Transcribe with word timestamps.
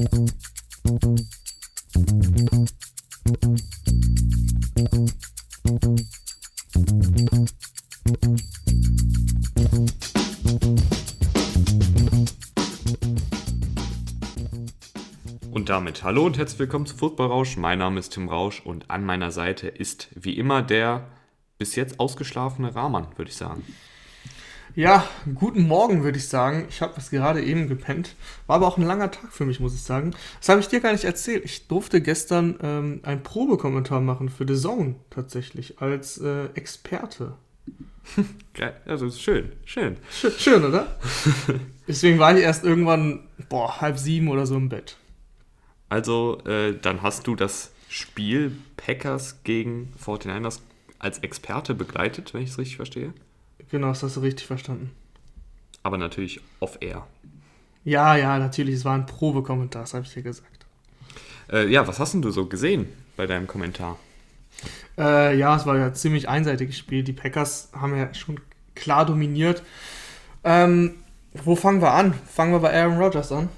Und 0.00 0.08
damit 15.68 16.02
hallo 16.02 16.24
und 16.24 16.38
herzlich 16.38 16.58
willkommen 16.58 16.86
zu 16.86 16.96
Football 16.96 17.26
Rausch. 17.26 17.58
Mein 17.58 17.80
Name 17.80 18.00
ist 18.00 18.14
Tim 18.14 18.30
Rausch 18.30 18.62
und 18.64 18.90
an 18.90 19.04
meiner 19.04 19.30
Seite 19.30 19.68
ist 19.68 20.08
wie 20.14 20.38
immer 20.38 20.62
der 20.62 21.08
bis 21.58 21.76
jetzt 21.76 22.00
ausgeschlafene 22.00 22.74
Rahman, 22.74 23.08
würde 23.16 23.30
ich 23.30 23.36
sagen. 23.36 23.62
Ja, 24.76 25.04
guten 25.34 25.66
Morgen, 25.66 26.04
würde 26.04 26.18
ich 26.18 26.28
sagen. 26.28 26.66
Ich 26.68 26.80
habe 26.80 26.94
es 26.96 27.10
gerade 27.10 27.42
eben 27.42 27.68
gepennt. 27.68 28.14
War 28.46 28.56
aber 28.56 28.68
auch 28.68 28.78
ein 28.78 28.84
langer 28.84 29.10
Tag 29.10 29.32
für 29.32 29.44
mich, 29.44 29.58
muss 29.58 29.74
ich 29.74 29.82
sagen. 29.82 30.12
Das 30.38 30.48
habe 30.48 30.60
ich 30.60 30.68
dir 30.68 30.80
gar 30.80 30.92
nicht 30.92 31.04
erzählt. 31.04 31.44
Ich 31.44 31.66
durfte 31.66 32.00
gestern 32.00 32.56
ähm, 32.62 33.00
einen 33.02 33.22
Probekommentar 33.22 34.00
machen 34.00 34.28
für 34.28 34.46
The 34.46 34.54
Zone 34.54 34.94
tatsächlich 35.10 35.80
als 35.80 36.18
äh, 36.18 36.46
Experte. 36.54 37.34
Geil, 38.54 38.80
also 38.86 39.10
schön, 39.10 39.52
schön. 39.64 39.96
Schön, 40.10 40.32
schön 40.38 40.64
oder? 40.64 40.98
Deswegen 41.88 42.20
war 42.20 42.36
ich 42.36 42.44
erst 42.44 42.64
irgendwann, 42.64 43.28
boah, 43.48 43.80
halb 43.80 43.98
sieben 43.98 44.28
oder 44.28 44.46
so 44.46 44.56
im 44.56 44.68
Bett. 44.68 44.96
Also, 45.88 46.38
äh, 46.46 46.74
dann 46.80 47.02
hast 47.02 47.26
du 47.26 47.34
das 47.34 47.72
Spiel 47.88 48.56
Packers 48.76 49.42
gegen 49.42 49.92
49ers 50.04 50.60
als 51.00 51.18
Experte 51.18 51.74
begleitet, 51.74 52.32
wenn 52.34 52.42
ich 52.42 52.50
es 52.50 52.58
richtig 52.58 52.76
verstehe. 52.76 53.12
Genau, 53.70 53.88
das 53.88 54.02
hast 54.02 54.16
du 54.16 54.20
richtig 54.20 54.46
verstanden. 54.46 54.90
Aber 55.82 55.96
natürlich 55.96 56.40
off-air. 56.60 57.06
Ja, 57.84 58.16
ja, 58.16 58.38
natürlich. 58.38 58.76
Es 58.76 58.84
war 58.84 58.94
ein 58.94 59.06
Probekommentar, 59.06 59.82
das 59.82 59.94
habe 59.94 60.04
ich 60.04 60.12
dir 60.12 60.22
gesagt. 60.22 60.66
Äh, 61.50 61.68
ja, 61.68 61.86
was 61.86 61.98
hast 61.98 62.12
denn 62.14 62.22
du 62.22 62.30
so 62.30 62.46
gesehen 62.46 62.86
bei 63.16 63.26
deinem 63.26 63.46
Kommentar? 63.46 63.98
Äh, 64.98 65.36
ja, 65.38 65.56
es 65.56 65.66
war 65.66 65.78
ja 65.78 65.92
ziemlich 65.94 66.28
einseitiges 66.28 66.76
Spiel. 66.76 67.02
Die 67.02 67.12
Packers 67.12 67.70
haben 67.72 67.96
ja 67.96 68.12
schon 68.14 68.40
klar 68.74 69.06
dominiert. 69.06 69.62
Ähm, 70.44 70.96
wo 71.32 71.56
fangen 71.56 71.80
wir 71.80 71.92
an? 71.92 72.14
Fangen 72.28 72.52
wir 72.52 72.58
bei 72.60 72.72
Aaron 72.78 72.98
Rodgers 72.98 73.32
an. 73.32 73.48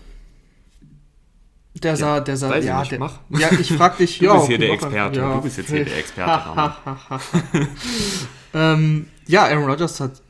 Der 1.74 1.96
sah, 1.96 2.20
der 2.20 2.36
sah, 2.36 2.56
ja, 2.58 2.80
nicht, 2.80 2.92
der, 2.92 2.98
mach. 3.00 3.18
ja, 3.30 3.50
ich 3.50 3.72
frag 3.72 3.96
dich, 3.96 4.18
Du 4.18 4.26
ja. 4.26 4.34
bist 4.34 4.46
hier 4.46 4.58
der 4.58 4.70
Experte. 4.72 5.18
ja. 5.18 5.34
Du 5.34 5.40
bist 5.42 5.56
jetzt 5.56 5.70
hier 5.70 5.84
der 5.84 5.98
Experte. 5.98 6.74
Ähm, 8.54 9.06
ja, 9.26 9.44
Aaron 9.44 9.64
Rodgers 9.70 10.00
hat 10.00 10.22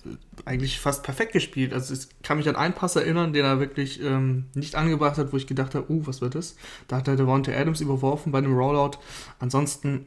eigentlich 0.44 0.78
fast 0.80 1.02
perfekt 1.02 1.32
gespielt. 1.32 1.72
Also 1.72 1.94
ich 1.94 2.08
kann 2.22 2.36
mich 2.38 2.48
an 2.48 2.56
einen 2.56 2.74
Pass 2.74 2.96
erinnern, 2.96 3.32
den 3.32 3.44
er 3.44 3.60
wirklich 3.60 4.02
ähm, 4.02 4.46
nicht 4.54 4.74
angebracht 4.74 5.18
hat, 5.18 5.32
wo 5.32 5.36
ich 5.36 5.46
gedacht 5.46 5.74
habe, 5.74 5.90
uh, 5.90 6.06
was 6.06 6.20
wird 6.20 6.34
das? 6.34 6.56
Da 6.88 6.96
hat 6.96 7.08
er 7.08 7.16
Devontae 7.16 7.54
Adams 7.56 7.80
überworfen 7.80 8.32
bei 8.32 8.38
einem 8.38 8.54
Rollout. 8.56 8.98
Ansonsten 9.38 10.06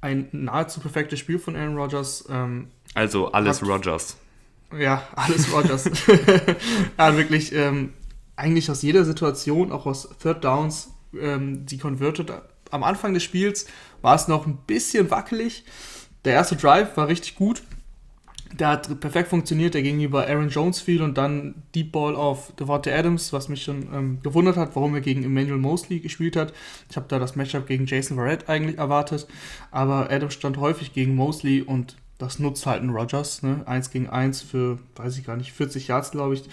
ein 0.00 0.28
nahezu 0.32 0.80
perfektes 0.80 1.18
Spiel 1.18 1.38
von 1.38 1.56
Aaron 1.56 1.76
Rodgers. 1.76 2.24
Ähm, 2.28 2.68
Also 2.94 3.32
alles 3.32 3.62
Hat- 3.62 3.68
Rogers. 3.68 4.16
ja, 4.78 5.02
alles 5.16 5.52
Rodgers. 5.52 5.86
er 6.96 7.06
hat 7.06 7.16
wirklich 7.16 7.52
ähm, 7.54 7.92
eigentlich 8.36 8.70
aus 8.70 8.82
jeder 8.82 9.04
Situation, 9.04 9.72
auch 9.72 9.86
aus 9.86 10.08
Third 10.20 10.44
Downs, 10.44 10.90
ähm, 11.18 11.64
die 11.66 11.78
converted. 11.78 12.32
Am 12.70 12.82
Anfang 12.82 13.14
des 13.14 13.22
Spiels 13.22 13.66
war 14.00 14.14
es 14.14 14.28
noch 14.28 14.46
ein 14.46 14.56
bisschen 14.66 15.10
wackelig. 15.10 15.64
Der 16.24 16.34
erste 16.34 16.56
Drive 16.56 16.96
war 16.96 17.08
richtig 17.08 17.34
gut. 17.34 17.62
Der 18.58 18.68
hat 18.68 19.00
perfekt 19.00 19.28
funktioniert, 19.28 19.74
der 19.74 19.82
gegenüber 19.82 20.26
Aaron 20.26 20.50
Jones 20.50 20.80
fiel 20.80 21.02
und 21.02 21.16
dann 21.16 21.54
Deep 21.74 21.92
Ball 21.92 22.14
auf 22.14 22.52
Devontae 22.56 22.92
Adams, 22.92 23.32
was 23.32 23.48
mich 23.48 23.64
schon 23.64 23.88
ähm, 23.94 24.18
gewundert 24.22 24.56
hat, 24.56 24.76
warum 24.76 24.94
er 24.94 25.00
gegen 25.00 25.24
Emmanuel 25.24 25.58
Mosley 25.58 26.00
gespielt 26.00 26.36
hat. 26.36 26.52
Ich 26.90 26.96
habe 26.96 27.06
da 27.08 27.18
das 27.18 27.34
Matchup 27.34 27.66
gegen 27.66 27.86
Jason 27.86 28.16
Verrett 28.16 28.48
eigentlich 28.48 28.76
erwartet, 28.76 29.26
aber 29.70 30.10
Adams 30.10 30.34
stand 30.34 30.58
häufig 30.58 30.92
gegen 30.92 31.14
Mosley 31.14 31.62
und 31.62 31.96
das 32.18 32.38
nutzt 32.38 32.66
halt 32.66 32.82
ein 32.82 32.90
Rodgers, 32.90 33.42
ne? 33.42 33.62
1 33.66 33.90
gegen 33.90 34.08
1 34.08 34.42
für, 34.42 34.78
weiß 34.96 35.18
ich 35.18 35.24
gar 35.24 35.36
nicht, 35.36 35.52
40 35.52 35.88
Yards, 35.88 36.12
glaube 36.12 36.34
ich. 36.34 36.44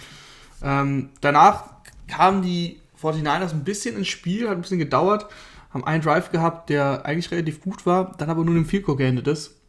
Ähm, 0.62 1.10
danach 1.20 1.64
kamen 2.08 2.42
die 2.42 2.80
49ers 3.00 3.52
ein 3.52 3.64
bisschen 3.64 3.96
ins 3.96 4.08
Spiel, 4.08 4.48
hat 4.48 4.56
ein 4.56 4.62
bisschen 4.62 4.78
gedauert, 4.78 5.26
haben 5.72 5.84
einen 5.84 6.02
Drive 6.02 6.32
gehabt, 6.32 6.70
der 6.70 7.06
eigentlich 7.06 7.30
relativ 7.30 7.60
gut 7.60 7.86
war, 7.86 8.16
dann 8.18 8.30
aber 8.30 8.44
nur 8.44 8.56
im 8.56 8.66
Field 8.66 8.84
Goal 8.84 8.96
geendet 8.96 9.28
ist. 9.28 9.59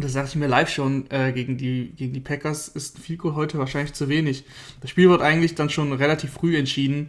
Das 0.00 0.12
sagte 0.12 0.30
ich 0.30 0.36
mir 0.36 0.46
live 0.46 0.68
schon, 0.68 1.10
äh, 1.10 1.32
gegen, 1.32 1.56
die, 1.56 1.92
gegen 1.96 2.12
die 2.12 2.20
Packers 2.20 2.68
ist 2.68 2.98
ein 2.98 3.02
Field 3.02 3.18
Goal 3.18 3.34
heute 3.34 3.58
wahrscheinlich 3.58 3.94
zu 3.94 4.08
wenig. 4.08 4.44
Das 4.80 4.90
Spiel 4.90 5.08
wird 5.08 5.22
eigentlich 5.22 5.54
dann 5.54 5.70
schon 5.70 5.92
relativ 5.92 6.32
früh 6.32 6.56
entschieden, 6.56 7.08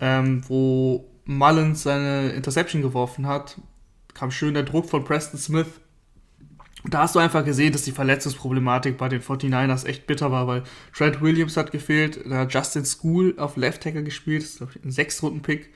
ähm, 0.00 0.42
wo 0.46 1.08
Mullins 1.24 1.82
seine 1.82 2.30
Interception 2.30 2.82
geworfen 2.82 3.26
hat. 3.26 3.58
Kam 4.12 4.30
schön 4.30 4.54
der 4.54 4.64
Druck 4.64 4.88
von 4.88 5.04
Preston 5.04 5.38
Smith. 5.38 5.68
Da 6.84 7.00
hast 7.00 7.14
du 7.14 7.18
einfach 7.18 7.44
gesehen, 7.44 7.72
dass 7.72 7.82
die 7.82 7.92
Verletzungsproblematik 7.92 8.96
bei 8.98 9.08
den 9.08 9.20
49ers 9.20 9.84
echt 9.84 10.06
bitter 10.06 10.30
war, 10.30 10.46
weil 10.46 10.62
Trent 10.94 11.20
Williams 11.20 11.56
hat 11.56 11.72
gefehlt, 11.72 12.20
da 12.24 12.38
hat 12.38 12.54
Justin 12.54 12.84
School 12.84 13.34
auf 13.36 13.56
Left 13.56 13.82
Tackle 13.82 14.04
gespielt, 14.04 14.42
das 14.42 14.50
ist 14.50 14.56
glaube 14.58 14.72
ich 14.76 14.84
ein 14.84 14.90
Sechs-Runden-Pick. 14.90 15.70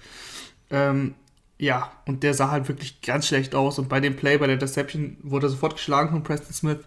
Ähm, 0.71 1.15
ja, 1.63 1.93
und 2.07 2.25
der 2.25 2.35
sah 2.35 2.51
halt 2.51 2.67
wirklich 2.67 3.03
ganz 3.03 3.29
schlecht 3.29 3.55
aus. 3.55 3.79
Und 3.79 3.89
bei 3.89 4.01
dem 4.01 4.17
Play, 4.17 4.37
bei 4.37 4.49
der 4.49 4.57
Deception, 4.57 5.17
wurde 5.23 5.47
er 5.47 5.51
sofort 5.51 5.77
geschlagen 5.77 6.11
von 6.11 6.25
Preston 6.25 6.53
Smith. 6.53 6.81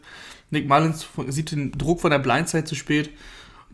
Nick 0.50 0.68
Mullins 0.68 1.08
sieht 1.30 1.52
den 1.52 1.72
Druck 1.72 2.02
von 2.02 2.12
der 2.12 2.20
Blindside 2.20 2.66
zu 2.66 2.76
spät. 2.76 3.10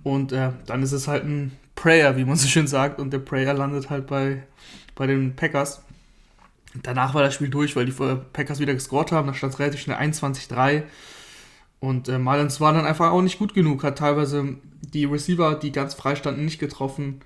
Und 0.03 0.31
äh, 0.31 0.51
dann 0.67 0.83
ist 0.83 0.91
es 0.91 1.07
halt 1.07 1.23
ein 1.23 1.57
Prayer, 1.73 2.17
wie 2.17 2.23
man 2.23 2.35
so 2.35 2.47
schön 2.47 2.67
sagt. 2.67 2.99
Und 2.99 3.11
der 3.11 3.17
Prayer 3.17 3.55
landet 3.55 3.89
halt 3.89 4.05
bei, 4.05 4.43
bei 4.93 5.07
den 5.07 5.35
Packers. 5.35 5.81
Danach 6.83 7.15
war 7.15 7.23
das 7.23 7.33
Spiel 7.33 7.49
durch, 7.49 7.75
weil 7.75 7.85
die 7.85 8.03
äh, 8.03 8.17
Packers 8.31 8.59
wieder 8.59 8.75
gescored 8.75 9.11
haben. 9.11 9.25
Da 9.25 9.33
stand 9.33 9.53
es 9.53 9.59
relativ 9.59 9.81
schnell 9.81 9.97
21-3. 9.97 10.83
Und 11.79 12.09
äh, 12.09 12.19
Mullins 12.19 12.61
war 12.61 12.73
dann 12.73 12.85
einfach 12.85 13.09
auch 13.09 13.23
nicht 13.23 13.39
gut 13.39 13.55
genug. 13.55 13.83
Hat 13.83 13.97
teilweise 13.97 14.57
die 14.81 15.05
Receiver, 15.05 15.55
die 15.55 15.71
ganz 15.71 15.95
frei 15.95 16.15
standen, 16.15 16.45
nicht 16.45 16.59
getroffen. 16.59 17.21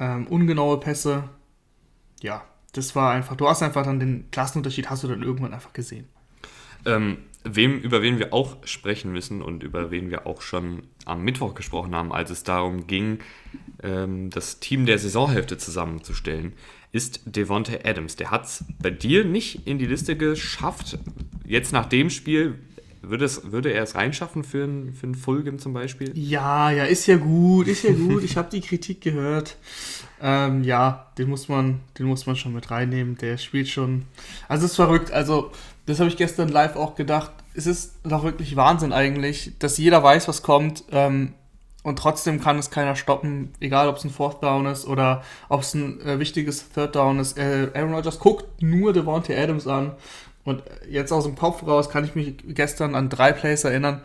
Ähm, 0.00 0.26
ungenaue 0.28 0.80
Pässe. 0.80 1.24
Ja, 2.22 2.42
das 2.72 2.94
war 2.94 3.12
einfach, 3.12 3.36
du 3.36 3.48
hast 3.48 3.62
einfach 3.62 3.84
dann 3.84 4.00
den 4.00 4.30
Klassenunterschied, 4.30 4.90
hast 4.90 5.04
du 5.04 5.08
dann 5.08 5.22
irgendwann 5.22 5.54
einfach 5.54 5.72
gesehen. 5.72 6.06
Ähm, 6.84 7.18
wem, 7.44 7.78
über 7.78 8.02
wen 8.02 8.18
wir 8.18 8.32
auch 8.32 8.56
sprechen 8.64 9.12
müssen 9.12 9.42
und 9.42 9.62
über 9.62 9.90
wen 9.90 10.10
wir 10.10 10.26
auch 10.26 10.42
schon 10.42 10.82
am 11.04 11.22
Mittwoch 11.22 11.54
gesprochen 11.54 11.94
haben, 11.94 12.12
als 12.12 12.30
es 12.30 12.42
darum 12.42 12.86
ging, 12.86 13.18
ähm, 13.82 14.30
das 14.30 14.60
Team 14.60 14.86
der 14.86 14.98
Saisonhälfte 14.98 15.58
zusammenzustellen, 15.58 16.52
ist 16.92 17.20
Devontae 17.24 17.80
Adams. 17.84 18.16
Der 18.16 18.30
hat 18.30 18.44
es 18.46 18.64
bei 18.80 18.90
dir 18.90 19.24
nicht 19.24 19.66
in 19.66 19.78
die 19.78 19.86
Liste 19.86 20.16
geschafft. 20.16 20.98
Jetzt 21.44 21.72
nach 21.72 21.86
dem 21.86 22.10
Spiel 22.10 22.58
würde, 23.02 23.24
es, 23.24 23.52
würde 23.52 23.72
er 23.72 23.82
es 23.82 23.94
reinschaffen 23.94 24.44
für 24.44 24.64
einen 24.64 24.94
für 24.94 25.06
ein 25.06 25.58
zum 25.58 25.72
Beispiel? 25.72 26.12
Ja, 26.14 26.70
ja, 26.70 26.84
ist 26.84 27.06
ja 27.06 27.16
gut, 27.16 27.68
ist 27.68 27.84
ja 27.84 27.92
gut. 27.92 28.24
Ich 28.24 28.36
habe 28.36 28.50
die 28.50 28.60
Kritik 28.60 29.00
gehört. 29.00 29.56
Ähm, 30.20 30.64
ja, 30.64 31.06
den 31.18 31.28
muss 31.28 31.48
man, 31.48 31.80
den 31.98 32.06
muss 32.06 32.26
man 32.26 32.36
schon 32.36 32.52
mit 32.52 32.70
reinnehmen. 32.70 33.18
Der 33.18 33.36
spielt 33.36 33.68
schon. 33.68 34.06
Also 34.48 34.64
es 34.64 34.72
ist 34.72 34.76
verrückt. 34.76 35.12
Also 35.12 35.50
das 35.86 36.00
habe 36.00 36.08
ich 36.08 36.16
gestern 36.16 36.48
live 36.48 36.76
auch 36.76 36.94
gedacht. 36.94 37.32
Es 37.54 37.66
ist 37.66 37.96
doch 38.02 38.24
wirklich 38.24 38.56
Wahnsinn 38.56 38.92
eigentlich, 38.92 39.52
dass 39.58 39.78
jeder 39.78 40.02
weiß, 40.02 40.28
was 40.28 40.42
kommt. 40.42 40.84
Ähm, 40.90 41.34
und 41.82 42.00
trotzdem 42.00 42.40
kann 42.40 42.58
es 42.58 42.70
keiner 42.70 42.96
stoppen, 42.96 43.52
egal 43.60 43.88
ob 43.88 43.96
es 43.96 44.04
ein 44.04 44.10
Fourth 44.10 44.42
Down 44.42 44.66
ist 44.66 44.88
oder 44.88 45.22
ob 45.48 45.60
es 45.60 45.72
ein 45.74 46.00
äh, 46.00 46.18
wichtiges 46.18 46.68
Third 46.72 46.96
Down 46.96 47.20
ist. 47.20 47.38
Äh, 47.38 47.70
Aaron 47.74 47.94
Rodgers 47.94 48.18
guckt 48.18 48.60
nur 48.60 48.92
Devontae 48.92 49.40
Adams 49.40 49.68
an. 49.68 49.92
Und 50.42 50.62
jetzt 50.88 51.12
aus 51.12 51.24
dem 51.24 51.36
Kopf 51.36 51.64
raus 51.64 51.88
kann 51.88 52.04
ich 52.04 52.14
mich 52.14 52.34
gestern 52.48 52.94
an 52.94 53.08
drei 53.08 53.32
Plays 53.32 53.64
erinnern. 53.64 54.02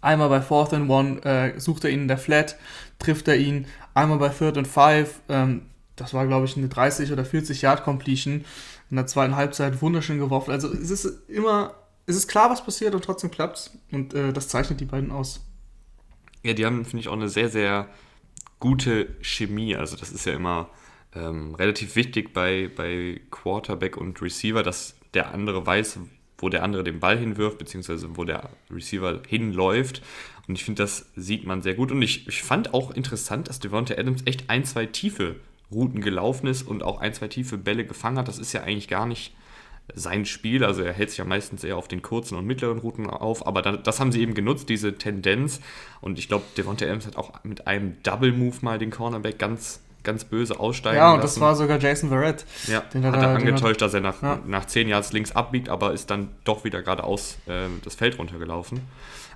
Einmal 0.00 0.30
bei 0.30 0.40
Fourth 0.40 0.72
and 0.72 0.90
One 0.90 1.22
äh, 1.24 1.60
sucht 1.60 1.84
er 1.84 1.90
ihn 1.90 2.02
in 2.02 2.08
der 2.08 2.18
Flat, 2.18 2.56
trifft 3.00 3.26
er 3.26 3.36
ihn. 3.36 3.66
Einmal 3.94 4.18
bei 4.18 4.28
Third 4.28 4.56
and 4.56 4.68
Five, 4.68 5.20
ähm, 5.28 5.62
das 5.96 6.14
war 6.14 6.26
glaube 6.26 6.46
ich 6.46 6.56
eine 6.56 6.68
30 6.68 7.12
oder 7.12 7.24
40 7.24 7.62
Yard 7.62 7.82
Completion. 7.82 8.44
In 8.90 8.96
der 8.96 9.06
zweiten 9.06 9.36
Halbzeit 9.36 9.82
wunderschön 9.82 10.18
geworfen. 10.18 10.52
Also 10.52 10.72
es 10.72 10.90
ist 10.90 11.28
immer, 11.28 11.74
es 12.06 12.16
ist 12.16 12.28
klar, 12.28 12.50
was 12.50 12.64
passiert 12.64 12.94
und 12.94 13.04
trotzdem 13.04 13.30
klappt's. 13.30 13.70
Und 13.92 14.14
äh, 14.14 14.32
das 14.32 14.48
zeichnet 14.48 14.80
die 14.80 14.84
beiden 14.84 15.10
aus. 15.10 15.40
Ja, 16.42 16.54
die 16.54 16.64
haben, 16.64 16.84
finde 16.84 17.00
ich, 17.00 17.08
auch 17.08 17.14
eine 17.14 17.28
sehr, 17.28 17.48
sehr 17.48 17.88
gute 18.58 19.14
Chemie. 19.20 19.76
Also 19.76 19.96
das 19.96 20.10
ist 20.10 20.24
ja 20.26 20.32
immer 20.32 20.70
ähm, 21.14 21.54
relativ 21.54 21.96
wichtig 21.96 22.32
bei, 22.32 22.70
bei 22.74 23.20
Quarterback 23.30 23.96
und 23.96 24.20
Receiver, 24.22 24.62
dass 24.62 24.96
der 25.14 25.32
andere 25.32 25.66
weiß, 25.66 25.98
wo 26.38 26.48
der 26.48 26.62
andere 26.62 26.84
den 26.84 27.00
Ball 27.00 27.18
hinwirft, 27.18 27.58
beziehungsweise 27.58 28.16
wo 28.16 28.24
der 28.24 28.50
Receiver 28.70 29.20
hinläuft. 29.26 30.02
Und 30.50 30.56
ich 30.56 30.64
finde, 30.64 30.82
das 30.82 31.06
sieht 31.14 31.46
man 31.46 31.62
sehr 31.62 31.74
gut. 31.74 31.92
Und 31.92 32.02
ich, 32.02 32.26
ich 32.26 32.42
fand 32.42 32.74
auch 32.74 32.90
interessant, 32.90 33.48
dass 33.48 33.60
Devonta 33.60 33.94
Adams 33.94 34.22
echt 34.24 34.50
ein, 34.50 34.64
zwei 34.64 34.84
tiefe 34.84 35.36
Routen 35.70 36.00
gelaufen 36.00 36.48
ist 36.48 36.64
und 36.64 36.82
auch 36.82 37.00
ein, 37.00 37.14
zwei 37.14 37.28
tiefe 37.28 37.56
Bälle 37.56 37.84
gefangen 37.84 38.18
hat. 38.18 38.26
Das 38.26 38.40
ist 38.40 38.52
ja 38.52 38.64
eigentlich 38.64 38.88
gar 38.88 39.06
nicht 39.06 39.32
sein 39.94 40.26
Spiel. 40.26 40.64
Also 40.64 40.82
er 40.82 40.92
hält 40.92 41.10
sich 41.10 41.18
ja 41.18 41.24
meistens 41.24 41.62
eher 41.62 41.76
auf 41.76 41.86
den 41.86 42.02
kurzen 42.02 42.36
und 42.36 42.46
mittleren 42.46 42.78
Routen 42.78 43.08
auf, 43.08 43.46
aber 43.46 43.62
da, 43.62 43.76
das 43.76 44.00
haben 44.00 44.10
sie 44.10 44.20
eben 44.20 44.34
genutzt, 44.34 44.68
diese 44.68 44.98
Tendenz. 44.98 45.60
Und 46.00 46.18
ich 46.18 46.26
glaube, 46.26 46.42
Devonta 46.56 46.84
Adams 46.84 47.06
hat 47.06 47.14
auch 47.14 47.44
mit 47.44 47.68
einem 47.68 48.02
Double 48.02 48.32
Move 48.32 48.56
mal 48.62 48.80
den 48.80 48.90
Cornerback 48.90 49.38
ganz 49.38 49.78
ganz 50.02 50.24
böse 50.24 50.58
aussteigen 50.58 50.96
Ja, 50.96 51.12
und 51.12 51.20
lassen. 51.20 51.38
das 51.38 51.40
war 51.40 51.54
sogar 51.54 51.78
Jason 51.78 52.08
Verrett. 52.08 52.44
Ja, 52.66 52.80
den 52.80 53.04
hat 53.04 53.14
er 53.14 53.20
da, 53.20 53.34
angetäuscht, 53.34 53.82
dass 53.82 53.92
er 53.92 54.00
nach, 54.00 54.22
ja. 54.22 54.40
nach 54.46 54.64
10 54.64 54.88
Yards 54.88 55.12
links 55.12 55.32
abbiegt, 55.32 55.68
aber 55.68 55.92
ist 55.92 56.10
dann 56.10 56.30
doch 56.44 56.64
wieder 56.64 56.82
geradeaus 56.82 57.36
äh, 57.46 57.68
das 57.84 57.96
Feld 57.96 58.18
runtergelaufen. 58.18 58.80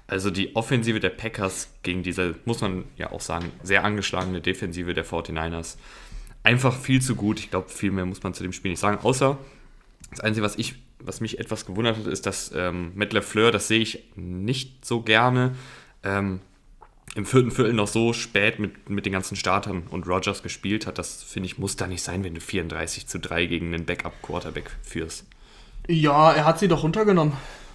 Also 0.06 0.30
die 0.30 0.54
Offensive 0.54 1.00
der 1.00 1.10
Packers 1.10 1.70
gegen 1.82 2.02
diese, 2.02 2.34
muss 2.44 2.60
man 2.60 2.84
ja 2.96 3.10
auch 3.10 3.20
sagen, 3.20 3.50
sehr 3.62 3.84
angeschlagene 3.84 4.40
Defensive 4.40 4.92
der 4.92 5.06
49ers. 5.06 5.76
Einfach 6.42 6.78
viel 6.78 7.00
zu 7.00 7.16
gut. 7.16 7.38
Ich 7.38 7.50
glaube, 7.50 7.70
viel 7.70 7.90
mehr 7.90 8.04
muss 8.04 8.22
man 8.22 8.34
zu 8.34 8.42
dem 8.42 8.52
Spiel 8.52 8.72
nicht 8.72 8.80
sagen. 8.80 8.98
Außer 9.02 9.38
das 10.10 10.20
Einzige, 10.20 10.44
was, 10.44 10.56
ich, 10.56 10.74
was 10.98 11.20
mich 11.22 11.38
etwas 11.38 11.64
gewundert 11.64 11.96
hat, 11.96 12.06
ist, 12.06 12.26
dass 12.26 12.52
ähm, 12.54 12.92
Matt 12.94 13.14
LeFleur, 13.14 13.50
das 13.50 13.66
sehe 13.66 13.80
ich 13.80 14.04
nicht 14.14 14.84
so 14.84 15.00
gerne, 15.00 15.54
ähm, 16.02 16.40
im 17.14 17.24
vierten 17.24 17.50
Viertel 17.50 17.72
noch 17.72 17.88
so 17.88 18.12
spät 18.12 18.58
mit, 18.58 18.90
mit 18.90 19.06
den 19.06 19.12
ganzen 19.12 19.36
Startern 19.36 19.84
und 19.88 20.06
Rogers 20.06 20.42
gespielt 20.42 20.86
hat. 20.86 20.98
Das 20.98 21.22
finde 21.22 21.46
ich, 21.46 21.58
muss 21.58 21.76
da 21.76 21.86
nicht 21.86 22.02
sein, 22.02 22.24
wenn 22.24 22.34
du 22.34 22.40
34 22.40 23.06
zu 23.06 23.18
3 23.18 23.46
gegen 23.46 23.72
einen 23.72 23.86
Backup-Quarterback 23.86 24.70
führst. 24.82 25.24
Ja, 25.88 26.32
er 26.32 26.44
hat 26.44 26.58
sie 26.58 26.68
doch 26.68 26.82
runtergenommen 26.82 27.34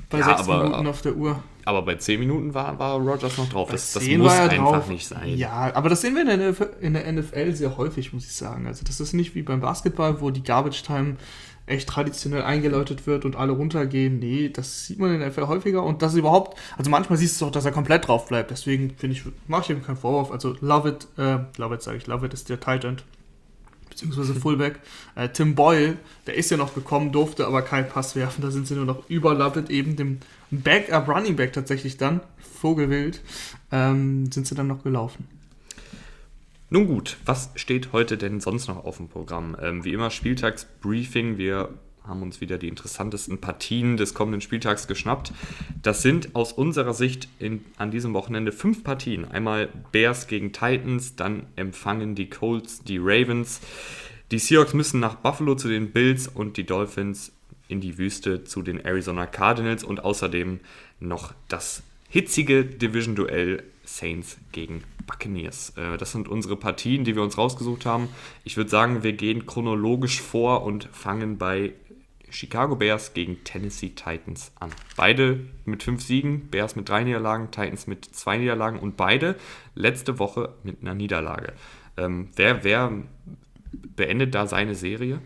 bei 0.09 0.19
ja, 0.19 0.25
sechs 0.25 0.41
aber, 0.41 0.63
Minuten 0.63 0.87
auf 0.87 1.01
der 1.01 1.15
Uhr. 1.15 1.43
Aber 1.65 1.83
bei 1.83 1.95
zehn 1.95 2.19
Minuten 2.19 2.53
war, 2.53 2.79
war 2.79 2.97
Rogers 2.97 3.37
noch 3.37 3.47
drauf. 3.49 3.69
Das, 3.69 3.93
das 3.93 4.07
muss 4.07 4.31
einfach 4.31 4.71
drauf. 4.71 4.89
nicht 4.89 5.07
sein. 5.07 5.37
Ja, 5.37 5.71
aber 5.75 5.89
das 5.89 6.01
sehen 6.01 6.15
wir 6.15 6.21
in 6.21 6.27
der, 6.27 6.51
NFL, 6.51 6.69
in 6.81 6.93
der 6.93 7.11
NFL 7.11 7.53
sehr 7.53 7.77
häufig, 7.77 8.11
muss 8.11 8.25
ich 8.25 8.33
sagen. 8.33 8.65
Also 8.65 8.83
das 8.83 8.99
ist 8.99 9.13
nicht 9.13 9.35
wie 9.35 9.43
beim 9.43 9.61
Basketball, 9.61 10.19
wo 10.19 10.31
die 10.31 10.41
Garbage 10.41 10.81
Time 10.81 11.17
echt 11.67 11.87
traditionell 11.87 12.41
eingeläutet 12.41 13.05
wird 13.05 13.23
und 13.23 13.35
alle 13.35 13.51
runtergehen. 13.51 14.17
Nee, 14.17 14.49
das 14.49 14.87
sieht 14.87 14.97
man 14.97 15.13
in 15.13 15.19
der 15.19 15.29
NFL 15.29 15.47
häufiger 15.47 15.83
und 15.83 16.01
das 16.01 16.15
überhaupt, 16.15 16.57
also 16.77 16.89
manchmal 16.89 17.19
siehst 17.19 17.39
du 17.39 17.45
auch, 17.45 17.51
dass 17.51 17.65
er 17.65 17.71
komplett 17.71 18.07
drauf 18.07 18.27
bleibt. 18.27 18.49
Deswegen 18.49 18.95
finde 18.97 19.15
ich, 19.15 19.23
mache 19.47 19.61
ich 19.63 19.69
ihm 19.77 19.83
keinen 19.83 19.97
Vorwurf. 19.97 20.31
Also 20.31 20.55
Love 20.61 20.89
it, 20.89 21.07
äh, 21.19 21.37
Love 21.57 21.75
it 21.75 21.83
sage 21.83 21.97
ich, 21.97 22.07
Love 22.07 22.25
it 22.25 22.33
ist 22.33 22.49
der 22.49 22.59
Tight 22.59 22.83
End 22.83 23.03
beziehungsweise 24.01 24.39
Fullback. 24.39 24.79
Äh, 25.15 25.29
Tim 25.29 25.55
Boyle, 25.55 25.97
der 26.27 26.35
ist 26.35 26.49
ja 26.51 26.57
noch 26.57 26.73
gekommen, 26.73 27.11
durfte 27.11 27.45
aber 27.45 27.61
keinen 27.61 27.87
Pass 27.87 28.15
werfen. 28.15 28.41
Da 28.41 28.51
sind 28.51 28.67
sie 28.67 28.75
nur 28.75 28.85
noch 28.85 29.09
überlappet, 29.09 29.69
eben 29.69 29.95
dem 29.95 30.19
Backup 30.51 31.07
Running 31.07 31.35
Back 31.35 31.53
tatsächlich 31.53 31.97
dann, 31.97 32.21
Vogelwild, 32.59 33.21
ähm, 33.71 34.31
sind 34.31 34.47
sie 34.47 34.55
dann 34.55 34.67
noch 34.67 34.83
gelaufen. 34.83 35.27
Nun 36.71 36.87
gut, 36.87 37.17
was 37.25 37.49
steht 37.55 37.93
heute 37.93 38.17
denn 38.17 38.39
sonst 38.39 38.67
noch 38.67 38.85
auf 38.85 38.97
dem 38.97 39.09
Programm? 39.09 39.57
Ähm, 39.59 39.83
wie 39.83 39.93
immer 39.93 40.11
Spieltagsbriefing. 40.11 41.37
Wir 41.37 41.69
haben 42.09 42.21
uns 42.23 42.41
wieder 42.41 42.57
die 42.57 42.67
interessantesten 42.67 43.39
Partien 43.39 43.95
des 43.95 44.13
kommenden 44.13 44.41
Spieltags 44.41 44.87
geschnappt. 44.87 45.31
Das 45.81 46.01
sind 46.01 46.35
aus 46.35 46.51
unserer 46.51 46.93
Sicht 46.93 47.29
in, 47.39 47.63
an 47.77 47.91
diesem 47.91 48.13
Wochenende 48.13 48.51
fünf 48.51 48.83
Partien. 48.83 49.25
Einmal 49.25 49.69
Bears 49.91 50.27
gegen 50.27 50.51
Titans, 50.51 51.15
dann 51.15 51.45
empfangen 51.55 52.15
die 52.15 52.29
Colts 52.29 52.83
die 52.83 52.97
Ravens. 52.97 53.61
Die 54.31 54.39
Seahawks 54.39 54.73
müssen 54.73 54.99
nach 54.99 55.15
Buffalo 55.15 55.55
zu 55.55 55.69
den 55.69 55.91
Bills 55.91 56.27
und 56.27 56.57
die 56.57 56.65
Dolphins 56.65 57.31
in 57.67 57.81
die 57.81 57.97
Wüste 57.97 58.43
zu 58.43 58.61
den 58.61 58.83
Arizona 58.83 59.25
Cardinals 59.25 59.83
und 59.83 60.03
außerdem 60.03 60.59
noch 60.99 61.33
das 61.47 61.83
hitzige 62.09 62.65
Division-Duell 62.65 63.63
Saints 63.83 64.37
gegen 64.51 64.83
Buccaneers. 65.07 65.73
Äh, 65.75 65.97
das 65.97 66.11
sind 66.11 66.27
unsere 66.27 66.55
Partien, 66.55 67.03
die 67.03 67.15
wir 67.15 67.23
uns 67.23 67.37
rausgesucht 67.37 67.85
haben. 67.85 68.09
Ich 68.43 68.57
würde 68.57 68.69
sagen, 68.69 69.03
wir 69.03 69.13
gehen 69.13 69.45
chronologisch 69.45 70.21
vor 70.21 70.63
und 70.63 70.89
fangen 70.91 71.37
bei 71.37 71.73
Chicago 72.31 72.75
Bears 72.75 73.13
gegen 73.13 73.43
Tennessee 73.43 73.89
Titans 73.89 74.51
an. 74.59 74.71
Beide 74.95 75.39
mit 75.65 75.83
fünf 75.83 76.03
Siegen, 76.03 76.49
Bears 76.49 76.75
mit 76.75 76.89
drei 76.89 77.03
Niederlagen, 77.03 77.51
Titans 77.51 77.87
mit 77.87 78.05
zwei 78.05 78.37
Niederlagen 78.37 78.79
und 78.79 78.97
beide 78.97 79.35
letzte 79.75 80.19
Woche 80.19 80.53
mit 80.63 80.81
einer 80.81 80.95
Niederlage. 80.95 81.53
Ähm, 81.97 82.29
wer, 82.35 82.63
wer 82.63 82.91
beendet 83.71 84.35
da 84.35 84.47
seine 84.47 84.75
Serie? 84.75 85.21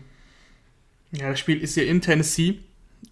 Ja, 1.12 1.30
das 1.30 1.38
Spiel 1.38 1.60
ist 1.60 1.76
ja 1.76 1.84
in 1.84 2.00
Tennessee 2.00 2.60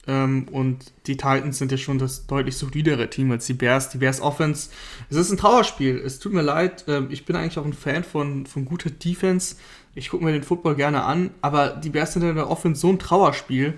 ähm, 0.06 0.48
und 0.50 0.92
die 1.06 1.16
Titans 1.16 1.58
sind 1.58 1.70
ja 1.70 1.78
schon 1.78 1.98
das 1.98 2.26
deutlich 2.26 2.56
solidere 2.56 3.08
Team 3.10 3.30
als 3.30 3.46
die 3.46 3.54
Bears. 3.54 3.90
Die 3.90 3.98
Bears 3.98 4.20
Offense, 4.20 4.70
es 5.10 5.16
ist 5.16 5.30
ein 5.30 5.36
Trauerspiel. 5.36 5.98
Es 5.98 6.18
tut 6.18 6.32
mir 6.32 6.42
leid. 6.42 6.84
Ähm, 6.88 7.08
ich 7.10 7.24
bin 7.24 7.36
eigentlich 7.36 7.58
auch 7.58 7.64
ein 7.64 7.72
Fan 7.72 8.04
von, 8.04 8.46
von 8.46 8.64
guter 8.64 8.90
Defense. 8.90 9.56
Ich 9.94 10.08
gucke 10.08 10.24
mir 10.24 10.32
den 10.32 10.42
Football 10.42 10.74
gerne 10.74 11.04
an, 11.04 11.30
aber 11.42 11.70
die 11.70 11.90
Bears 11.90 12.14
sind 12.14 12.22
in 12.22 12.34
der 12.34 12.50
Offense 12.50 12.80
so 12.80 12.88
ein 12.88 12.98
Trauerspiel, 12.98 13.74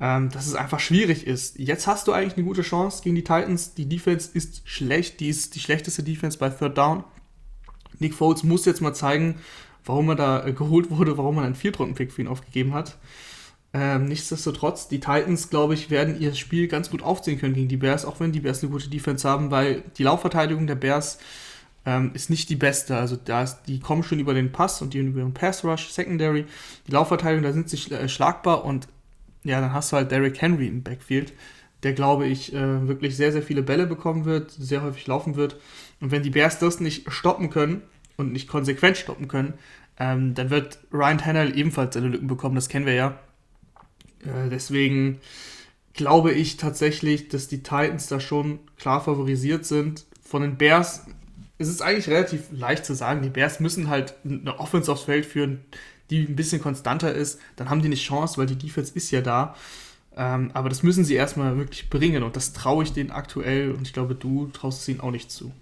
ähm, 0.00 0.28
dass 0.30 0.46
es 0.46 0.54
einfach 0.54 0.80
schwierig 0.80 1.26
ist. 1.26 1.58
Jetzt 1.58 1.86
hast 1.86 2.08
du 2.08 2.12
eigentlich 2.12 2.36
eine 2.36 2.44
gute 2.44 2.62
Chance 2.62 3.02
gegen 3.02 3.14
die 3.14 3.24
Titans. 3.24 3.74
Die 3.74 3.88
Defense 3.88 4.30
ist 4.34 4.62
schlecht. 4.64 5.20
Die 5.20 5.28
ist 5.28 5.54
die 5.54 5.60
schlechteste 5.60 6.02
Defense 6.02 6.38
bei 6.38 6.50
Third 6.50 6.76
Down. 6.76 7.04
Nick 7.98 8.14
Foles 8.14 8.42
muss 8.42 8.64
jetzt 8.64 8.80
mal 8.80 8.94
zeigen, 8.94 9.36
warum 9.84 10.08
er 10.10 10.16
da 10.16 10.46
äh, 10.46 10.52
geholt 10.52 10.90
wurde, 10.90 11.16
warum 11.16 11.36
man 11.36 11.44
einen 11.44 11.54
Viertrunden-Pick 11.54 12.12
für 12.12 12.22
ihn 12.22 12.28
aufgegeben 12.28 12.74
hat. 12.74 12.98
Ähm, 13.74 14.04
nichtsdestotrotz, 14.04 14.88
die 14.88 15.00
Titans, 15.00 15.48
glaube 15.48 15.74
ich, 15.74 15.88
werden 15.90 16.20
ihr 16.20 16.34
Spiel 16.34 16.68
ganz 16.68 16.90
gut 16.90 17.02
aufziehen 17.02 17.38
können 17.38 17.54
gegen 17.54 17.68
die 17.68 17.78
Bears, 17.78 18.04
auch 18.04 18.20
wenn 18.20 18.32
die 18.32 18.40
Bears 18.40 18.62
eine 18.62 18.70
gute 18.70 18.90
Defense 18.90 19.26
haben, 19.26 19.50
weil 19.50 19.82
die 19.96 20.02
Laufverteidigung 20.02 20.66
der 20.66 20.74
Bears 20.74 21.18
ähm, 21.86 22.10
ist 22.12 22.28
nicht 22.28 22.50
die 22.50 22.56
beste. 22.56 22.96
Also 22.96 23.16
da 23.16 23.42
ist, 23.42 23.62
die 23.66 23.80
kommen 23.80 24.02
schon 24.02 24.20
über 24.20 24.34
den 24.34 24.52
Pass 24.52 24.82
und 24.82 24.92
die 24.92 24.98
über 24.98 25.20
den 25.20 25.32
Pass 25.32 25.64
Rush, 25.64 25.88
Secondary. 25.88 26.44
Die 26.86 26.92
Laufverteidigung, 26.92 27.42
da 27.42 27.52
sind 27.52 27.70
sie 27.70 27.90
äh, 27.92 28.08
schlagbar 28.08 28.64
und 28.64 28.88
ja, 29.44 29.60
dann 29.60 29.72
hast 29.72 29.90
du 29.90 29.96
halt 29.96 30.10
Derrick 30.10 30.40
Henry 30.40 30.68
im 30.68 30.82
Backfield, 30.82 31.32
der, 31.82 31.94
glaube 31.94 32.26
ich, 32.26 32.54
äh, 32.54 32.86
wirklich 32.86 33.16
sehr, 33.16 33.32
sehr 33.32 33.42
viele 33.42 33.62
Bälle 33.62 33.86
bekommen 33.86 34.24
wird, 34.24 34.52
sehr 34.52 34.82
häufig 34.82 35.06
laufen 35.06 35.34
wird. 35.34 35.56
Und 36.00 36.10
wenn 36.10 36.22
die 36.22 36.30
Bears 36.30 36.58
das 36.58 36.78
nicht 36.78 37.10
stoppen 37.10 37.50
können 37.50 37.82
und 38.16 38.32
nicht 38.32 38.48
konsequent 38.48 38.98
stoppen 38.98 39.28
können, 39.28 39.54
ähm, 39.98 40.34
dann 40.34 40.50
wird 40.50 40.78
Ryan 40.92 41.18
Tannehill 41.18 41.58
ebenfalls 41.58 41.94
seine 41.94 42.08
Lücken 42.08 42.28
bekommen, 42.28 42.54
das 42.54 42.68
kennen 42.68 42.86
wir 42.86 42.94
ja. 42.94 43.18
Äh, 44.22 44.48
deswegen 44.50 45.20
glaube 45.94 46.32
ich 46.32 46.56
tatsächlich, 46.56 47.28
dass 47.28 47.48
die 47.48 47.62
Titans 47.62 48.06
da 48.06 48.20
schon 48.20 48.60
klar 48.78 49.02
favorisiert 49.02 49.64
sind. 49.66 50.04
Von 50.22 50.42
den 50.42 50.56
Bears 50.56 51.06
ist 51.58 51.68
es 51.68 51.80
eigentlich 51.80 52.08
relativ 52.08 52.44
leicht 52.50 52.84
zu 52.84 52.94
sagen, 52.94 53.22
die 53.22 53.30
Bears 53.30 53.60
müssen 53.60 53.88
halt 53.88 54.14
eine 54.24 54.58
Offense 54.58 54.90
aufs 54.90 55.02
Feld 55.02 55.26
führen, 55.26 55.60
die 56.10 56.24
ein 56.24 56.36
bisschen 56.36 56.60
konstanter 56.60 57.12
ist. 57.12 57.40
Dann 57.56 57.70
haben 57.70 57.82
die 57.82 57.88
nicht 57.88 58.04
Chance, 58.04 58.38
weil 58.38 58.46
die 58.46 58.56
Defense 58.56 58.92
ist 58.94 59.10
ja 59.10 59.20
da. 59.20 59.54
Ähm, 60.16 60.50
aber 60.52 60.68
das 60.68 60.82
müssen 60.82 61.04
sie 61.04 61.14
erstmal 61.14 61.56
wirklich 61.56 61.88
bringen 61.88 62.22
und 62.22 62.36
das 62.36 62.52
traue 62.52 62.84
ich 62.84 62.92
denen 62.92 63.10
aktuell 63.10 63.72
und 63.72 63.86
ich 63.86 63.94
glaube, 63.94 64.14
du 64.14 64.48
traust 64.52 64.82
es 64.82 64.88
ihnen 64.88 65.00
auch 65.00 65.10
nicht 65.10 65.30
zu. 65.30 65.52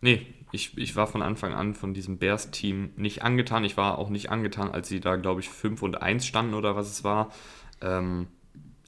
Nee, 0.00 0.26
ich, 0.50 0.76
ich 0.76 0.96
war 0.96 1.06
von 1.06 1.22
Anfang 1.22 1.52
an 1.54 1.74
von 1.74 1.94
diesem 1.94 2.18
Bears-Team 2.18 2.90
nicht 2.96 3.22
angetan. 3.22 3.64
Ich 3.64 3.76
war 3.76 3.98
auch 3.98 4.10
nicht 4.10 4.30
angetan, 4.30 4.70
als 4.70 4.88
sie 4.88 5.00
da, 5.00 5.16
glaube 5.16 5.40
ich, 5.40 5.48
5 5.48 5.82
und 5.82 6.00
1 6.00 6.26
standen 6.26 6.54
oder 6.54 6.76
was 6.76 6.90
es 6.90 7.04
war. 7.04 7.30
Ähm, 7.80 8.28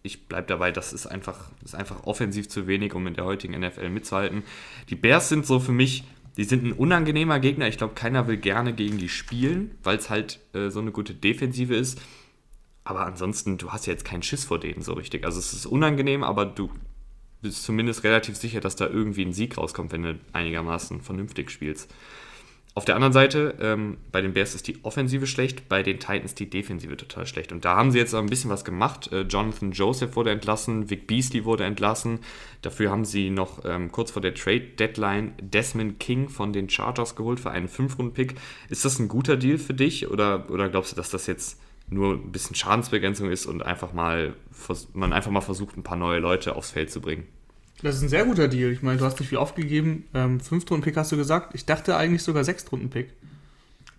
ich 0.03 0.29
bleibe 0.29 0.47
dabei, 0.47 0.71
das 0.71 0.93
ist 0.93 1.07
einfach, 1.07 1.51
ist 1.65 1.75
einfach 1.75 2.05
offensiv 2.05 2.49
zu 2.49 2.67
wenig, 2.67 2.95
um 2.95 3.07
in 3.07 3.15
der 3.15 3.25
heutigen 3.25 3.59
NFL 3.59 3.91
mitzuhalten. 3.91 4.45
Die 4.89 4.95
Bears 4.95 5.29
sind 5.29 5.47
so 5.47 5.59
für 5.59 5.73
mich, 5.73 6.05
die 6.37 6.45
sind 6.45 6.65
ein 6.65 6.73
unangenehmer 6.73 7.41
Gegner. 7.41 7.67
Ich 7.67 7.79
glaube, 7.79 7.95
keiner 7.95 8.27
will 8.27 8.37
gerne 8.37 8.73
gegen 8.73 8.99
die 8.99 9.09
spielen, 9.09 9.73
weil 9.83 9.97
es 9.97 10.11
halt 10.11 10.41
äh, 10.55 10.71
so 10.71 10.81
eine 10.81 10.93
gute 10.93 11.15
Defensive 11.15 11.75
ist. 11.75 12.01
Aber 12.85 13.05
ansonsten, 13.05 13.59
du 13.59 13.73
hast 13.73 13.87
ja 13.87 13.93
jetzt 13.93 14.05
keinen 14.05 14.23
Schiss 14.23 14.45
vor 14.45 14.61
denen 14.61 14.83
so 14.83 14.93
richtig. 14.93 15.25
Also 15.25 15.41
es 15.41 15.53
ist 15.53 15.67
unangenehm, 15.67 16.23
aber 16.23 16.47
du 16.47 16.71
bist 17.43 17.65
zumindest 17.65 18.05
relativ 18.05 18.37
sicher, 18.37 18.61
dass 18.61 18.77
da 18.77 18.87
irgendwie 18.87 19.25
ein 19.25 19.33
Sieg 19.33 19.59
rauskommt, 19.59 19.93
wenn 19.93 20.03
du 20.03 20.21
einigermaßen 20.33 21.01
vernünftig 21.01 21.51
spielst. 21.51 21.93
Auf 22.77 22.85
der 22.85 22.95
anderen 22.95 23.15
Seite, 23.15 23.55
ähm, 23.59 23.97
bei 24.13 24.21
den 24.21 24.35
Bears 24.35 24.55
ist 24.55 24.69
die 24.69 24.85
Offensive 24.85 25.27
schlecht, 25.27 25.67
bei 25.67 25.83
den 25.83 25.99
Titans 25.99 26.35
die 26.35 26.51
Defensive 26.51 26.95
total 26.99 27.27
schlecht. 27.27 27.51
Und 27.51 27.65
da 27.65 27.75
haben 27.75 27.91
sie 27.91 27.97
jetzt 27.97 28.15
ein 28.15 28.27
bisschen 28.27 28.51
was 28.51 28.67
gemacht. 28.67 29.11
Äh, 29.13 29.23
Jonathan 29.23 29.73
Joseph 29.73 30.15
wurde 30.15 30.31
entlassen, 30.31 30.91
Vic 30.91 31.07
Beasley 31.07 31.47
wurde 31.47 31.65
entlassen. 31.65 32.19
Dafür 32.61 32.91
haben 32.91 33.07
sie 33.07 33.31
noch 33.31 33.65
ähm, 33.65 33.91
kurz 33.93 34.11
vor 34.11 34.21
der 34.21 34.35
Trade-Deadline 34.35 35.33
Desmond 35.41 35.99
King 35.99 36.29
von 36.29 36.53
den 36.53 36.69
Chargers 36.69 37.17
geholt 37.17 37.41
für 37.41 37.51
einen 37.51 37.67
5-Runden-Pick. 37.67 38.35
Ist 38.69 38.85
das 38.85 38.99
ein 38.99 39.09
guter 39.09 39.39
Deal 39.39 39.57
für 39.57 39.73
dich 39.73 40.11
oder, 40.11 40.51
oder 40.51 40.69
glaubst 40.69 40.93
du, 40.93 40.97
dass 40.97 41.09
das 41.09 41.27
jetzt 41.27 41.59
nur 41.89 42.13
ein 42.13 42.31
bisschen 42.31 42.57
Schadensbegrenzung 42.57 43.31
ist 43.31 43.47
und 43.47 43.63
einfach 43.63 43.95
mal, 43.95 44.35
man 44.93 45.15
einfach 45.15 45.31
mal 45.31 45.41
versucht, 45.41 45.79
ein 45.79 45.83
paar 45.83 45.97
neue 45.97 46.19
Leute 46.19 46.55
aufs 46.55 46.73
Feld 46.73 46.91
zu 46.91 47.01
bringen? 47.01 47.27
Das 47.83 47.97
ist 47.97 48.03
ein 48.03 48.09
sehr 48.09 48.25
guter 48.25 48.49
Deal. 48.49 48.73
Ich 48.73 48.83
meine, 48.83 48.99
du 48.99 49.05
hast 49.05 49.21
nicht 49.21 49.29
viel 49.29 49.39
aufgegeben. 49.39 50.05
Ähm, 50.15 50.41
Fünftrunden-Pick 50.41 50.97
hast 50.97 51.13
du 51.13 51.17
gesagt. 51.17 51.55
Ich 51.55 51.67
dachte 51.67 51.97
eigentlich 51.97 52.23
sogar 52.23 52.43
Sechstrunden-Pick. 52.43 53.13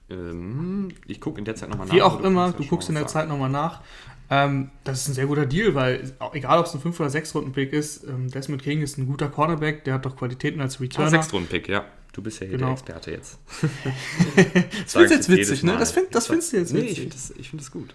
Ähm, 0.10 0.90
ich 1.06 1.22
gucke 1.22 1.38
in 1.38 1.46
der 1.46 1.56
Zeit 1.56 1.70
nochmal 1.70 1.88
nach. 1.88 1.94
Wie 1.94 2.02
auch 2.02 2.22
immer, 2.22 2.54
du 2.54 2.66
guckst 2.66 2.90
in 2.90 2.96
der 2.96 3.08
Zeit 3.08 3.28
nochmal 3.28 3.50
nach. 3.50 3.82
Ähm, 4.30 4.72
das 4.84 5.02
ist 5.02 5.10
ein 5.10 5.14
sehr 5.14 5.28
guter 5.28 5.46
Deal, 5.46 5.74
weil 5.74 6.14
egal 6.34 6.60
ob 6.60 6.66
es 6.66 6.74
ein 6.74 6.82
5- 6.82 7.00
oder 7.00 7.10
6-Runden-Pick 7.10 7.72
ist, 7.72 8.04
ähm, 8.04 8.30
Desmond 8.30 8.62
King 8.62 8.82
ist 8.82 8.98
ein 8.98 9.06
guter 9.06 9.30
Cornerback, 9.30 9.86
der 9.86 9.94
hat 9.94 10.06
doch 10.06 10.18
Qualitäten 10.18 10.60
als 10.60 10.82
Returner. 10.82 11.14
Ah, 11.14 11.22
6-Runden-Pick, 11.22 11.70
ja. 11.70 11.86
Du 12.12 12.22
bist 12.22 12.40
ja 12.42 12.48
hier 12.48 12.58
genau. 12.58 12.68
der 12.68 12.74
Experte 12.74 13.12
jetzt. 13.12 13.38
das 13.62 14.94
findest 14.94 14.96
du 14.96 15.00
jetzt 15.02 15.30
witzig, 15.30 15.64
ne? 15.64 15.78
Das, 15.78 15.92
find, 15.92 16.14
das 16.14 16.28
findest 16.28 16.52
du 16.52 16.58
jetzt 16.58 16.74
witzig. 16.74 16.84
Nee, 16.84 16.92
ich 16.92 17.00
finde 17.00 17.16
das, 17.16 17.48
find 17.48 17.62
das 17.62 17.72
gut. 17.72 17.90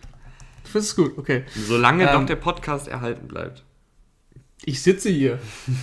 Du 0.64 0.70
findest 0.70 0.90
es 0.90 0.96
gut, 0.96 1.18
okay. 1.18 1.42
Solange 1.66 2.08
ähm, 2.08 2.12
doch 2.12 2.26
der 2.26 2.36
Podcast 2.36 2.88
erhalten 2.88 3.26
bleibt. 3.26 3.64
Ich 4.64 4.82
sitze 4.82 5.10
hier. 5.10 5.38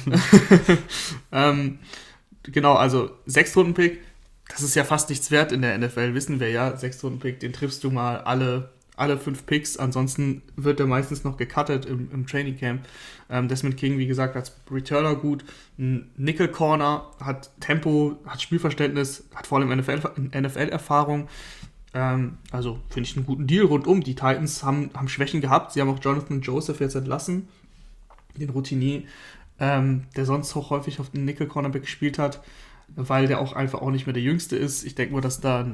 ähm, 1.31 1.79
genau, 2.43 2.73
also 2.75 3.11
Sechstrunden-Pick. 3.25 3.99
das 4.47 4.61
ist 4.61 4.75
ja 4.75 4.83
fast 4.83 5.09
nichts 5.09 5.31
wert 5.31 5.51
in 5.51 5.61
der 5.61 5.77
NFL, 5.77 6.13
wissen 6.13 6.39
wir 6.39 6.49
ja. 6.49 6.75
Sechs 6.77 7.03
Runden 7.03 7.19
Pick, 7.19 7.39
den 7.39 7.53
triffst 7.53 7.83
du 7.83 7.91
mal 7.91 8.17
alle, 8.21 8.71
alle 8.95 9.17
fünf 9.17 9.45
Picks. 9.45 9.77
Ansonsten 9.77 10.41
wird 10.55 10.79
er 10.79 10.87
meistens 10.87 11.23
noch 11.23 11.37
gecuttet 11.37 11.85
im, 11.85 12.09
im 12.11 12.25
Training 12.25 12.57
Camp. 12.57 12.85
Ähm, 13.29 13.47
Desmond 13.47 13.77
King, 13.77 13.97
wie 13.97 14.07
gesagt, 14.07 14.35
als 14.35 14.55
Returner 14.71 15.15
gut. 15.15 15.43
Ein 15.77 16.09
Nickel 16.15 16.47
Corner 16.47 17.11
hat 17.19 17.51
Tempo, 17.59 18.17
hat 18.25 18.41
Spielverständnis, 18.41 19.25
hat 19.35 19.45
vor 19.45 19.59
allem 19.59 19.77
NFL-Erfahrung. 19.77 21.27
Ähm, 21.93 22.37
also 22.51 22.79
finde 22.89 23.09
ich 23.09 23.17
einen 23.17 23.25
guten 23.25 23.45
Deal 23.45 23.65
rundum. 23.65 24.01
Die 24.03 24.15
Titans 24.15 24.63
haben, 24.63 24.89
haben 24.95 25.09
Schwächen 25.09 25.41
gehabt. 25.41 25.73
Sie 25.73 25.81
haben 25.81 25.89
auch 25.89 25.99
Jonathan 26.01 26.41
Joseph 26.41 26.79
jetzt 26.79 26.95
entlassen, 26.95 27.47
den 28.37 28.49
Routinier, 28.49 29.03
ähm, 29.59 30.03
der 30.15 30.25
sonst 30.25 30.55
auch 30.55 30.69
häufig 30.69 30.99
auf 30.99 31.09
den 31.09 31.25
Nickel 31.25 31.47
Cornerback 31.47 31.83
gespielt 31.83 32.19
hat 32.19 32.41
weil 32.95 33.27
der 33.27 33.39
auch 33.39 33.53
einfach 33.53 33.81
auch 33.81 33.91
nicht 33.91 34.05
mehr 34.05 34.13
der 34.13 34.23
Jüngste 34.23 34.55
ist. 34.55 34.83
Ich 34.83 34.95
denke 34.95 35.13
mal, 35.13 35.21
dass 35.21 35.41
da 35.41 35.65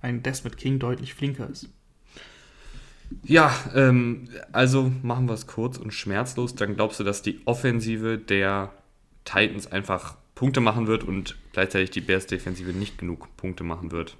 ein 0.00 0.22
Desmond 0.22 0.56
King 0.56 0.78
deutlich 0.78 1.14
flinker 1.14 1.48
ist. 1.48 1.68
Ja, 3.22 3.54
ähm, 3.74 4.28
also 4.52 4.90
machen 5.02 5.28
wir 5.28 5.34
es 5.34 5.46
kurz 5.46 5.78
und 5.78 5.94
schmerzlos. 5.94 6.54
Dann 6.54 6.74
glaubst 6.74 6.98
du, 6.98 7.04
dass 7.04 7.22
die 7.22 7.40
Offensive 7.44 8.18
der 8.18 8.72
Titans 9.24 9.70
einfach 9.70 10.16
Punkte 10.34 10.60
machen 10.60 10.86
wird 10.86 11.04
und 11.04 11.36
gleichzeitig 11.52 11.90
die 11.90 12.00
Bears-Defensive 12.00 12.72
nicht 12.72 12.98
genug 12.98 13.28
Punkte 13.36 13.64
machen 13.64 13.92
wird? 13.92 14.16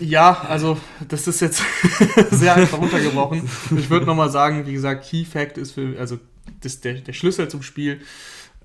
Ja, 0.00 0.44
also 0.48 0.78
das 1.08 1.26
ist 1.26 1.40
jetzt 1.40 1.62
sehr 2.30 2.54
einfach 2.54 2.78
runtergebrochen. 2.78 3.48
Ich 3.78 3.88
würde 3.88 4.04
nochmal 4.04 4.30
sagen, 4.30 4.66
wie 4.66 4.74
gesagt, 4.74 5.08
Key 5.08 5.24
Fact 5.24 5.56
ist 5.56 5.72
für, 5.72 5.98
also 5.98 6.18
das, 6.60 6.80
der, 6.80 6.94
der 6.94 7.12
Schlüssel 7.12 7.48
zum 7.48 7.62
Spiel 7.62 8.00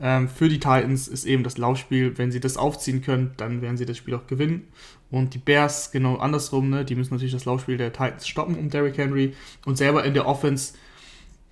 ähm, 0.01 0.29
für 0.29 0.47
die 0.47 0.59
Titans 0.59 1.07
ist 1.07 1.25
eben 1.25 1.43
das 1.43 1.57
Laufspiel. 1.57 2.17
Wenn 2.17 2.31
sie 2.31 2.39
das 2.39 2.57
aufziehen 2.57 3.01
können, 3.01 3.31
dann 3.37 3.61
werden 3.61 3.77
sie 3.77 3.85
das 3.85 3.97
Spiel 3.97 4.15
auch 4.15 4.27
gewinnen. 4.27 4.67
Und 5.11 5.33
die 5.33 5.39
Bears 5.39 5.91
genau 5.91 6.17
andersrum, 6.17 6.69
ne? 6.69 6.85
die 6.85 6.95
müssen 6.95 7.13
natürlich 7.13 7.33
das 7.33 7.45
Laufspiel 7.45 7.77
der 7.77 7.91
Titans 7.91 8.27
stoppen 8.27 8.55
um 8.55 8.69
Derrick 8.69 8.97
Henry 8.97 9.35
und 9.65 9.77
selber 9.77 10.05
in 10.05 10.13
der 10.13 10.27
Offense. 10.27 10.73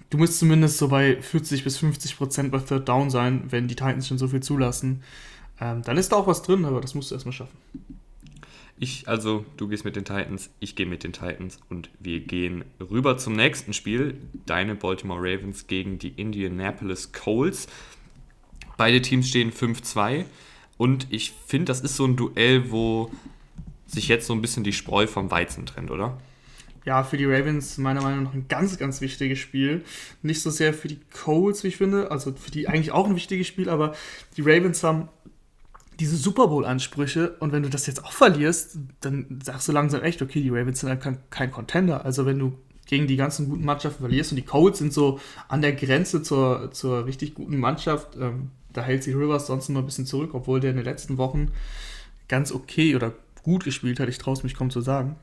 Du 0.10 0.18
musst 0.18 0.40
zumindest 0.40 0.78
so 0.78 0.88
bei 0.88 1.22
40 1.22 1.64
bis 1.64 1.78
50 1.78 2.18
Prozent 2.18 2.52
bei 2.52 2.60
Third 2.60 2.88
Down 2.88 3.10
sein, 3.10 3.44
wenn 3.50 3.68
die 3.68 3.76
Titans 3.76 4.08
schon 4.08 4.18
so 4.18 4.28
viel 4.28 4.42
zulassen. 4.42 5.04
Ähm, 5.60 5.82
dann 5.82 5.98
ist 5.98 6.12
da 6.12 6.18
auch 6.18 6.28
was 6.28 6.44
drin, 6.44 6.64
aber 6.66 6.80
das 6.80 6.94
musst 6.94 7.12
du 7.12 7.16
erstmal 7.16 7.34
schaffen. 7.34 7.58
Ich, 8.80 9.08
also, 9.08 9.44
du 9.58 9.68
gehst 9.68 9.86
mit 9.86 9.96
den 9.96 10.06
Titans, 10.06 10.52
ich 10.60 10.76
gehe 10.76 10.86
mit 10.86 11.04
den 11.04 11.12
Titans 11.12 11.60
und 11.70 11.90
wir 12.00 12.20
gehen 12.20 12.64
rüber 12.80 13.18
zum 13.18 13.34
nächsten 13.34 13.74
Spiel. 13.74 14.18
Deine 14.46 14.76
Baltimore 14.76 15.20
Ravens 15.20 15.66
gegen 15.66 15.98
die 15.98 16.10
Indianapolis 16.10 17.12
Colts. 17.12 17.68
Beide 18.78 19.02
Teams 19.02 19.30
stehen 19.30 19.52
5-2 19.52 20.26
und 20.78 21.08
ich 21.10 21.32
finde, 21.48 21.66
das 21.66 21.82
ist 21.82 21.96
so 21.96 22.06
ein 22.06 22.16
Duell, 22.16 22.70
wo 22.70 23.12
sich 23.88 24.08
jetzt 24.08 24.28
so 24.28 24.34
ein 24.34 24.42
bisschen 24.42 24.64
die 24.64 24.74
Spreu 24.74 25.08
vom 25.08 25.32
Weizen 25.32 25.66
trennt, 25.66 25.90
oder? 25.90 26.20
Ja, 26.86 27.04
für 27.04 27.18
die 27.18 27.26
Ravens 27.26 27.78
meiner 27.78 28.02
Meinung 28.02 28.24
nach 28.24 28.34
ein 28.34 28.48
ganz, 28.48 28.78
ganz 28.78 29.02
wichtiges 29.02 29.40
Spiel. 29.40 29.84
Nicht 30.22 30.42
so 30.42 30.50
sehr 30.50 30.74
für 30.74 30.88
die 30.88 31.00
Colts, 31.12 31.64
wie 31.64 31.68
ich 31.70 31.78
finde, 31.78 32.12
also 32.12 32.32
für 32.32 32.52
die 32.52 32.68
eigentlich 32.68 32.92
auch 32.92 33.08
ein 33.08 33.16
wichtiges 33.16 33.48
Spiel, 33.48 33.70
aber 33.70 33.94
die 34.38 34.42
Ravens 34.42 34.84
haben 34.84 35.10
diese 36.00 36.16
Super 36.16 36.48
Bowl-Ansprüche 36.48 37.36
und 37.40 37.52
wenn 37.52 37.64
du 37.64 37.70
das 37.70 37.88
jetzt 37.88 38.04
auch 38.04 38.12
verlierst, 38.12 38.78
dann 39.02 39.40
sagst 39.44 39.68
du 39.68 39.72
langsam 39.72 40.04
echt, 40.04 40.22
okay, 40.22 40.42
die 40.42 40.50
Ravens 40.50 40.80
sind 40.80 40.90
halt 40.90 41.02
kein, 41.02 41.18
kein 41.30 41.52
Contender. 41.52 42.06
Also 42.06 42.26
wenn 42.26 42.40
du 42.40 42.58
gegen 42.86 43.08
die 43.08 43.18
ganzen 43.18 43.50
guten 43.50 43.66
Mannschaften 43.66 44.00
verlierst 44.00 44.32
und 44.32 44.38
die 44.38 44.46
Colts 44.46 44.80
sind 44.80 44.94
so 44.94 45.20
an 45.48 45.62
der 45.62 45.74
Grenze 45.74 46.22
zur, 46.24 46.72
zur 46.72 47.06
richtig 47.06 47.34
guten 47.34 47.58
Mannschaft, 47.58 48.16
ähm, 48.16 48.52
da 48.72 48.82
hält 48.82 49.04
sich 49.04 49.16
Rivers 49.16 49.48
sonst 49.48 49.70
immer 49.70 49.80
ein 49.80 49.86
bisschen 49.86 50.06
zurück, 50.06 50.32
obwohl 50.34 50.60
der 50.60 50.72
in 50.72 50.78
den 50.78 50.86
letzten 50.86 51.18
Wochen 51.18 51.52
ganz 52.28 52.52
okay 52.52 52.96
oder 52.96 53.14
gut 53.44 53.64
gespielt 53.64 54.00
hat. 54.00 54.08
Ich 54.10 54.18
traue 54.18 54.36
es 54.36 54.44
mich 54.44 54.56
kaum 54.56 54.70
zu 54.70 54.82
sagen. 54.82 55.16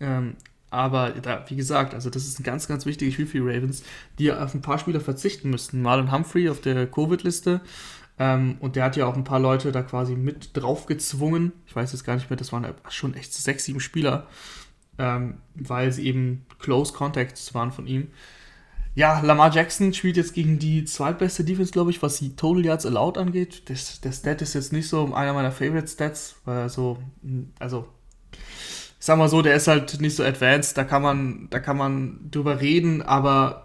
Ähm, 0.00 0.36
aber 0.70 1.10
da, 1.10 1.44
wie 1.48 1.56
gesagt, 1.56 1.94
also 1.94 2.10
das 2.10 2.26
ist 2.26 2.40
ein 2.40 2.42
ganz, 2.42 2.66
ganz 2.66 2.84
wichtiges 2.84 3.14
Spiel 3.14 3.26
für 3.26 3.38
die 3.38 3.56
Ravens, 3.56 3.82
die 4.18 4.32
auf 4.32 4.54
ein 4.54 4.62
paar 4.62 4.78
Spieler 4.78 5.00
verzichten 5.00 5.50
müssten. 5.50 5.82
Marlon 5.82 6.10
Humphrey 6.10 6.48
auf 6.48 6.60
der 6.60 6.86
Covid-Liste. 6.86 7.60
Ähm, 8.18 8.56
und 8.60 8.76
der 8.76 8.84
hat 8.84 8.96
ja 8.96 9.06
auch 9.06 9.16
ein 9.16 9.24
paar 9.24 9.40
Leute 9.40 9.72
da 9.72 9.82
quasi 9.82 10.14
mit 10.14 10.56
drauf 10.56 10.86
gezwungen. 10.86 11.52
Ich 11.66 11.74
weiß 11.74 11.92
jetzt 11.92 12.04
gar 12.04 12.14
nicht 12.14 12.30
mehr, 12.30 12.36
das 12.36 12.52
waren 12.52 12.66
schon 12.88 13.14
echt 13.14 13.34
sechs, 13.34 13.64
sieben 13.64 13.80
Spieler, 13.80 14.26
ähm, 14.98 15.38
weil 15.54 15.90
sie 15.92 16.06
eben 16.06 16.46
Close 16.60 16.92
Contacts 16.92 17.54
waren 17.54 17.72
von 17.72 17.86
ihm. 17.86 18.08
Ja, 18.96 19.20
Lamar 19.20 19.52
Jackson 19.52 19.92
spielt 19.92 20.16
jetzt 20.16 20.34
gegen 20.34 20.60
die 20.60 20.84
zweitbeste 20.84 21.42
Defense, 21.42 21.72
glaube 21.72 21.90
ich, 21.90 22.00
was 22.00 22.18
die 22.18 22.36
Total 22.36 22.64
Yards 22.64 22.86
Allowed 22.86 23.18
angeht. 23.18 23.68
Das, 23.68 24.00
der 24.00 24.12
Stat 24.12 24.40
ist 24.40 24.54
jetzt 24.54 24.72
nicht 24.72 24.88
so 24.88 25.12
einer 25.12 25.32
meiner 25.32 25.50
Favorite 25.50 25.88
Stats, 25.88 26.36
weil 26.44 26.58
er 26.58 26.68
so, 26.68 26.98
also, 27.58 27.88
ich 28.32 28.38
sag 29.00 29.18
mal 29.18 29.28
so, 29.28 29.42
der 29.42 29.56
ist 29.56 29.66
halt 29.66 30.00
nicht 30.00 30.14
so 30.14 30.22
advanced, 30.22 30.78
da 30.78 30.84
kann 30.84 31.02
man, 31.02 31.48
da 31.50 31.58
kann 31.58 31.76
man 31.76 32.30
drüber 32.30 32.60
reden, 32.60 33.02
aber 33.02 33.63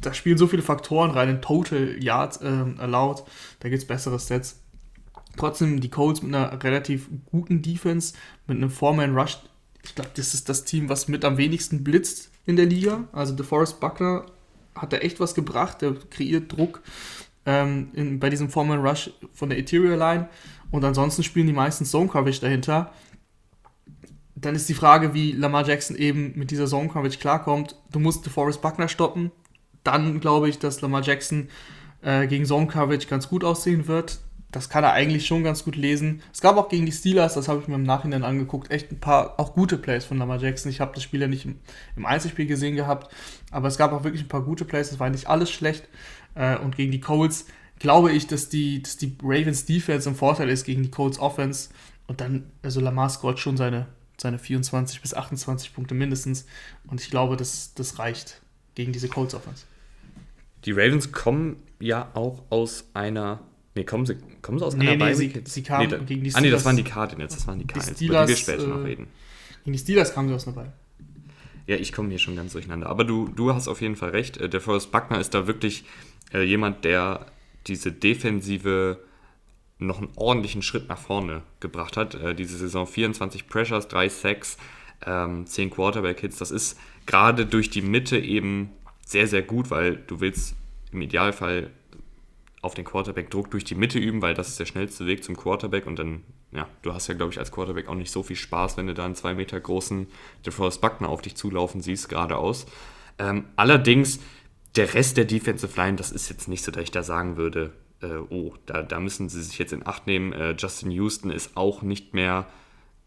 da 0.00 0.14
spielen 0.14 0.38
so 0.38 0.46
viele 0.46 0.62
Faktoren 0.62 1.10
rein 1.10 1.28
in 1.28 1.42
Total 1.42 2.02
Yards 2.02 2.38
äh, 2.38 2.64
Allowed, 2.78 3.24
da 3.60 3.68
gibt 3.68 3.82
es 3.82 3.86
bessere 3.86 4.18
Stats. 4.18 4.60
Trotzdem 5.36 5.80
die 5.80 5.90
Colts 5.90 6.22
mit 6.22 6.34
einer 6.34 6.62
relativ 6.62 7.08
guten 7.26 7.62
Defense, 7.62 8.14
mit 8.46 8.56
einem 8.56 8.70
Foreman 8.70 9.16
Rush. 9.16 9.38
Ich 9.84 9.94
glaube, 9.94 10.10
das 10.14 10.34
ist 10.34 10.48
das 10.48 10.64
Team, 10.64 10.88
was 10.88 11.08
mit 11.08 11.24
am 11.24 11.36
wenigsten 11.36 11.84
blitzt 11.84 12.30
in 12.46 12.56
der 12.56 12.66
Liga. 12.66 13.04
Also 13.12 13.34
DeForest 13.34 13.78
Buckner 13.78 14.26
hat 14.74 14.92
er 14.92 15.04
echt 15.04 15.20
was 15.20 15.34
gebracht. 15.34 15.82
Der 15.82 15.94
kreiert 16.10 16.50
Druck 16.50 16.82
ähm, 17.46 17.90
in, 17.92 18.18
bei 18.18 18.30
diesem 18.30 18.50
Foreman 18.50 18.80
Rush 18.80 19.10
von 19.32 19.48
der 19.48 19.58
Interior 19.58 19.96
Line. 19.96 20.28
Und 20.70 20.84
ansonsten 20.84 21.22
spielen 21.22 21.46
die 21.46 21.52
meisten 21.52 21.84
Zone 21.84 22.08
Coverage 22.08 22.40
dahinter. 22.40 22.92
Dann 24.34 24.54
ist 24.54 24.68
die 24.68 24.74
Frage, 24.74 25.14
wie 25.14 25.32
Lamar 25.32 25.66
Jackson 25.66 25.96
eben 25.96 26.32
mit 26.36 26.50
dieser 26.50 26.66
Zone 26.66 26.88
Coverage 26.88 27.18
klarkommt. 27.18 27.76
Du 27.90 28.00
musst 28.00 28.26
DeForest 28.26 28.60
Buckner 28.60 28.88
stoppen. 28.88 29.30
Dann 29.84 30.20
glaube 30.20 30.48
ich, 30.48 30.58
dass 30.58 30.80
Lamar 30.80 31.02
Jackson 31.02 31.48
äh, 32.02 32.26
gegen 32.26 32.44
Zone 32.44 32.66
Coverage 32.66 33.08
ganz 33.08 33.28
gut 33.28 33.44
aussehen 33.44 33.88
wird 33.88 34.18
das 34.50 34.70
kann 34.70 34.82
er 34.82 34.92
eigentlich 34.92 35.26
schon 35.26 35.44
ganz 35.44 35.64
gut 35.64 35.76
lesen. 35.76 36.22
Es 36.32 36.40
gab 36.40 36.56
auch 36.56 36.68
gegen 36.68 36.86
die 36.86 36.92
Steelers, 36.92 37.34
das 37.34 37.48
habe 37.48 37.60
ich 37.60 37.68
mir 37.68 37.74
im 37.74 37.82
Nachhinein 37.82 38.24
angeguckt, 38.24 38.70
echt 38.70 38.90
ein 38.90 39.00
paar 39.00 39.38
auch 39.38 39.52
gute 39.52 39.76
Plays 39.76 40.06
von 40.06 40.18
Lamar 40.18 40.38
Jackson. 40.38 40.70
Ich 40.70 40.80
habe 40.80 40.94
das 40.94 41.02
Spiel 41.02 41.20
ja 41.20 41.28
nicht 41.28 41.44
im, 41.44 41.58
im, 41.96 42.06
Einzelspiel 42.06 42.46
gesehen 42.46 42.74
gehabt, 42.74 43.12
aber 43.50 43.68
es 43.68 43.76
gab 43.76 43.92
auch 43.92 44.04
wirklich 44.04 44.22
ein 44.22 44.28
paar 44.28 44.42
gute 44.42 44.64
Plays, 44.64 44.90
es 44.90 45.00
war 45.00 45.10
nicht 45.10 45.28
alles 45.28 45.50
schlecht. 45.50 45.88
Äh, 46.34 46.56
und 46.58 46.76
gegen 46.76 46.92
die 46.92 47.00
Colts 47.00 47.46
glaube 47.78 48.10
ich, 48.12 48.26
dass 48.26 48.48
die, 48.48 48.82
dass 48.82 48.96
die 48.96 49.16
Ravens 49.22 49.66
Defense 49.66 50.08
im 50.08 50.14
Vorteil 50.14 50.48
ist 50.48 50.64
gegen 50.64 50.82
die 50.82 50.90
Colts 50.90 51.18
Offense. 51.18 51.68
Und 52.06 52.22
dann, 52.22 52.50
also 52.62 52.80
Lamar 52.80 53.10
scoret 53.10 53.38
schon 53.38 53.58
seine, 53.58 53.86
seine 54.16 54.38
24 54.38 55.02
bis 55.02 55.12
28 55.12 55.74
Punkte 55.74 55.94
mindestens. 55.94 56.46
Und 56.86 57.02
ich 57.02 57.10
glaube, 57.10 57.36
das, 57.36 57.74
das 57.74 57.98
reicht 57.98 58.40
gegen 58.78 58.92
diese 58.92 59.08
Colts 59.08 59.34
Offense. 59.34 59.64
Die 60.64 60.70
Ravens 60.70 61.10
kommen 61.10 61.56
ja 61.80 62.10
auch 62.14 62.44
aus 62.48 62.84
einer 62.94 63.40
Nee, 63.74 63.84
kommen 63.84 64.06
sie, 64.06 64.16
kommen 64.42 64.58
sie 64.58 64.64
aus 64.64 64.74
nee, 64.74 64.88
einer 64.88 65.06
nee, 65.06 65.14
sie, 65.14 65.32
sie 65.44 65.62
kamen 65.62 65.88
nee, 65.88 65.98
gegen 66.04 66.24
die 66.24 66.30
Steelers. 66.30 66.34
Ah, 66.34 66.40
nee, 66.40 66.50
das 66.50 66.64
waren 66.64 66.76
die 66.76 66.82
Cardinals, 66.84 67.34
das 67.34 67.46
waren 67.46 67.60
die 67.60 67.66
Cardinals, 67.66 68.00
über 68.00 68.22
die 68.24 68.28
wir 68.28 68.36
später 68.36 68.64
äh, 68.64 68.66
noch 68.66 68.84
reden. 68.84 69.06
Gegen 69.64 69.72
die 69.72 69.78
Steelers 69.78 70.14
kamen 70.14 70.28
sie 70.28 70.34
aus 70.34 70.48
einer 70.48 70.56
Ball. 70.56 70.72
Ja, 71.66 71.76
ich 71.76 71.92
komme 71.92 72.08
hier 72.08 72.18
schon 72.18 72.34
ganz 72.34 72.52
durcheinander. 72.52 72.88
Aber 72.88 73.04
du, 73.04 73.28
du 73.28 73.54
hast 73.54 73.68
auf 73.68 73.80
jeden 73.80 73.94
Fall 73.94 74.10
recht. 74.10 74.36
Äh, 74.38 74.48
der 74.48 74.60
Forrest 74.60 74.90
Buckner 74.90 75.20
ist 75.20 75.34
da 75.34 75.46
wirklich 75.46 75.84
äh, 76.32 76.42
jemand, 76.42 76.84
der 76.84 77.26
diese 77.68 77.92
Defensive 77.92 78.98
noch 79.78 79.98
einen 79.98 80.10
ordentlichen 80.16 80.62
Schritt 80.62 80.88
nach 80.88 80.98
vorne 80.98 81.42
gebracht 81.60 81.96
hat. 81.96 82.14
Äh, 82.14 82.34
diese 82.34 82.56
Saison 82.58 82.86
24 82.86 83.46
Pressures, 83.48 83.86
3 83.86 84.08
Sacks, 84.08 84.56
ähm, 85.06 85.46
10 85.46 85.70
Quarterback-Hits. 85.70 86.38
Das 86.38 86.50
ist 86.50 86.78
gerade 87.08 87.46
durch 87.46 87.70
die 87.70 87.80
Mitte 87.80 88.18
eben 88.18 88.70
sehr, 89.04 89.26
sehr 89.26 89.42
gut, 89.42 89.70
weil 89.70 89.96
du 89.96 90.20
willst 90.20 90.54
im 90.92 91.00
Idealfall 91.00 91.70
auf 92.60 92.74
den 92.74 92.84
Quarterback 92.84 93.30
Druck 93.30 93.50
durch 93.50 93.64
die 93.64 93.74
Mitte 93.74 93.98
üben, 93.98 94.20
weil 94.20 94.34
das 94.34 94.48
ist 94.48 94.60
der 94.60 94.66
schnellste 94.66 95.06
Weg 95.06 95.24
zum 95.24 95.34
Quarterback 95.34 95.86
und 95.86 95.98
dann, 95.98 96.22
ja, 96.52 96.68
du 96.82 96.92
hast 96.92 97.08
ja, 97.08 97.14
glaube 97.14 97.32
ich, 97.32 97.38
als 97.38 97.50
Quarterback 97.50 97.88
auch 97.88 97.94
nicht 97.94 98.10
so 98.10 98.22
viel 98.22 98.36
Spaß, 98.36 98.76
wenn 98.76 98.86
du 98.86 98.94
da 98.94 99.06
einen 99.06 99.14
zwei 99.14 99.32
Meter 99.32 99.58
großen 99.58 100.06
DeForest 100.44 100.82
Buckner 100.82 101.08
auf 101.08 101.22
dich 101.22 101.34
zulaufen 101.34 101.80
siehst, 101.80 102.10
geradeaus. 102.10 102.66
Ähm, 103.18 103.46
allerdings, 103.56 104.20
der 104.76 104.92
Rest 104.92 105.16
der 105.16 105.24
Defensive 105.24 105.80
Line, 105.80 105.96
das 105.96 106.12
ist 106.12 106.28
jetzt 106.28 106.46
nicht 106.46 106.62
so, 106.62 106.70
dass 106.70 106.82
ich 106.82 106.90
da 106.90 107.02
sagen 107.02 107.38
würde, 107.38 107.72
äh, 108.02 108.18
oh, 108.28 108.52
da, 108.66 108.82
da 108.82 109.00
müssen 109.00 109.30
sie 109.30 109.42
sich 109.42 109.58
jetzt 109.58 109.72
in 109.72 109.86
Acht 109.86 110.06
nehmen. 110.06 110.34
Äh, 110.34 110.56
Justin 110.58 110.90
Houston 110.90 111.30
ist 111.30 111.56
auch 111.56 111.80
nicht 111.80 112.12
mehr 112.12 112.46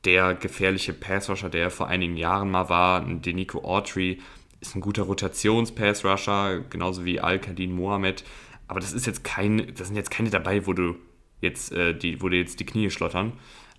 der 0.05 0.33
gefährliche 0.33 0.93
Passrusher, 0.93 1.49
der 1.49 1.69
vor 1.69 1.87
einigen 1.87 2.17
Jahren 2.17 2.49
mal 2.49 2.69
war. 2.69 3.01
Denico 3.01 3.63
Autry 3.63 4.19
ist 4.59 4.75
ein 4.75 4.81
guter 4.81 5.03
Rotations-Passrusher, 5.03 6.61
genauso 6.69 7.05
wie 7.05 7.19
Al-Kadin 7.19 7.71
Mohamed 7.71 8.23
aber 8.71 8.79
das 8.79 8.93
ist 8.93 9.05
jetzt 9.05 9.25
kein, 9.25 9.73
das 9.75 9.87
sind 9.87 9.97
jetzt 9.97 10.11
keine 10.11 10.29
dabei, 10.29 10.65
wo 10.65 10.71
du 10.71 10.95
jetzt 11.41 11.73
äh, 11.73 11.93
die, 11.93 12.21
wo 12.21 12.29
dir 12.29 12.39
jetzt 12.39 12.57
die 12.61 12.65
Knie 12.65 12.89
schlottern. 12.89 13.33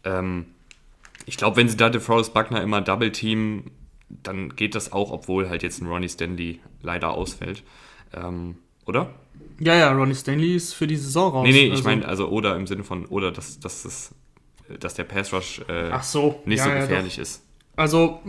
Ähm, 0.05 0.45
ich 1.25 1.39
glaube, 1.39 1.57
wenn 1.57 1.67
sie 1.67 1.79
da 1.79 1.89
DeForest 1.89 2.35
Buckner 2.35 2.61
immer 2.63 2.83
Double 2.83 3.11
Team, 3.11 3.71
dann 4.11 4.55
geht 4.55 4.75
das 4.75 4.93
auch, 4.93 5.11
obwohl 5.11 5.49
halt 5.49 5.63
jetzt 5.63 5.81
ein 5.81 5.87
Ronnie 5.87 6.11
Stanley 6.11 6.61
leider 6.83 7.13
ausfällt. 7.13 7.63
Ähm, 8.13 8.59
oder? 8.85 9.15
Ja, 9.61 9.77
ja, 9.77 9.91
Ronnie 9.93 10.15
Stanley 10.15 10.57
ist 10.57 10.75
für 10.75 10.87
die 10.87 10.97
Saison 10.97 11.33
raus. 11.33 11.47
Nee, 11.47 11.53
nee, 11.53 11.67
ich 11.69 11.71
also, 11.71 11.85
meine, 11.85 12.07
also 12.07 12.29
oder 12.29 12.55
im 12.55 12.67
Sinne 12.67 12.85
von, 12.85 13.07
oder 13.07 13.33
dass, 13.33 13.61
dass 13.61 13.85
das 13.85 14.15
dass 14.81 14.95
der 14.95 15.05
Pass 15.05 15.33
Rush 15.33 15.61
äh, 15.69 15.91
so. 16.03 16.41
nicht 16.45 16.59
Ja, 16.59 16.65
so 16.65 16.71
ja, 16.71 16.81
gefährlich 16.81 17.19
ist. 17.19 17.43
Also, 17.77 18.21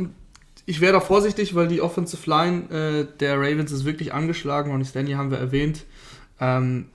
ich 0.66 0.82
wäre 0.82 0.94
da 0.94 1.00
vorsichtig, 1.00 1.56
weil 1.56 1.68
die 1.68 1.82
Offensive 1.82 2.30
Line 2.30 2.70
äh, 2.70 3.18
der 3.20 3.38
Ravens 3.38 3.72
ist 3.72 3.86
wirklich 3.86 4.14
angeschlagen. 4.14 4.72
Ronnie 4.72 4.86
Stanley 4.86 5.14
haben 5.14 5.32
wir 5.32 5.38
erwähnt. 5.38 5.86
Ähm, 6.40 6.88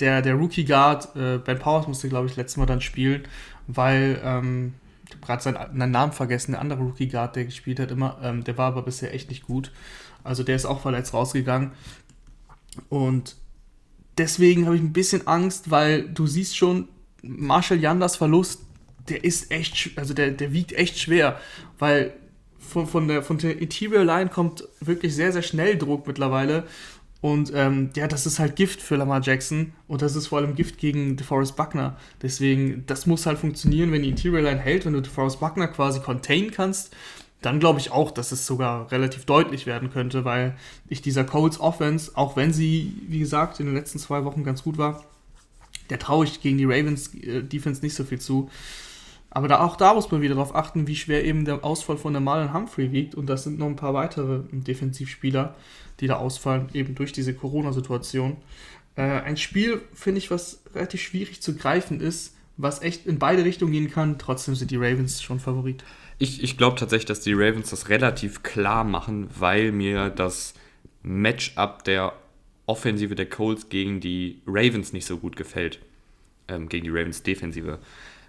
der, 0.00 0.22
der 0.22 0.34
Rookie 0.34 0.64
Guard, 0.64 1.14
äh, 1.16 1.38
Ben 1.38 1.58
Powers, 1.58 1.86
musste, 1.86 2.08
glaube 2.08 2.26
ich, 2.26 2.36
letztes 2.36 2.56
Mal 2.56 2.66
dann 2.66 2.80
spielen, 2.80 3.24
weil, 3.66 4.20
ähm, 4.24 4.74
ich 5.06 5.14
habe 5.16 5.26
gerade 5.26 5.42
seinen, 5.42 5.78
seinen 5.78 5.90
Namen 5.90 6.12
vergessen, 6.12 6.52
der 6.52 6.60
andere 6.60 6.80
Rookie 6.80 7.08
Guard, 7.08 7.36
der 7.36 7.44
gespielt 7.44 7.80
hat 7.80 7.90
immer, 7.90 8.18
ähm, 8.22 8.44
der 8.44 8.56
war 8.56 8.68
aber 8.68 8.82
bisher 8.82 9.12
echt 9.12 9.28
nicht 9.28 9.46
gut. 9.46 9.72
Also 10.24 10.42
der 10.42 10.56
ist 10.56 10.66
auch 10.66 10.80
verletzt 10.80 11.14
rausgegangen. 11.14 11.72
Und 12.88 13.36
deswegen 14.18 14.66
habe 14.66 14.76
ich 14.76 14.82
ein 14.82 14.92
bisschen 14.92 15.26
Angst, 15.26 15.70
weil 15.70 16.08
du 16.08 16.26
siehst 16.26 16.56
schon, 16.56 16.88
Marshall 17.22 17.80
Yanders 17.80 18.16
Verlust, 18.16 18.62
der 19.10 19.24
ist 19.24 19.50
echt, 19.50 19.90
also 19.96 20.14
der, 20.14 20.30
der 20.30 20.52
wiegt 20.52 20.72
echt 20.72 20.98
schwer, 20.98 21.40
weil 21.78 22.14
von, 22.58 22.86
von, 22.86 23.08
der, 23.08 23.22
von 23.22 23.38
der 23.38 23.58
Interior 23.58 24.04
Line 24.04 24.30
kommt 24.30 24.64
wirklich 24.80 25.14
sehr, 25.14 25.32
sehr 25.32 25.42
schnell 25.42 25.76
Druck 25.76 26.06
mittlerweile. 26.06 26.64
Und 27.20 27.52
ähm, 27.54 27.90
ja, 27.94 28.08
das 28.08 28.24
ist 28.24 28.38
halt 28.38 28.56
Gift 28.56 28.80
für 28.80 28.96
Lamar 28.96 29.20
Jackson 29.20 29.74
und 29.88 30.00
das 30.00 30.16
ist 30.16 30.28
vor 30.28 30.38
allem 30.38 30.54
Gift 30.54 30.78
gegen 30.78 31.16
DeForest 31.16 31.54
Buckner. 31.54 31.98
Deswegen, 32.22 32.84
das 32.86 33.06
muss 33.06 33.26
halt 33.26 33.38
funktionieren, 33.38 33.92
wenn 33.92 34.02
die 34.02 34.08
Interior 34.08 34.40
Line 34.40 34.60
hält, 34.60 34.86
wenn 34.86 34.94
du 34.94 35.02
DeForest 35.02 35.38
Buckner 35.38 35.68
quasi 35.68 36.00
containen 36.00 36.50
kannst, 36.50 36.96
dann 37.42 37.60
glaube 37.60 37.78
ich 37.78 37.90
auch, 37.90 38.10
dass 38.10 38.32
es 38.32 38.46
sogar 38.46 38.90
relativ 38.90 39.26
deutlich 39.26 39.66
werden 39.66 39.90
könnte, 39.90 40.24
weil 40.24 40.56
ich 40.88 41.02
dieser 41.02 41.24
Colts 41.24 41.60
Offense, 41.60 42.12
auch 42.14 42.36
wenn 42.36 42.52
sie, 42.52 42.94
wie 43.08 43.18
gesagt, 43.18 43.60
in 43.60 43.66
den 43.66 43.74
letzten 43.74 43.98
zwei 43.98 44.24
Wochen 44.24 44.42
ganz 44.44 44.62
gut 44.62 44.78
war, 44.78 45.04
der 45.90 45.98
traue 45.98 46.24
ich 46.24 46.40
gegen 46.40 46.56
die 46.56 46.64
Ravens 46.64 47.14
äh, 47.14 47.42
Defense 47.42 47.82
nicht 47.82 47.94
so 47.94 48.04
viel 48.04 48.20
zu. 48.20 48.50
Aber 49.30 49.46
da, 49.46 49.60
auch 49.60 49.76
da 49.76 49.94
muss 49.94 50.10
man 50.10 50.22
wieder 50.22 50.34
darauf 50.34 50.54
achten, 50.54 50.88
wie 50.88 50.96
schwer 50.96 51.24
eben 51.24 51.44
der 51.44 51.64
Ausfall 51.64 51.96
von 51.96 52.12
der 52.12 52.20
Marlon 52.20 52.52
Humphrey 52.52 52.90
wiegt. 52.90 53.14
Und 53.14 53.26
das 53.26 53.44
sind 53.44 53.58
noch 53.58 53.66
ein 53.66 53.76
paar 53.76 53.94
weitere 53.94 54.40
Defensivspieler, 54.50 55.54
die 56.00 56.08
da 56.08 56.16
ausfallen, 56.16 56.68
eben 56.72 56.96
durch 56.96 57.12
diese 57.12 57.32
Corona-Situation. 57.32 58.36
Äh, 58.96 59.02
ein 59.02 59.36
Spiel, 59.36 59.82
finde 59.94 60.18
ich, 60.18 60.30
was 60.30 60.62
relativ 60.74 61.00
schwierig 61.00 61.40
zu 61.42 61.54
greifen 61.54 62.00
ist, 62.00 62.34
was 62.56 62.82
echt 62.82 63.06
in 63.06 63.18
beide 63.18 63.44
Richtungen 63.44 63.72
gehen 63.72 63.90
kann. 63.90 64.18
Trotzdem 64.18 64.56
sind 64.56 64.72
die 64.72 64.76
Ravens 64.76 65.22
schon 65.22 65.38
Favorit. 65.38 65.84
Ich, 66.18 66.42
ich 66.42 66.58
glaube 66.58 66.76
tatsächlich, 66.76 67.06
dass 67.06 67.20
die 67.20 67.32
Ravens 67.32 67.70
das 67.70 67.88
relativ 67.88 68.42
klar 68.42 68.82
machen, 68.84 69.30
weil 69.38 69.70
mir 69.70 70.10
das 70.10 70.54
Matchup 71.02 71.84
der 71.84 72.12
Offensive 72.66 73.14
der 73.14 73.26
Colts 73.26 73.68
gegen 73.68 74.00
die 74.00 74.42
Ravens 74.46 74.92
nicht 74.92 75.06
so 75.06 75.18
gut 75.18 75.36
gefällt. 75.36 75.78
Ähm, 76.48 76.68
gegen 76.68 76.84
die 76.84 76.90
Ravens 76.90 77.22
Defensive. 77.22 77.78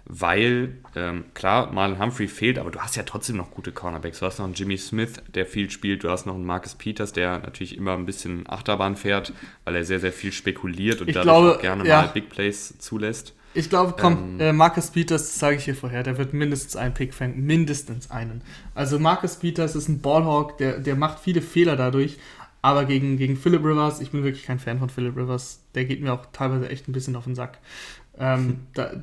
Weil, 0.04 0.78
ähm, 0.96 1.24
klar, 1.32 1.72
Marlon 1.72 1.98
Humphrey 2.00 2.26
fehlt, 2.26 2.58
aber 2.58 2.70
du 2.70 2.80
hast 2.80 2.96
ja 2.96 3.04
trotzdem 3.04 3.36
noch 3.36 3.50
gute 3.52 3.70
Cornerbacks. 3.72 4.18
Du 4.18 4.26
hast 4.26 4.38
noch 4.38 4.46
einen 4.46 4.54
Jimmy 4.54 4.76
Smith, 4.76 5.14
der 5.34 5.46
viel 5.46 5.70
spielt. 5.70 6.02
Du 6.04 6.10
hast 6.10 6.26
noch 6.26 6.34
einen 6.34 6.44
Marcus 6.44 6.74
Peters, 6.74 7.12
der 7.12 7.38
natürlich 7.38 7.76
immer 7.76 7.92
ein 7.94 8.04
bisschen 8.04 8.48
Achterbahn 8.48 8.96
fährt, 8.96 9.32
weil 9.64 9.76
er 9.76 9.84
sehr, 9.84 10.00
sehr 10.00 10.12
viel 10.12 10.32
spekuliert 10.32 11.00
und 11.00 11.08
Ich 11.08 11.14
dadurch 11.14 11.34
glaube, 11.34 11.56
auch 11.56 11.60
gerne 11.60 11.86
ja. 11.86 12.02
mal 12.02 12.08
Big 12.08 12.30
Plays 12.30 12.74
zulässt. 12.78 13.34
Ich 13.54 13.68
glaube, 13.68 13.94
komm, 14.00 14.38
Ähm. 14.38 14.40
äh, 14.40 14.52
Marcus 14.52 14.90
Peters, 14.90 15.22
das 15.22 15.38
sage 15.38 15.56
ich 15.56 15.64
hier 15.66 15.76
vorher, 15.76 16.02
der 16.02 16.16
wird 16.18 16.32
mindestens 16.32 16.74
einen 16.74 16.94
Pick 16.94 17.14
fangen. 17.14 17.44
Mindestens 17.44 18.10
einen. 18.10 18.42
Also 18.74 18.98
Marcus 18.98 19.36
Peters 19.36 19.76
ist 19.76 19.88
ein 19.88 20.00
Ballhawk, 20.00 20.58
der, 20.58 20.78
der 20.78 20.96
macht 20.96 21.20
viele 21.20 21.42
Fehler 21.42 21.76
dadurch. 21.76 22.18
Aber 22.64 22.84
gegen, 22.86 23.16
gegen 23.18 23.36
Philip 23.36 23.62
Rivers, 23.64 24.00
ich 24.00 24.10
bin 24.12 24.22
wirklich 24.24 24.44
kein 24.44 24.58
Fan 24.58 24.78
von 24.78 24.88
Philip 24.88 25.16
Rivers, 25.16 25.62
der 25.74 25.84
geht 25.84 26.00
mir 26.00 26.12
auch 26.12 26.26
teilweise 26.32 26.68
echt 26.68 26.88
ein 26.88 26.92
bisschen 26.92 27.16
auf 27.16 27.24
den 27.24 27.34
Sack. 27.34 27.58
Ähm, 28.18 28.60
da, 28.74 29.02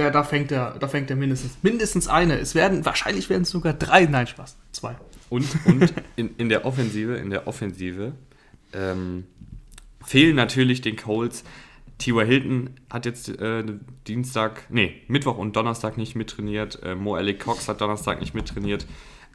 da, 0.00 0.10
da, 0.10 0.24
fängt 0.24 0.50
er, 0.50 0.76
da 0.78 0.88
fängt 0.88 1.10
er 1.10 1.16
mindestens, 1.16 1.58
mindestens 1.62 2.08
eine. 2.08 2.38
Es 2.38 2.54
werden, 2.54 2.84
wahrscheinlich 2.84 3.28
werden 3.28 3.42
es 3.42 3.50
sogar 3.50 3.74
drei, 3.74 4.06
nein, 4.06 4.26
Spaß, 4.26 4.56
zwei. 4.72 4.96
Und, 5.28 5.46
und 5.66 5.92
in, 6.16 6.34
in 6.36 6.48
der 6.48 6.64
Offensive, 6.64 7.16
in 7.16 7.30
der 7.30 7.46
Offensive 7.46 8.12
ähm, 8.72 9.24
fehlen 10.04 10.36
natürlich 10.36 10.80
den 10.80 10.96
Colts. 10.96 11.44
T.Y. 11.98 12.24
Hilton 12.24 12.70
hat 12.88 13.04
jetzt 13.04 13.28
äh, 13.28 13.62
Dienstag, 14.06 14.64
nee, 14.70 15.02
Mittwoch 15.06 15.36
und 15.36 15.54
Donnerstag 15.54 15.98
nicht 15.98 16.16
mittrainiert. 16.16 16.82
Äh, 16.82 16.94
Mo 16.94 17.14
Alec 17.14 17.40
Cox 17.40 17.68
hat 17.68 17.82
Donnerstag 17.82 18.20
nicht 18.20 18.34
mittrainiert. 18.34 18.86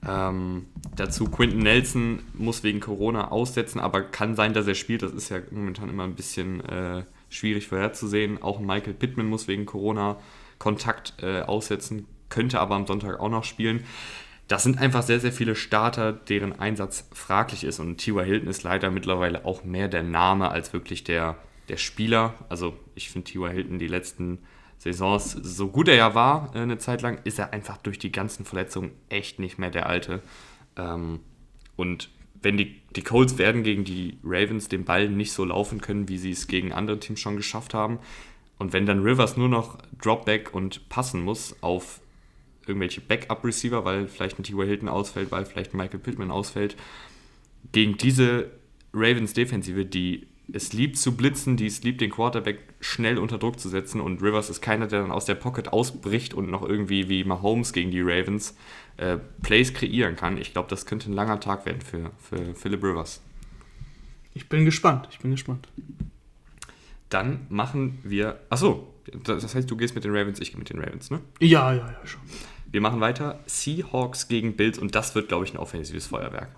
Ähm, 0.08 0.66
dazu 0.96 1.26
Quinton 1.26 1.60
Nelson 1.60 2.24
muss 2.34 2.64
wegen 2.64 2.80
Corona 2.80 3.32
aussetzen, 3.32 3.80
aber 3.80 4.02
kann 4.02 4.36
sein, 4.36 4.54
dass 4.54 4.68
er 4.68 4.76
spielt. 4.76 5.04
Das 5.04 5.14
ist 5.14 5.30
ja 5.30 5.40
momentan 5.52 5.90
immer 5.90 6.04
ein 6.04 6.16
bisschen 6.16 6.62
äh, 6.66 7.04
schwierig 7.30 7.68
vorherzusehen. 7.68 8.42
Auch 8.42 8.60
Michael 8.60 8.94
Pittman 8.94 9.28
muss 9.28 9.48
wegen 9.48 9.66
Corona 9.66 10.18
Kontakt 10.66 11.14
äh, 11.22 11.42
aussetzen, 11.42 12.08
könnte 12.30 12.60
aber 12.60 12.74
am 12.74 12.88
Sonntag 12.88 13.20
auch 13.20 13.30
noch 13.30 13.44
spielen. 13.44 13.84
Das 14.48 14.64
sind 14.64 14.80
einfach 14.80 15.04
sehr, 15.04 15.20
sehr 15.20 15.32
viele 15.32 15.56
Starter, 15.56 16.12
deren 16.12 16.60
Einsatz 16.60 17.08
fraglich 17.14 17.64
ist. 17.64 17.80
Und 17.80 17.98
T.Y. 17.98 18.26
Hilton 18.26 18.50
ist 18.50 18.64
leider 18.64 18.90
mittlerweile 18.90 19.46
auch 19.46 19.64
mehr 19.64 19.88
der 19.90 20.02
Name 20.02 20.50
als 20.50 20.74
wirklich 20.74 21.04
der, 21.04 21.38
der 21.70 21.78
Spieler. 21.78 22.34
Also 22.50 22.76
ich 22.96 23.12
finde 23.12 23.30
T.Y. 23.30 23.52
Hilton 23.52 23.78
die 23.78 23.86
letzten 23.86 24.40
Saisons, 24.80 25.34
so 25.34 25.68
gut 25.68 25.88
er 25.88 25.98
ja 25.98 26.16
war, 26.16 26.50
äh, 26.56 26.60
eine 26.62 26.80
Zeit 26.80 27.04
lang, 27.04 27.20
ist 27.26 27.38
er 27.38 27.54
einfach 27.54 27.78
durch 27.78 28.00
die 28.00 28.12
ganzen 28.12 28.44
Verletzungen 28.44 28.90
echt 29.10 29.38
nicht 29.38 29.60
mehr 29.60 29.70
der 29.70 29.86
Alte. 29.86 30.24
Ähm, 30.78 31.20
und 31.76 32.10
wenn 32.42 32.58
die, 32.58 32.82
die 32.96 33.04
Colts 33.04 33.38
werden 33.38 33.62
gegen 33.62 33.84
die 33.84 34.18
Ravens 34.24 34.68
den 34.68 34.84
Ball 34.84 35.10
nicht 35.10 35.32
so 35.32 35.46
laufen 35.46 35.80
können, 35.80 36.10
wie 36.10 36.18
sie 36.18 36.32
es 36.32 36.48
gegen 36.48 36.74
andere 36.74 37.00
Teams 37.00 37.20
schon 37.20 37.38
geschafft 37.38 37.76
haben, 37.76 38.00
und 38.58 38.74
wenn 38.74 38.86
dann 38.86 39.04
Rivers 39.04 39.38
nur 39.38 39.50
noch 39.50 39.78
Dropback 40.02 40.54
und 40.54 40.88
passen 40.90 41.24
muss 41.24 41.56
auf 41.62 42.02
irgendwelche 42.68 43.02
Backup-Receiver, 43.02 43.86
weil 43.86 44.08
vielleicht 44.08 44.40
ein 44.40 44.44
T.Y. 44.44 44.66
Hilton 44.68 44.90
ausfällt, 44.90 45.32
weil 45.32 45.46
vielleicht 45.46 45.74
Michael 45.74 46.00
Pittman 46.00 46.32
ausfällt, 46.32 46.76
gegen 47.72 47.98
diese 47.98 48.52
Ravens-Defensive, 48.94 49.86
die 49.86 50.28
es 50.54 50.74
liebt 50.74 50.98
zu 50.98 51.16
blitzen, 51.16 51.58
die 51.58 51.66
es 51.66 51.84
liebt, 51.84 52.02
den 52.02 52.12
Quarterback 52.12 52.60
schnell 52.80 53.18
unter 53.18 53.38
Druck 53.38 53.60
zu 53.60 53.68
setzen 53.68 54.00
und 54.00 54.22
Rivers 54.22 54.50
ist 54.50 54.62
keiner, 54.62 54.88
der 54.88 55.02
dann 55.02 55.12
aus 55.12 55.26
der 55.26 55.36
Pocket 55.36 55.70
ausbricht 55.74 56.34
und 56.34 56.50
noch 56.50 56.62
irgendwie 56.62 57.10
wie 57.10 57.24
Mahomes 57.24 57.74
gegen 57.74 57.92
die 57.92 58.02
Ravens 58.02 58.56
äh, 58.98 59.18
Plays 59.42 59.74
kreieren 59.74 60.16
kann. 60.16 60.38
Ich 60.38 60.54
glaube, 60.54 60.70
das 60.70 60.86
könnte 60.86 61.10
ein 61.10 61.14
langer 61.14 61.40
Tag 61.40 61.66
werden 61.66 61.82
für, 61.82 62.12
für 62.20 62.54
Philip 62.54 62.84
Rivers. 62.84 63.22
Ich 64.34 64.48
bin 64.48 64.66
gespannt, 64.66 65.08
ich 65.12 65.20
bin 65.20 65.32
gespannt. 65.32 65.68
Dann 67.10 67.46
machen 67.50 68.00
wir. 68.04 68.40
Achso, 68.50 68.94
das 69.24 69.44
das 69.44 69.56
heißt, 69.56 69.70
du 69.70 69.78
gehst 69.78 69.96
mit 69.96 70.04
den 70.04 70.16
Ravens, 70.16 70.40
ich 70.40 70.52
gehe 70.52 70.60
mit 70.60 70.70
den 70.70 70.80
Ravens, 70.80 71.12
ne? 71.12 71.22
Ja, 71.40 71.74
ja, 71.74 71.88
ja, 71.88 72.08
schon. 72.08 72.22
Wir 72.72 72.82
machen 72.82 73.00
weiter. 73.00 73.40
Seahawks 73.46 74.28
gegen 74.28 74.56
Bills 74.56 74.78
und 74.78 74.96
das 74.96 75.16
wird, 75.16 75.30
glaube 75.30 75.46
ich, 75.46 75.54
ein 75.54 75.58
offensives 75.58 76.08
Feuerwerk. 76.08 76.50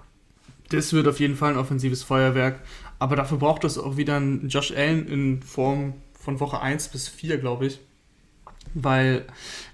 Das 0.69 0.91
wird 0.93 1.07
auf 1.07 1.19
jeden 1.19 1.36
Fall 1.36 1.53
ein 1.53 1.57
offensives 1.57 2.03
Feuerwerk. 2.03 2.60
Aber 2.99 3.15
dafür 3.15 3.38
braucht 3.38 3.63
es 3.63 3.77
auch 3.77 3.97
wieder 3.97 4.17
einen 4.17 4.49
Josh 4.49 4.71
Allen 4.71 5.07
in 5.07 5.41
Form 5.41 5.93
von 6.19 6.39
Woche 6.39 6.60
1 6.60 6.89
bis 6.89 7.07
4, 7.07 7.38
glaube 7.38 7.67
ich. 7.67 7.79
Weil 8.73 9.25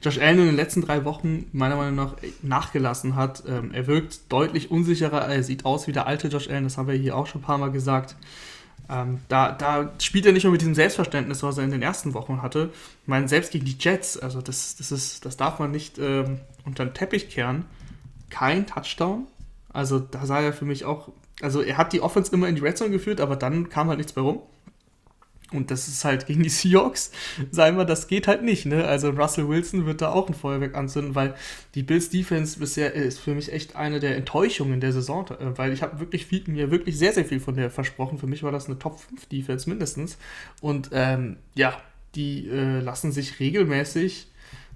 Josh 0.01 0.19
Allen 0.19 0.39
in 0.39 0.45
den 0.47 0.55
letzten 0.55 0.81
drei 0.81 1.03
Wochen 1.03 1.45
meiner 1.51 1.75
Meinung 1.75 1.95
nach 1.95 2.15
nachgelassen 2.41 3.15
hat. 3.15 3.43
Ähm, 3.47 3.71
er 3.73 3.87
wirkt 3.87 4.31
deutlich 4.31 4.69
unsicherer. 4.69 5.21
Er 5.21 5.43
sieht 5.43 5.65
aus 5.65 5.87
wie 5.87 5.93
der 5.93 6.05
alte 6.05 6.27
Josh 6.27 6.49
Allen. 6.49 6.65
Das 6.65 6.77
haben 6.77 6.87
wir 6.87 6.95
hier 6.95 7.15
auch 7.15 7.25
schon 7.25 7.41
ein 7.41 7.45
paar 7.45 7.57
Mal 7.57 7.71
gesagt. 7.71 8.15
Ähm, 8.89 9.19
da, 9.29 9.51
da 9.51 9.91
spielt 9.99 10.25
er 10.25 10.33
nicht 10.33 10.43
mehr 10.43 10.51
mit 10.51 10.61
diesem 10.61 10.75
Selbstverständnis, 10.75 11.41
was 11.43 11.57
er 11.57 11.63
in 11.63 11.71
den 11.71 11.81
ersten 11.81 12.13
Wochen 12.13 12.41
hatte. 12.41 12.69
Ich 13.01 13.07
meine, 13.07 13.27
selbst 13.27 13.51
gegen 13.51 13.65
die 13.65 13.77
Jets, 13.79 14.17
also 14.17 14.41
das, 14.41 14.75
das, 14.75 14.91
ist, 14.91 15.25
das 15.25 15.37
darf 15.37 15.59
man 15.59 15.71
nicht 15.71 15.97
ähm, 15.99 16.39
unter 16.65 16.85
den 16.85 16.93
Teppich 16.93 17.29
kehren. 17.29 17.65
Kein 18.29 18.67
Touchdown. 18.67 19.27
Also 19.71 19.99
da 19.99 20.25
sah 20.25 20.41
er 20.41 20.53
für 20.53 20.65
mich 20.65 20.85
auch, 20.85 21.09
also 21.41 21.61
er 21.61 21.77
hat 21.77 21.93
die 21.93 22.01
Offense 22.01 22.31
immer 22.33 22.47
in 22.47 22.55
die 22.55 22.61
Red 22.61 22.77
Zone 22.77 22.91
geführt, 22.91 23.21
aber 23.21 23.35
dann 23.35 23.69
kam 23.69 23.87
halt 23.87 23.97
nichts 23.97 24.15
mehr 24.15 24.23
rum. 24.23 24.41
Und 25.53 25.71
das 25.71 25.87
ist 25.87 26.03
halt 26.05 26.25
gegen 26.25 26.43
die 26.43 26.49
Seahawks, 26.49 27.11
sagen 27.51 27.77
wir, 27.77 27.85
das 27.85 28.07
geht 28.07 28.27
halt 28.27 28.43
nicht. 28.43 28.65
Ne? 28.65 28.85
Also 28.85 29.09
Russell 29.09 29.47
Wilson 29.47 29.85
wird 29.85 30.01
da 30.01 30.11
auch 30.11 30.27
ein 30.27 30.33
Feuerwerk 30.33 30.75
anzünden, 30.75 31.15
weil 31.15 31.35
die 31.75 31.83
Bills 31.83 32.09
Defense 32.09 32.59
bisher 32.59 32.93
ist 32.93 33.19
für 33.19 33.35
mich 33.35 33.51
echt 33.51 33.75
eine 33.75 33.99
der 33.99 34.15
Enttäuschungen 34.17 34.79
der 34.79 34.91
Saison, 34.91 35.27
äh, 35.27 35.57
weil 35.57 35.73
ich 35.73 35.81
habe 35.81 35.99
wirklich 35.99 36.25
viel, 36.25 36.43
mir 36.47 36.71
wirklich 36.71 36.97
sehr, 36.97 37.13
sehr 37.13 37.25
viel 37.25 37.39
von 37.39 37.55
der 37.55 37.69
versprochen. 37.69 38.17
Für 38.17 38.27
mich 38.27 38.43
war 38.43 38.51
das 38.51 38.67
eine 38.67 38.79
Top 38.79 38.99
5 38.99 39.27
Defense 39.27 39.69
mindestens. 39.69 40.17
Und 40.61 40.89
ähm, 40.93 41.37
ja, 41.55 41.77
die 42.15 42.47
äh, 42.47 42.79
lassen 42.79 43.11
sich 43.11 43.39
regelmäßig 43.39 44.27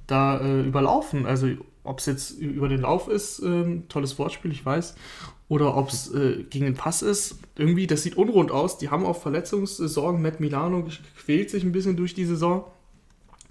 da 0.07 0.39
äh, 0.39 0.61
überlaufen. 0.61 1.25
Also 1.25 1.49
ob 1.83 1.99
es 1.99 2.05
jetzt 2.05 2.31
über 2.31 2.67
den 2.67 2.81
Lauf 2.81 3.07
ist, 3.07 3.39
ähm, 3.39 3.83
tolles 3.87 4.17
Wortspiel, 4.19 4.51
ich 4.51 4.65
weiß, 4.65 4.95
oder 5.49 5.77
ob 5.77 5.89
es 5.89 6.13
äh, 6.13 6.43
gegen 6.49 6.65
den 6.65 6.75
Pass 6.75 7.01
ist. 7.01 7.37
Irgendwie, 7.55 7.87
das 7.87 8.03
sieht 8.03 8.17
unrund 8.17 8.51
aus. 8.51 8.77
Die 8.77 8.89
haben 8.89 9.05
auch 9.05 9.21
Verletzungssorgen. 9.21 10.21
Matt 10.21 10.39
Milano 10.39 10.87
quält 11.17 11.49
sich 11.49 11.63
ein 11.63 11.71
bisschen 11.71 11.95
durch 11.95 12.13
die 12.13 12.25
Saison. 12.25 12.65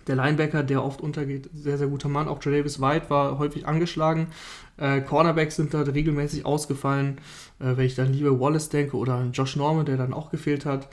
Der 0.06 0.14
Linebacker, 0.14 0.62
der 0.62 0.84
oft 0.84 1.00
untergeht, 1.00 1.50
sehr, 1.52 1.78
sehr 1.78 1.88
guter 1.88 2.08
Mann. 2.08 2.28
Auch 2.28 2.38
Davis 2.38 2.80
White 2.80 3.10
war 3.10 3.38
häufig 3.38 3.66
angeschlagen. 3.66 4.28
Äh, 4.76 5.00
Cornerbacks 5.00 5.56
sind 5.56 5.74
da 5.74 5.80
regelmäßig 5.80 6.44
ausgefallen. 6.44 7.18
Äh, 7.58 7.76
wenn 7.76 7.86
ich 7.86 7.94
dann 7.94 8.12
lieber 8.12 8.38
Wallace 8.38 8.68
denke 8.68 8.96
oder 8.96 9.28
Josh 9.32 9.56
Norman, 9.56 9.86
der 9.86 9.96
dann 9.96 10.12
auch 10.12 10.30
gefehlt 10.30 10.64
hat. 10.66 10.88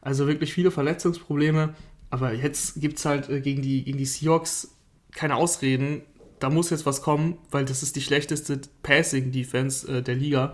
Also 0.00 0.26
wirklich 0.26 0.52
viele 0.52 0.70
Verletzungsprobleme. 0.70 1.74
Aber 2.10 2.34
jetzt 2.34 2.80
gibt 2.80 2.98
es 2.98 3.04
halt 3.04 3.30
äh, 3.30 3.40
gegen, 3.40 3.62
die, 3.62 3.84
gegen 3.84 3.98
die 3.98 4.06
Seahawks 4.06 4.74
keine 5.12 5.36
Ausreden. 5.36 6.02
Da 6.40 6.50
muss 6.50 6.70
jetzt 6.70 6.86
was 6.86 7.02
kommen, 7.02 7.38
weil 7.50 7.64
das 7.64 7.82
ist 7.82 7.96
die 7.96 8.00
schlechteste 8.00 8.60
Passing-Defense 8.82 9.98
äh, 9.98 10.02
der 10.02 10.14
Liga. 10.14 10.52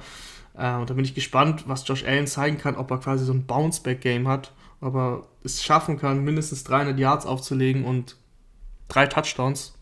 Äh, 0.54 0.74
und 0.74 0.88
da 0.88 0.94
bin 0.94 1.04
ich 1.04 1.14
gespannt, 1.14 1.64
was 1.66 1.86
Josh 1.86 2.04
Allen 2.04 2.26
zeigen 2.26 2.58
kann, 2.58 2.76
ob 2.76 2.90
er 2.90 2.98
quasi 2.98 3.24
so 3.24 3.32
ein 3.32 3.46
Bounce-Back-Game 3.46 4.28
hat, 4.28 4.52
ob 4.80 4.94
er 4.94 5.26
es 5.42 5.62
schaffen 5.62 5.98
kann, 5.98 6.24
mindestens 6.24 6.64
300 6.64 6.98
Yards 6.98 7.26
aufzulegen 7.26 7.84
und 7.84 8.16
drei 8.88 9.06
Touchdowns. 9.06 9.74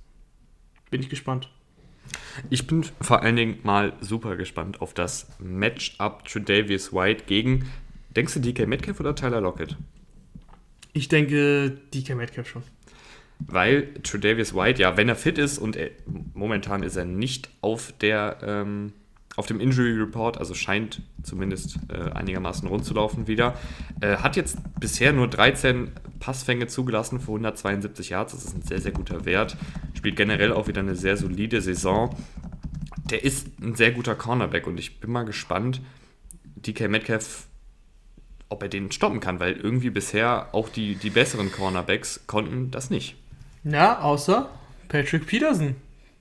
Bin 0.90 1.00
ich 1.00 1.08
gespannt. 1.08 1.48
Ich 2.50 2.66
bin 2.66 2.84
vor 3.00 3.22
allen 3.22 3.36
Dingen 3.36 3.58
mal 3.62 3.92
super 4.00 4.36
gespannt 4.36 4.80
auf 4.80 4.94
das 4.94 5.28
Matchup 5.38 6.24
Tredavious 6.24 6.92
White 6.92 7.24
gegen, 7.26 7.70
denkst 8.10 8.34
du 8.34 8.40
DK 8.40 8.66
Metcalf 8.66 9.00
oder 9.00 9.14
Tyler 9.14 9.40
Lockett? 9.40 9.76
Ich 10.92 11.08
denke 11.08 11.78
DK 11.94 12.16
Metcalf 12.16 12.48
schon. 12.48 12.62
Weil 13.46 13.94
Tredavious 14.02 14.54
White, 14.54 14.80
ja, 14.80 14.96
wenn 14.96 15.08
er 15.08 15.16
fit 15.16 15.38
ist 15.38 15.58
und 15.58 15.76
er, 15.76 15.90
momentan 16.34 16.82
ist 16.82 16.96
er 16.96 17.04
nicht 17.04 17.50
auf 17.60 17.92
der 18.00 18.38
ähm, 18.42 18.92
auf 19.36 19.46
dem 19.46 19.60
Injury 19.60 19.92
Report, 19.92 20.38
also 20.38 20.54
scheint 20.54 21.00
zumindest 21.22 21.78
äh, 21.88 22.10
einigermaßen 22.10 22.68
rund 22.68 22.84
zu 22.84 22.94
laufen 22.94 23.26
wieder. 23.26 23.54
Äh, 24.00 24.16
hat 24.16 24.36
jetzt 24.36 24.58
bisher 24.78 25.12
nur 25.12 25.28
13 25.28 25.90
Passfänge 26.20 26.66
zugelassen 26.66 27.18
für 27.18 27.32
172 27.32 28.10
Yards, 28.10 28.32
das 28.32 28.44
ist 28.44 28.54
ein 28.54 28.62
sehr, 28.62 28.80
sehr 28.80 28.92
guter 28.92 29.24
Wert. 29.24 29.56
Spielt 29.94 30.16
generell 30.16 30.52
auch 30.52 30.68
wieder 30.68 30.80
eine 30.80 30.96
sehr 30.96 31.16
solide 31.16 31.60
Saison. 31.62 32.14
Der 33.10 33.24
ist 33.24 33.48
ein 33.60 33.74
sehr 33.74 33.92
guter 33.92 34.14
Cornerback 34.14 34.66
und 34.66 34.78
ich 34.78 35.00
bin 35.00 35.10
mal 35.10 35.24
gespannt, 35.24 35.80
DK 36.56 36.88
Metcalf, 36.88 37.46
ob 38.48 38.62
er 38.62 38.68
den 38.68 38.92
stoppen 38.92 39.20
kann, 39.20 39.40
weil 39.40 39.54
irgendwie 39.54 39.90
bisher 39.90 40.54
auch 40.54 40.68
die, 40.68 40.94
die 40.94 41.10
besseren 41.10 41.50
Cornerbacks 41.50 42.26
konnten 42.26 42.70
das 42.70 42.90
nicht. 42.90 43.16
Ja, 43.64 44.00
außer 44.00 44.48
Patrick 44.88 45.26
Peterson 45.26 45.76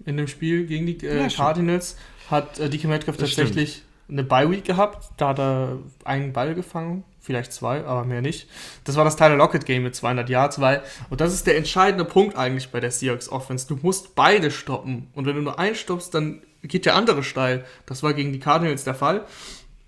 in 0.06 0.18
dem 0.18 0.28
Spiel 0.28 0.66
gegen 0.66 0.86
die 0.86 1.06
äh, 1.06 1.22
ja, 1.22 1.28
Cardinals 1.28 1.98
hat 2.30 2.60
äh, 2.60 2.70
DK 2.70 2.86
Metcalf 2.86 3.18
das 3.18 3.36
tatsächlich 3.36 3.84
stimmt. 4.08 4.20
eine 4.20 4.24
Bye-Week 4.24 4.64
gehabt. 4.64 5.10
Da 5.18 5.30
hat 5.30 5.40
er 5.40 5.80
einen 6.06 6.34
Ball 6.34 6.56
gefangen, 6.56 7.04
vielleicht 7.20 7.54
zwei, 7.54 7.84
aber 7.84 8.06
mehr 8.06 8.22
nicht. 8.22 8.48
Das 8.84 8.96
war 8.96 9.04
das 9.04 9.16
Tyler 9.16 9.36
Lockett-Game 9.36 9.84
mit 9.84 9.96
200 9.96 10.30
Yards, 10.30 10.60
weil, 10.62 10.82
und 11.10 11.22
das 11.22 11.34
ist 11.34 11.46
der 11.48 11.58
entscheidende 11.58 12.06
Punkt 12.06 12.36
eigentlich 12.38 12.70
bei 12.70 12.80
der 12.80 12.92
Seahawks 12.92 13.30
Offense. 13.30 13.68
Du 13.68 13.78
musst 13.82 14.16
beide 14.16 14.50
stoppen. 14.52 15.08
Und 15.14 15.26
wenn 15.26 15.36
du 15.36 15.42
nur 15.42 15.60
einen 15.60 15.76
stoppst, 15.76 16.14
dann 16.14 16.42
geht 16.64 16.86
der 16.86 16.96
andere 16.96 17.24
steil. 17.24 17.66
Das 17.86 18.04
war 18.04 18.14
gegen 18.14 18.32
die 18.32 18.40
Cardinals 18.40 18.84
der 18.84 18.96
Fall. 18.96 19.26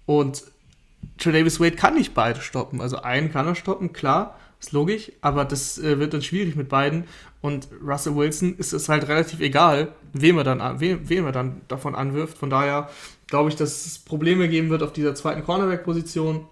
Und 0.06 0.44
Trey 1.18 1.32
Davis 1.34 1.60
Wade 1.60 1.76
kann 1.76 1.96
nicht 1.96 2.14
beide 2.14 2.42
stoppen. 2.42 2.82
Also 2.82 2.98
einen 2.98 3.32
kann 3.32 3.48
er 3.48 3.56
stoppen, 3.56 3.94
klar, 3.94 4.38
ist 4.60 4.72
logisch, 4.72 5.12
aber 5.22 5.46
das 5.46 5.78
äh, 5.78 6.00
wird 6.00 6.14
dann 6.14 6.22
schwierig 6.22 6.56
mit 6.56 6.70
beiden. 6.70 7.06
Und 7.44 7.68
Russell 7.86 8.16
Wilson 8.16 8.56
ist 8.56 8.72
es 8.72 8.88
halt 8.88 9.10
relativ 9.10 9.42
egal, 9.42 9.92
wem 10.14 10.38
er 10.38 10.46
dann, 10.46 10.80
wem, 10.80 11.10
wem 11.10 11.26
er 11.26 11.34
dann 11.34 11.60
davon 11.68 11.94
anwirft. 11.94 12.38
Von 12.38 12.50
daher 12.50 12.90
glaube 13.28 13.50
ich, 13.50 13.58
dass 13.58 13.86
es 13.86 14.00
Probleme 14.00 14.48
geben 14.48 14.70
wird 14.70 14.82
auf 14.82 14.94
dieser 14.94 15.14
zweiten 15.14 15.44
Cornerback-Position. 15.44 16.48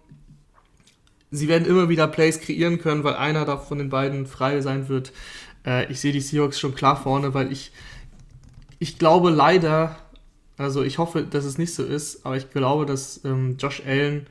Sie 1.31 1.47
werden 1.47 1.65
immer 1.65 1.87
wieder 1.87 2.09
Plays 2.09 2.41
kreieren 2.41 2.77
können, 2.77 3.05
weil 3.05 3.13
einer 3.13 3.45
da 3.45 3.55
von 3.55 3.77
den 3.77 3.87
beiden 3.87 4.25
frei 4.25 4.59
sein 4.59 4.89
wird. 4.89 5.13
Äh, 5.65 5.89
ich 5.89 6.01
sehe 6.01 6.11
die 6.11 6.19
Seahawks 6.19 6.59
schon 6.59 6.75
klar 6.75 7.01
vorne, 7.01 7.33
weil 7.33 7.53
ich, 7.53 7.71
ich 8.77 8.99
glaube 8.99 9.29
leider, 9.29 9.95
also 10.57 10.83
ich 10.83 10.97
hoffe, 10.97 11.23
dass 11.23 11.45
es 11.45 11.57
nicht 11.57 11.73
so 11.73 11.85
ist, 11.85 12.25
aber 12.25 12.35
ich 12.35 12.51
glaube, 12.51 12.85
dass 12.85 13.23
ähm, 13.23 13.55
Josh 13.57 13.81
Allen 13.87 14.27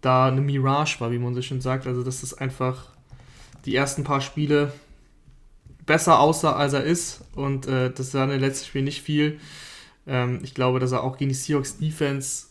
da 0.00 0.28
eine 0.28 0.40
Mirage 0.40 0.98
war, 1.00 1.12
wie 1.12 1.18
man 1.18 1.34
so 1.34 1.42
schön 1.42 1.60
sagt. 1.60 1.86
Also, 1.86 2.02
dass 2.02 2.22
es 2.22 2.32
einfach 2.32 2.86
die 3.66 3.74
ersten 3.74 4.02
paar 4.02 4.22
Spiele 4.22 4.72
besser 5.90 6.20
aussah, 6.20 6.52
als 6.52 6.72
er 6.72 6.84
ist. 6.84 7.22
Und 7.34 7.66
äh, 7.66 7.90
das 7.90 8.12
sah 8.12 8.22
in 8.22 8.30
den 8.30 8.40
letzten 8.40 8.66
Spielen 8.66 8.84
nicht 8.84 9.02
viel. 9.02 9.40
Ähm, 10.06 10.38
ich 10.44 10.54
glaube, 10.54 10.78
dass 10.78 10.92
er 10.92 11.02
auch 11.02 11.18
gegen 11.18 11.30
die 11.30 11.34
Seahawks 11.34 11.78
Defense, 11.78 12.46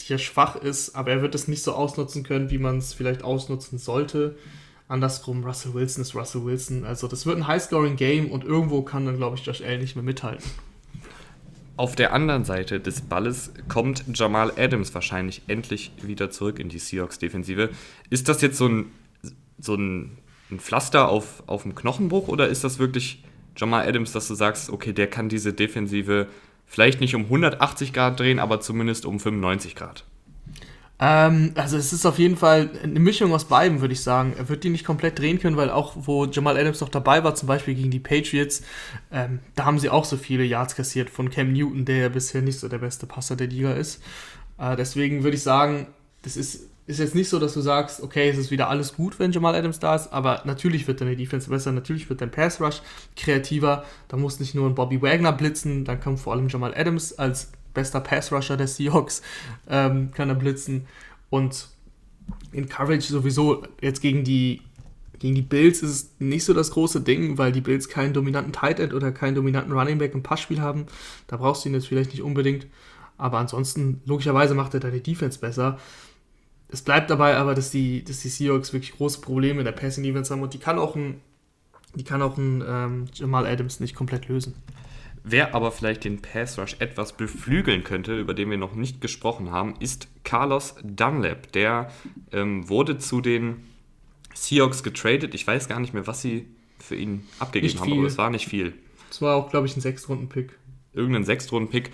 die 0.00 0.12
ja 0.12 0.18
schwach 0.18 0.54
ist, 0.54 0.94
aber 0.94 1.10
er 1.10 1.20
wird 1.20 1.34
es 1.34 1.48
nicht 1.48 1.64
so 1.64 1.72
ausnutzen 1.72 2.22
können, 2.22 2.52
wie 2.52 2.58
man 2.58 2.78
es 2.78 2.94
vielleicht 2.94 3.24
ausnutzen 3.24 3.78
sollte. 3.78 4.36
Andersrum, 4.86 5.42
Russell 5.42 5.74
Wilson 5.74 6.02
ist 6.02 6.14
Russell 6.14 6.44
Wilson. 6.44 6.84
Also 6.84 7.08
das 7.08 7.26
wird 7.26 7.36
ein 7.36 7.48
High-Scoring-Game 7.48 8.30
und 8.30 8.44
irgendwo 8.44 8.82
kann 8.82 9.06
dann, 9.06 9.16
glaube 9.16 9.36
ich, 9.36 9.44
Josh 9.44 9.62
Allen 9.62 9.80
nicht 9.80 9.96
mehr 9.96 10.04
mithalten. 10.04 10.48
Auf 11.76 11.96
der 11.96 12.12
anderen 12.12 12.44
Seite 12.44 12.78
des 12.78 13.00
Balles 13.00 13.50
kommt 13.66 14.04
Jamal 14.14 14.52
Adams 14.56 14.94
wahrscheinlich 14.94 15.42
endlich 15.48 15.90
wieder 16.00 16.30
zurück 16.30 16.60
in 16.60 16.68
die 16.68 16.78
Seahawks-Defensive. 16.78 17.70
Ist 18.08 18.28
das 18.28 18.40
jetzt 18.40 18.56
so 18.56 18.68
ein, 18.68 18.92
so 19.58 19.74
ein 19.74 20.16
ein 20.54 20.60
Pflaster 20.60 21.08
auf, 21.08 21.42
auf 21.46 21.62
dem 21.62 21.74
Knochenbruch 21.74 22.28
oder 22.28 22.48
ist 22.48 22.64
das 22.64 22.78
wirklich 22.78 23.22
Jamal 23.56 23.86
Adams, 23.86 24.12
dass 24.12 24.28
du 24.28 24.34
sagst, 24.34 24.70
okay, 24.70 24.92
der 24.92 25.08
kann 25.08 25.28
diese 25.28 25.52
Defensive 25.52 26.28
vielleicht 26.66 27.00
nicht 27.00 27.14
um 27.14 27.22
180 27.22 27.92
Grad 27.92 28.18
drehen, 28.18 28.38
aber 28.38 28.60
zumindest 28.60 29.06
um 29.06 29.20
95 29.20 29.76
Grad? 29.76 30.04
Ähm, 31.00 31.52
also 31.56 31.76
es 31.76 31.92
ist 31.92 32.06
auf 32.06 32.18
jeden 32.18 32.36
Fall 32.36 32.70
eine 32.82 33.00
Mischung 33.00 33.32
aus 33.32 33.46
beiden, 33.46 33.80
würde 33.80 33.94
ich 33.94 34.02
sagen. 34.02 34.34
Er 34.36 34.48
wird 34.48 34.64
die 34.64 34.70
nicht 34.70 34.84
komplett 34.84 35.18
drehen 35.18 35.40
können, 35.40 35.56
weil 35.56 35.70
auch 35.70 35.92
wo 35.96 36.24
Jamal 36.26 36.56
Adams 36.56 36.80
noch 36.80 36.88
dabei 36.88 37.24
war, 37.24 37.34
zum 37.34 37.48
Beispiel 37.48 37.74
gegen 37.74 37.90
die 37.90 38.00
Patriots, 38.00 38.62
ähm, 39.12 39.40
da 39.56 39.64
haben 39.64 39.78
sie 39.78 39.90
auch 39.90 40.04
so 40.04 40.16
viele 40.16 40.44
Yards 40.44 40.76
kassiert 40.76 41.10
von 41.10 41.30
Cam 41.30 41.52
Newton, 41.52 41.84
der 41.84 41.96
ja 41.96 42.08
bisher 42.08 42.42
nicht 42.42 42.58
so 42.58 42.68
der 42.68 42.78
beste 42.78 43.06
Passer 43.06 43.36
der 43.36 43.48
Liga 43.48 43.72
ist. 43.72 44.02
Äh, 44.58 44.76
deswegen 44.76 45.24
würde 45.24 45.36
ich 45.36 45.42
sagen, 45.42 45.88
das 46.22 46.36
ist 46.36 46.70
ist 46.86 47.00
jetzt 47.00 47.14
nicht 47.14 47.30
so, 47.30 47.38
dass 47.38 47.54
du 47.54 47.62
sagst, 47.62 48.02
okay, 48.02 48.28
es 48.28 48.36
ist 48.36 48.50
wieder 48.50 48.68
alles 48.68 48.94
gut, 48.94 49.18
wenn 49.18 49.32
Jamal 49.32 49.54
Adams 49.54 49.78
da 49.78 49.94
ist, 49.94 50.12
aber 50.12 50.42
natürlich 50.44 50.86
wird 50.86 51.00
deine 51.00 51.16
Defense 51.16 51.48
besser, 51.48 51.72
natürlich 51.72 52.10
wird 52.10 52.20
dein 52.20 52.30
Pass 52.30 52.60
Rush 52.60 52.82
kreativer. 53.16 53.84
Da 54.08 54.18
muss 54.18 54.38
nicht 54.38 54.54
nur 54.54 54.68
ein 54.68 54.74
Bobby 54.74 55.00
Wagner 55.00 55.32
blitzen, 55.32 55.84
dann 55.84 56.00
kommt 56.00 56.20
vor 56.20 56.34
allem 56.34 56.48
Jamal 56.48 56.74
Adams 56.76 57.18
als 57.18 57.52
bester 57.72 58.00
Pass 58.00 58.32
Rusher 58.32 58.58
der 58.58 58.68
Seahawks, 58.68 59.22
ähm, 59.68 60.10
kann 60.12 60.28
er 60.28 60.34
blitzen. 60.34 60.86
Und 61.30 61.68
in 62.52 62.68
Coverage 62.68 63.08
sowieso 63.08 63.62
jetzt 63.80 64.02
gegen 64.02 64.22
die, 64.22 64.60
gegen 65.18 65.34
die 65.34 65.42
Bills 65.42 65.82
ist 65.82 65.90
es 65.90 66.10
nicht 66.18 66.44
so 66.44 66.52
das 66.52 66.70
große 66.70 67.00
Ding, 67.00 67.38
weil 67.38 67.50
die 67.50 67.62
Bills 67.62 67.88
keinen 67.88 68.12
dominanten 68.12 68.52
Tight 68.52 68.78
End 68.78 68.92
oder 68.92 69.10
keinen 69.10 69.34
dominanten 69.34 69.72
Running 69.72 69.98
Back 69.98 70.12
im 70.14 70.22
Passspiel 70.22 70.60
haben. 70.60 70.86
Da 71.28 71.38
brauchst 71.38 71.64
du 71.64 71.70
ihn 71.70 71.74
jetzt 71.74 71.88
vielleicht 71.88 72.10
nicht 72.10 72.22
unbedingt. 72.22 72.66
Aber 73.16 73.38
ansonsten, 73.38 74.02
logischerweise 74.04 74.54
macht 74.54 74.74
er 74.74 74.80
deine 74.80 75.00
Defense 75.00 75.38
besser 75.38 75.78
es 76.68 76.82
bleibt 76.82 77.10
dabei 77.10 77.36
aber, 77.36 77.54
dass 77.54 77.70
die, 77.70 78.04
dass 78.04 78.20
die 78.20 78.28
Seahawks 78.28 78.72
wirklich 78.72 78.92
große 78.92 79.20
Probleme 79.20 79.60
in 79.60 79.64
der 79.64 79.72
Passing 79.72 80.02
Defense 80.02 80.32
haben 80.32 80.42
und 80.42 80.54
die 80.54 80.58
kann 80.58 80.78
auch 80.78 80.96
ein, 80.96 81.20
die 81.94 82.04
kann 82.04 82.22
auch 82.22 82.36
ein 82.36 82.64
ähm, 82.66 83.04
Jamal 83.14 83.46
Adams 83.46 83.80
nicht 83.80 83.94
komplett 83.94 84.28
lösen. 84.28 84.54
Wer 85.26 85.54
aber 85.54 85.72
vielleicht 85.72 86.04
den 86.04 86.20
Pass 86.20 86.58
Rush 86.58 86.76
etwas 86.80 87.16
beflügeln 87.16 87.82
könnte, 87.82 88.18
über 88.18 88.34
den 88.34 88.50
wir 88.50 88.58
noch 88.58 88.74
nicht 88.74 89.00
gesprochen 89.00 89.50
haben, 89.50 89.74
ist 89.80 90.06
Carlos 90.22 90.74
Dunlap. 90.82 91.50
Der 91.52 91.90
ähm, 92.30 92.68
wurde 92.68 92.98
zu 92.98 93.22
den 93.22 93.64
Seahawks 94.34 94.82
getradet. 94.82 95.34
Ich 95.34 95.46
weiß 95.46 95.66
gar 95.66 95.80
nicht 95.80 95.94
mehr, 95.94 96.06
was 96.06 96.20
sie 96.20 96.46
für 96.78 96.94
ihn 96.94 97.26
abgegeben 97.38 97.80
haben, 97.80 97.92
aber 97.92 98.06
es 98.06 98.18
war 98.18 98.28
nicht 98.28 98.46
viel. 98.46 98.74
Es 99.10 99.22
war 99.22 99.36
auch, 99.36 99.48
glaube 99.48 99.66
ich, 99.66 99.74
ein 99.74 99.80
Sechstrunden-Pick. 99.80 100.58
Irgendein 100.92 101.24
Sechstrunden-Pick. 101.24 101.90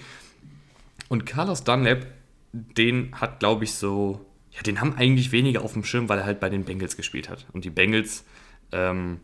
Und 1.08 1.24
Carlos 1.24 1.62
Dunlap, 1.62 2.06
den 2.52 3.10
hat, 3.12 3.38
glaube 3.38 3.62
ich, 3.62 3.74
so 3.74 4.26
ja, 4.52 4.62
den 4.62 4.80
haben 4.80 4.94
eigentlich 4.96 5.32
weniger 5.32 5.62
auf 5.62 5.74
dem 5.74 5.84
Schirm, 5.84 6.08
weil 6.08 6.18
er 6.18 6.24
halt 6.24 6.40
bei 6.40 6.48
den 6.48 6.64
Bengals 6.64 6.96
gespielt 6.96 7.28
hat. 7.28 7.46
Und 7.52 7.64
die 7.64 7.70
Bengals 7.70 8.24
ähm, 8.72 9.20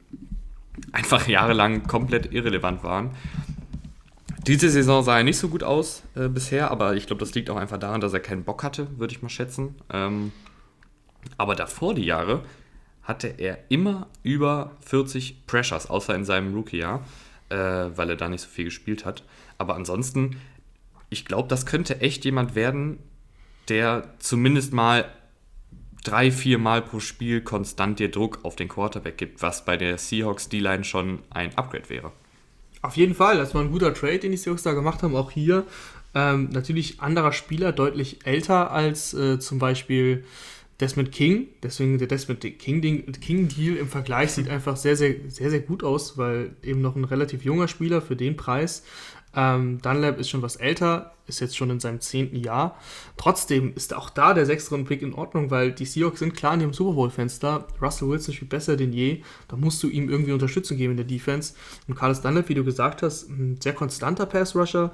einfach 0.92 1.26
jahrelang 1.28 1.86
komplett 1.86 2.32
irrelevant 2.32 2.82
waren. 2.84 3.10
Diese 4.46 4.70
Saison 4.70 5.02
sah 5.02 5.18
er 5.18 5.24
nicht 5.24 5.38
so 5.38 5.48
gut 5.48 5.64
aus 5.64 6.04
äh, 6.14 6.28
bisher, 6.28 6.70
aber 6.70 6.94
ich 6.94 7.06
glaube, 7.06 7.20
das 7.20 7.34
liegt 7.34 7.50
auch 7.50 7.56
einfach 7.56 7.78
daran, 7.78 8.00
dass 8.00 8.12
er 8.12 8.20
keinen 8.20 8.44
Bock 8.44 8.62
hatte, 8.62 8.86
würde 8.96 9.12
ich 9.12 9.22
mal 9.22 9.28
schätzen. 9.28 9.74
Ähm, 9.92 10.32
aber 11.36 11.56
davor 11.56 11.94
die 11.94 12.04
Jahre 12.04 12.44
hatte 13.02 13.26
er 13.26 13.58
immer 13.70 14.06
über 14.22 14.72
40 14.80 15.46
Pressures, 15.46 15.90
außer 15.90 16.14
in 16.14 16.24
seinem 16.24 16.54
Rookie-Jahr, 16.54 17.04
äh, 17.48 17.56
weil 17.56 18.10
er 18.10 18.16
da 18.16 18.28
nicht 18.28 18.42
so 18.42 18.48
viel 18.48 18.66
gespielt 18.66 19.04
hat. 19.04 19.24
Aber 19.58 19.74
ansonsten, 19.74 20.36
ich 21.08 21.24
glaube, 21.24 21.48
das 21.48 21.66
könnte 21.66 22.00
echt 22.00 22.24
jemand 22.24 22.54
werden, 22.54 22.98
der 23.68 24.14
zumindest 24.18 24.72
mal 24.72 25.06
drei, 26.04 26.30
vier 26.30 26.58
Mal 26.58 26.82
pro 26.82 27.00
Spiel 27.00 27.40
konstant 27.40 27.98
dir 27.98 28.10
Druck 28.10 28.40
auf 28.44 28.56
den 28.56 28.68
Quarterback 28.68 29.18
gibt, 29.18 29.42
was 29.42 29.64
bei 29.64 29.76
der 29.76 29.98
Seahawks 29.98 30.48
D-Line 30.48 30.84
schon 30.84 31.20
ein 31.30 31.56
Upgrade 31.56 31.88
wäre. 31.88 32.12
Auf 32.82 32.96
jeden 32.96 33.14
Fall, 33.14 33.38
das 33.38 33.54
war 33.54 33.62
ein 33.62 33.72
guter 33.72 33.92
Trade, 33.92 34.20
den 34.20 34.30
die 34.30 34.36
Seahawks 34.36 34.62
da 34.62 34.72
gemacht 34.72 35.02
haben, 35.02 35.16
auch 35.16 35.30
hier. 35.30 35.66
Ähm, 36.14 36.48
natürlich 36.52 37.00
anderer 37.00 37.32
Spieler, 37.32 37.72
deutlich 37.72 38.24
älter 38.24 38.70
als 38.70 39.12
äh, 39.14 39.38
zum 39.40 39.58
Beispiel 39.58 40.24
Desmond 40.80 41.10
King. 41.10 41.48
Deswegen 41.62 41.98
der 41.98 42.06
Desmond 42.06 42.40
King, 42.40 43.12
King 43.20 43.48
Deal 43.48 43.76
im 43.76 43.88
Vergleich 43.88 44.32
sieht 44.32 44.48
einfach 44.50 44.76
sehr, 44.76 44.96
sehr, 44.96 45.14
sehr, 45.28 45.50
sehr 45.50 45.60
gut 45.60 45.82
aus, 45.82 46.16
weil 46.16 46.54
eben 46.62 46.80
noch 46.80 46.96
ein 46.96 47.04
relativ 47.04 47.44
junger 47.44 47.68
Spieler 47.68 48.00
für 48.00 48.16
den 48.16 48.36
Preis. 48.36 48.84
Ähm, 49.36 49.82
Dunlap 49.82 50.18
ist 50.18 50.30
schon 50.30 50.40
was 50.40 50.56
älter, 50.56 51.12
ist 51.26 51.40
jetzt 51.40 51.56
schon 51.56 51.68
in 51.68 51.78
seinem 51.78 52.00
zehnten 52.00 52.36
Jahr. 52.36 52.78
Trotzdem 53.18 53.74
ist 53.74 53.94
auch 53.94 54.08
da 54.08 54.32
der 54.32 54.46
sechste 54.46 54.76
Pick 54.78 55.02
in 55.02 55.12
Ordnung, 55.12 55.50
weil 55.50 55.72
die 55.72 55.84
Seahawks 55.84 56.20
sind 56.20 56.34
klar 56.34 56.54
in 56.54 56.62
ihrem 56.62 56.72
Super 56.72 56.94
Bowl-Fenster. 56.94 57.66
Russell 57.80 58.08
Wilson 58.08 58.32
spielt 58.32 58.48
besser 58.48 58.76
denn 58.76 58.94
je. 58.94 59.22
Da 59.48 59.56
musst 59.56 59.82
du 59.82 59.88
ihm 59.88 60.08
irgendwie 60.08 60.32
Unterstützung 60.32 60.78
geben 60.78 60.92
in 60.92 60.96
der 60.96 61.06
Defense. 61.06 61.52
Und 61.86 61.96
Carlos 61.96 62.22
Dunlap, 62.22 62.48
wie 62.48 62.54
du 62.54 62.64
gesagt 62.64 63.02
hast, 63.02 63.28
ein 63.28 63.60
sehr 63.60 63.74
konstanter 63.74 64.24
Pass-Rusher. 64.24 64.90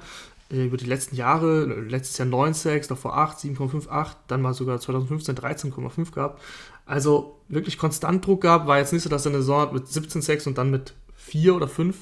Äh, 0.51 0.65
über 0.65 0.75
die 0.75 0.85
letzten 0.85 1.15
Jahre, 1.15 1.63
letztes 1.65 2.17
Jahr 2.17 2.27
9 2.27 2.53
Sacks, 2.53 2.89
davor 2.89 3.17
8, 3.17 3.37
7,58, 3.39 4.15
dann 4.27 4.41
mal 4.41 4.53
sogar 4.53 4.79
2015 4.79 5.35
13,5 5.35 6.11
gehabt. 6.11 6.41
Also 6.85 7.39
wirklich 7.47 7.77
konstant 7.77 8.25
Druck 8.25 8.41
gehabt, 8.41 8.67
war 8.67 8.77
jetzt 8.77 8.91
nicht 8.91 9.03
so, 9.03 9.09
dass 9.09 9.25
er 9.25 9.31
eine 9.31 9.39
Saison 9.39 9.73
mit 9.73 9.87
17 9.87 10.21
Sacks 10.21 10.47
und 10.47 10.57
dann 10.57 10.69
mit 10.69 10.93
4 11.15 11.55
oder 11.55 11.69
5 11.69 11.95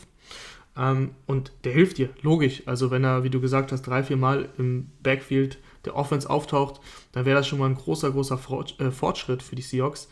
ähm, 0.77 1.11
und 1.25 1.51
der 1.63 1.73
hilft 1.73 1.97
dir, 1.97 2.09
logisch. 2.21 2.63
Also 2.65 2.91
wenn 2.91 3.03
er, 3.03 3.23
wie 3.23 3.29
du 3.29 3.41
gesagt 3.41 3.71
hast, 3.71 3.81
drei, 3.83 4.03
vier 4.03 4.17
Mal 4.17 4.49
im 4.57 4.89
Backfield 5.03 5.57
der 5.85 5.95
Offense 5.95 6.29
auftaucht, 6.29 6.79
dann 7.11 7.25
wäre 7.25 7.37
das 7.37 7.47
schon 7.47 7.59
mal 7.59 7.69
ein 7.69 7.75
großer, 7.75 8.11
großer 8.11 8.39
äh, 8.79 8.91
Fortschritt 8.91 9.43
für 9.43 9.55
die 9.55 9.61
Seahawks. 9.61 10.09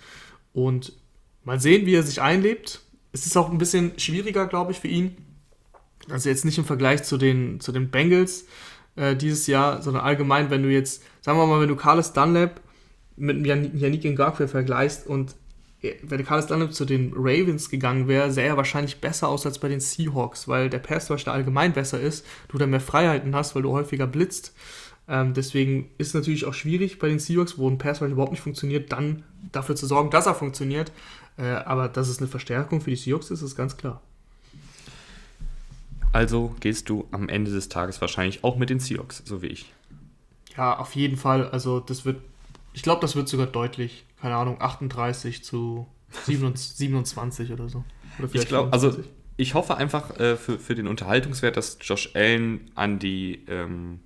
Und 0.53 0.93
mal 1.43 1.59
sehen, 1.59 1.85
wie 1.85 1.95
er 1.95 2.03
sich 2.03 2.21
einlebt. 2.21 2.81
Es 3.11 3.25
ist 3.25 3.37
auch 3.37 3.49
ein 3.49 3.57
bisschen 3.57 3.97
schwieriger, 3.97 4.47
glaube 4.47 4.71
ich, 4.71 4.79
für 4.79 4.87
ihn. 4.87 5.17
Also 6.09 6.29
jetzt 6.29 6.45
nicht 6.45 6.57
im 6.57 6.65
Vergleich 6.65 7.03
zu 7.03 7.17
den, 7.17 7.59
zu 7.59 7.71
den 7.71 7.89
Bengals 7.89 8.45
äh, 8.95 9.15
dieses 9.15 9.47
Jahr, 9.47 9.81
sondern 9.81 10.03
allgemein, 10.03 10.49
wenn 10.49 10.63
du 10.63 10.69
jetzt, 10.69 11.03
sagen 11.21 11.37
wir 11.37 11.47
mal, 11.47 11.61
wenn 11.61 11.69
du 11.69 11.75
Carlos 11.75 12.13
Dunlap 12.13 12.61
mit 13.15 13.45
Yannick 13.45 14.03
Ngakwe 14.03 14.47
vergleichst 14.47 15.07
und 15.07 15.35
wenn 15.81 16.25
Carlos 16.25 16.47
Dunlap 16.47 16.73
zu 16.73 16.85
den 16.85 17.13
Ravens 17.15 17.69
gegangen 17.69 18.07
wäre, 18.07 18.31
sähe 18.31 18.47
er 18.47 18.57
wahrscheinlich 18.57 18.99
besser 18.99 19.29
aus 19.29 19.45
als 19.45 19.59
bei 19.59 19.69
den 19.69 19.79
Seahawks, 19.79 20.47
weil 20.47 20.69
der 20.69 20.79
Pass 20.79 21.09
Rush 21.09 21.23
da 21.23 21.31
allgemein 21.31 21.73
besser 21.73 21.99
ist, 21.99 22.25
du 22.49 22.57
da 22.57 22.67
mehr 22.67 22.81
Freiheiten 22.81 23.33
hast, 23.33 23.55
weil 23.55 23.61
du 23.61 23.71
häufiger 23.71 24.05
blitzt. 24.05 24.53
Ähm, 25.07 25.33
deswegen 25.33 25.89
ist 25.97 26.09
es 26.09 26.13
natürlich 26.13 26.45
auch 26.45 26.53
schwierig 26.53 26.99
bei 26.99 27.07
den 27.07 27.19
Seahawks, 27.19 27.57
wo 27.57 27.69
ein 27.69 27.77
Pass 27.77 28.01
Rush 28.01 28.11
überhaupt 28.11 28.31
nicht 28.31 28.41
funktioniert, 28.41 28.91
dann 28.91 29.23
dafür 29.51 29.75
zu 29.75 29.87
sorgen, 29.87 30.09
dass 30.09 30.25
er 30.25 30.35
funktioniert. 30.35 30.91
Äh, 31.37 31.43
aber 31.43 31.87
dass 31.87 32.09
es 32.09 32.19
eine 32.19 32.27
Verstärkung 32.27 32.81
für 32.81 32.89
die 32.89 32.97
Seahawks 32.97 33.31
ist, 33.31 33.41
ist 33.41 33.55
ganz 33.55 33.77
klar. 33.77 34.01
Also 36.11 36.55
gehst 36.59 36.89
du 36.89 37.07
am 37.11 37.29
Ende 37.29 37.51
des 37.51 37.69
Tages 37.69 38.01
wahrscheinlich 38.01 38.43
auch 38.43 38.57
mit 38.57 38.69
den 38.69 38.79
Seahawks, 38.79 39.23
so 39.25 39.41
wie 39.41 39.47
ich. 39.47 39.71
Ja, 40.57 40.77
auf 40.77 40.95
jeden 40.95 41.15
Fall. 41.15 41.49
Also 41.49 41.79
das 41.79 42.03
wird, 42.03 42.21
ich 42.73 42.81
glaube, 42.81 42.99
das 42.99 43.15
wird 43.15 43.29
sogar 43.29 43.47
deutlich 43.47 44.03
keine 44.21 44.35
Ahnung, 44.35 44.61
38 44.61 45.43
zu 45.43 45.87
27 46.25 47.51
oder 47.53 47.69
so. 47.69 47.83
Oder 48.17 48.29
ich 48.33 48.47
glaube, 48.47 48.73
also 48.73 48.97
ich 49.37 49.53
hoffe 49.53 49.77
einfach 49.77 50.19
äh, 50.19 50.35
für, 50.35 50.59
für 50.59 50.75
den 50.75 50.87
Unterhaltungswert, 50.87 51.55
dass 51.55 51.77
Josh 51.81 52.11
Allen 52.13 52.71
an 52.75 52.99
die 52.99 53.45
ähm, 53.47 54.01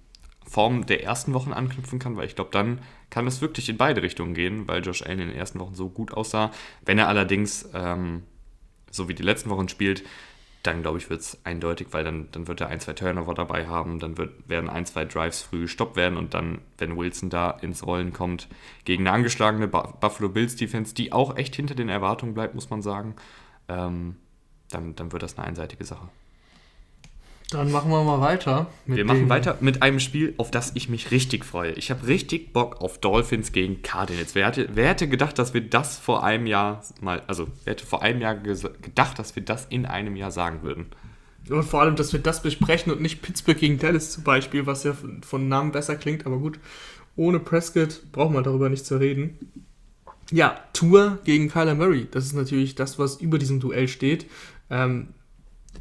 Form 0.45 0.85
der 0.85 1.03
ersten 1.03 1.33
Wochen 1.33 1.53
anknüpfen 1.53 1.97
kann, 1.97 2.15
weil 2.15 2.27
ich 2.27 2.35
glaube, 2.35 2.51
dann 2.51 2.79
kann 3.09 3.25
es 3.25 3.41
wirklich 3.41 3.69
in 3.69 3.77
beide 3.77 4.01
Richtungen 4.03 4.33
gehen, 4.33 4.67
weil 4.67 4.83
Josh 4.85 5.01
Allen 5.01 5.19
in 5.19 5.29
den 5.29 5.37
ersten 5.37 5.59
Wochen 5.59 5.73
so 5.73 5.89
gut 5.89 6.13
aussah. 6.13 6.51
Wenn 6.85 6.99
er 6.99 7.07
allerdings 7.07 7.67
ähm, 7.73 8.23
so 8.91 9.09
wie 9.09 9.15
die 9.15 9.23
letzten 9.23 9.49
Wochen 9.49 9.69
spielt, 9.69 10.03
dann 10.63 10.81
glaube 10.81 10.97
ich, 10.97 11.09
wird 11.09 11.19
es 11.19 11.37
eindeutig, 11.43 11.87
weil 11.91 12.05
dann, 12.05 12.29
dann 12.31 12.47
wird 12.47 12.61
er 12.61 12.69
ein, 12.69 12.79
zwei 12.79 12.93
Turnover 12.93 13.33
dabei 13.33 13.67
haben, 13.67 13.99
dann 13.99 14.17
wird, 14.17 14.49
werden 14.49 14.69
ein, 14.69 14.85
zwei 14.85 15.03
Drives 15.03 15.41
früh 15.41 15.63
gestoppt 15.63 15.97
werden 15.97 16.17
und 16.17 16.33
dann, 16.33 16.59
wenn 16.77 16.97
Wilson 16.97 17.29
da 17.29 17.51
ins 17.51 17.85
Rollen 17.85 18.13
kommt, 18.13 18.47
gegen 18.85 19.05
eine 19.05 19.15
angeschlagene 19.15 19.67
Buffalo 19.67 20.29
Bills 20.29 20.55
Defense, 20.55 20.95
die 20.95 21.11
auch 21.11 21.35
echt 21.35 21.55
hinter 21.55 21.75
den 21.75 21.89
Erwartungen 21.89 22.33
bleibt, 22.33 22.55
muss 22.55 22.69
man 22.69 22.81
sagen, 22.81 23.15
ähm, 23.67 24.15
dann, 24.69 24.95
dann 24.95 25.11
wird 25.11 25.21
das 25.21 25.37
eine 25.37 25.47
einseitige 25.47 25.83
Sache. 25.83 26.07
Dann 27.53 27.71
machen 27.71 27.89
wir 27.89 28.03
mal 28.03 28.19
weiter. 28.19 28.67
wir 28.85 29.05
machen 29.05 29.29
weiter 29.29 29.57
mit 29.61 29.81
einem 29.81 29.99
Spiel, 29.99 30.33
auf 30.37 30.51
das 30.51 30.71
ich 30.75 30.89
mich 30.89 31.11
richtig 31.11 31.45
freue. 31.45 31.71
Ich 31.73 31.91
habe 31.91 32.07
richtig 32.07 32.51
Bock 32.53 32.81
auf 32.81 32.97
Dolphins 32.97 33.51
gegen 33.51 33.81
Cardinals. 33.81 34.35
Wer 34.35 34.47
hätte, 34.47 34.69
wer 34.73 34.89
hätte 34.89 35.07
gedacht, 35.07 35.37
dass 35.39 35.53
wir 35.53 35.61
das 35.61 35.97
vor 35.97 36.23
einem 36.23 36.47
Jahr 36.47 36.83
mal, 37.01 37.21
also 37.27 37.47
wer 37.63 37.71
hätte 37.71 37.85
vor 37.85 38.01
einem 38.01 38.21
Jahr 38.21 38.35
gedacht, 38.35 39.19
dass 39.19 39.35
wir 39.35 39.43
das 39.43 39.65
in 39.65 39.85
einem 39.85 40.15
Jahr 40.15 40.31
sagen 40.31 40.63
würden? 40.63 40.87
Und 41.49 41.63
vor 41.63 41.81
allem, 41.81 41.95
dass 41.95 42.13
wir 42.13 42.19
das 42.19 42.41
besprechen 42.41 42.91
und 42.91 43.01
nicht 43.01 43.21
Pittsburgh 43.21 43.57
gegen 43.57 43.77
Dallas 43.77 44.11
zum 44.11 44.23
Beispiel, 44.23 44.65
was 44.65 44.83
ja 44.83 44.95
von 45.21 45.47
Namen 45.47 45.71
besser 45.71 45.95
klingt, 45.95 46.25
aber 46.25 46.37
gut. 46.37 46.59
Ohne 47.15 47.39
Prescott 47.39 48.11
braucht 48.11 48.33
man 48.33 48.43
darüber 48.43 48.69
nicht 48.69 48.85
zu 48.85 48.97
reden. 48.97 49.37
Ja, 50.31 50.59
Tour 50.73 51.19
gegen 51.25 51.49
Kyler 51.49 51.75
Murray. 51.75 52.07
Das 52.09 52.25
ist 52.25 52.33
natürlich 52.33 52.75
das, 52.75 52.97
was 52.97 53.17
über 53.17 53.37
diesem 53.37 53.59
Duell 53.59 53.87
steht. 53.87 54.25
Ähm, 54.69 55.09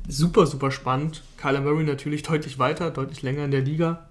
super, 0.09 0.47
super 0.47 0.71
spannend. 0.71 1.23
Kyler 1.37 1.61
Murray 1.61 1.85
natürlich 1.85 2.23
deutlich 2.23 2.59
weiter, 2.59 2.91
deutlich 2.91 3.23
länger 3.23 3.45
in 3.45 3.51
der 3.51 3.63
Liga. 3.63 4.09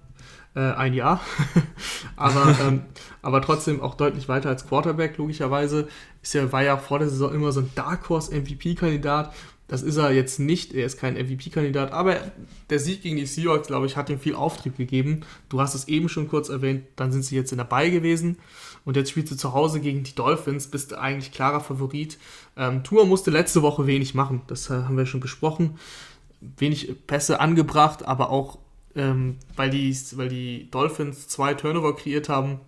Äh, 0.54 0.60
ein 0.60 0.94
Jahr. 0.94 1.20
aber, 2.16 2.56
ähm, 2.66 2.82
aber 3.22 3.40
trotzdem 3.40 3.80
auch 3.80 3.94
deutlich 3.94 4.28
weiter 4.28 4.48
als 4.48 4.66
Quarterback, 4.66 5.16
logischerweise. 5.16 5.88
Ist 6.22 6.34
ja, 6.34 6.52
war 6.52 6.62
ja 6.62 6.76
vor 6.76 6.98
der 6.98 7.08
Saison 7.08 7.34
immer 7.34 7.52
so 7.52 7.60
ein 7.60 7.70
Dark 7.74 8.08
Horse 8.08 8.34
MVP-Kandidat. 8.34 9.32
Das 9.68 9.82
ist 9.82 9.96
er 9.96 10.12
jetzt 10.12 10.38
nicht, 10.38 10.74
er 10.74 10.84
ist 10.84 10.98
kein 10.98 11.14
MVP-Kandidat, 11.14 11.92
aber 11.92 12.20
der 12.68 12.78
Sieg 12.78 13.00
gegen 13.00 13.16
die 13.16 13.24
Seahawks, 13.24 13.68
glaube 13.68 13.86
ich, 13.86 13.96
hat 13.96 14.10
ihm 14.10 14.18
viel 14.18 14.34
Auftrieb 14.34 14.76
gegeben. 14.76 15.22
Du 15.48 15.62
hast 15.62 15.74
es 15.74 15.88
eben 15.88 16.10
schon 16.10 16.28
kurz 16.28 16.50
erwähnt, 16.50 16.84
dann 16.96 17.10
sind 17.10 17.24
sie 17.24 17.36
jetzt 17.36 17.52
in 17.52 17.58
dabei 17.58 17.88
gewesen 17.88 18.36
und 18.84 18.96
jetzt 18.96 19.10
spielst 19.10 19.32
du 19.32 19.36
zu 19.36 19.54
Hause 19.54 19.80
gegen 19.80 20.02
die 20.02 20.14
Dolphins, 20.14 20.66
bist 20.66 20.94
eigentlich 20.94 21.32
klarer 21.32 21.60
Favorit. 21.60 22.18
Ähm, 22.56 22.84
Tour 22.84 23.06
musste 23.06 23.30
letzte 23.30 23.62
Woche 23.62 23.86
wenig 23.86 24.14
machen, 24.14 24.42
das 24.46 24.68
äh, 24.70 24.74
haben 24.74 24.96
wir 24.96 25.06
schon 25.06 25.20
besprochen. 25.20 25.78
Wenig 26.40 27.06
Pässe 27.06 27.40
angebracht, 27.40 28.04
aber 28.04 28.30
auch 28.30 28.58
ähm, 28.94 29.38
weil, 29.56 29.70
die, 29.70 29.96
weil 30.16 30.28
die 30.28 30.70
Dolphins 30.70 31.28
zwei 31.28 31.54
Turnover 31.54 31.96
kreiert 31.96 32.28
haben, 32.28 32.60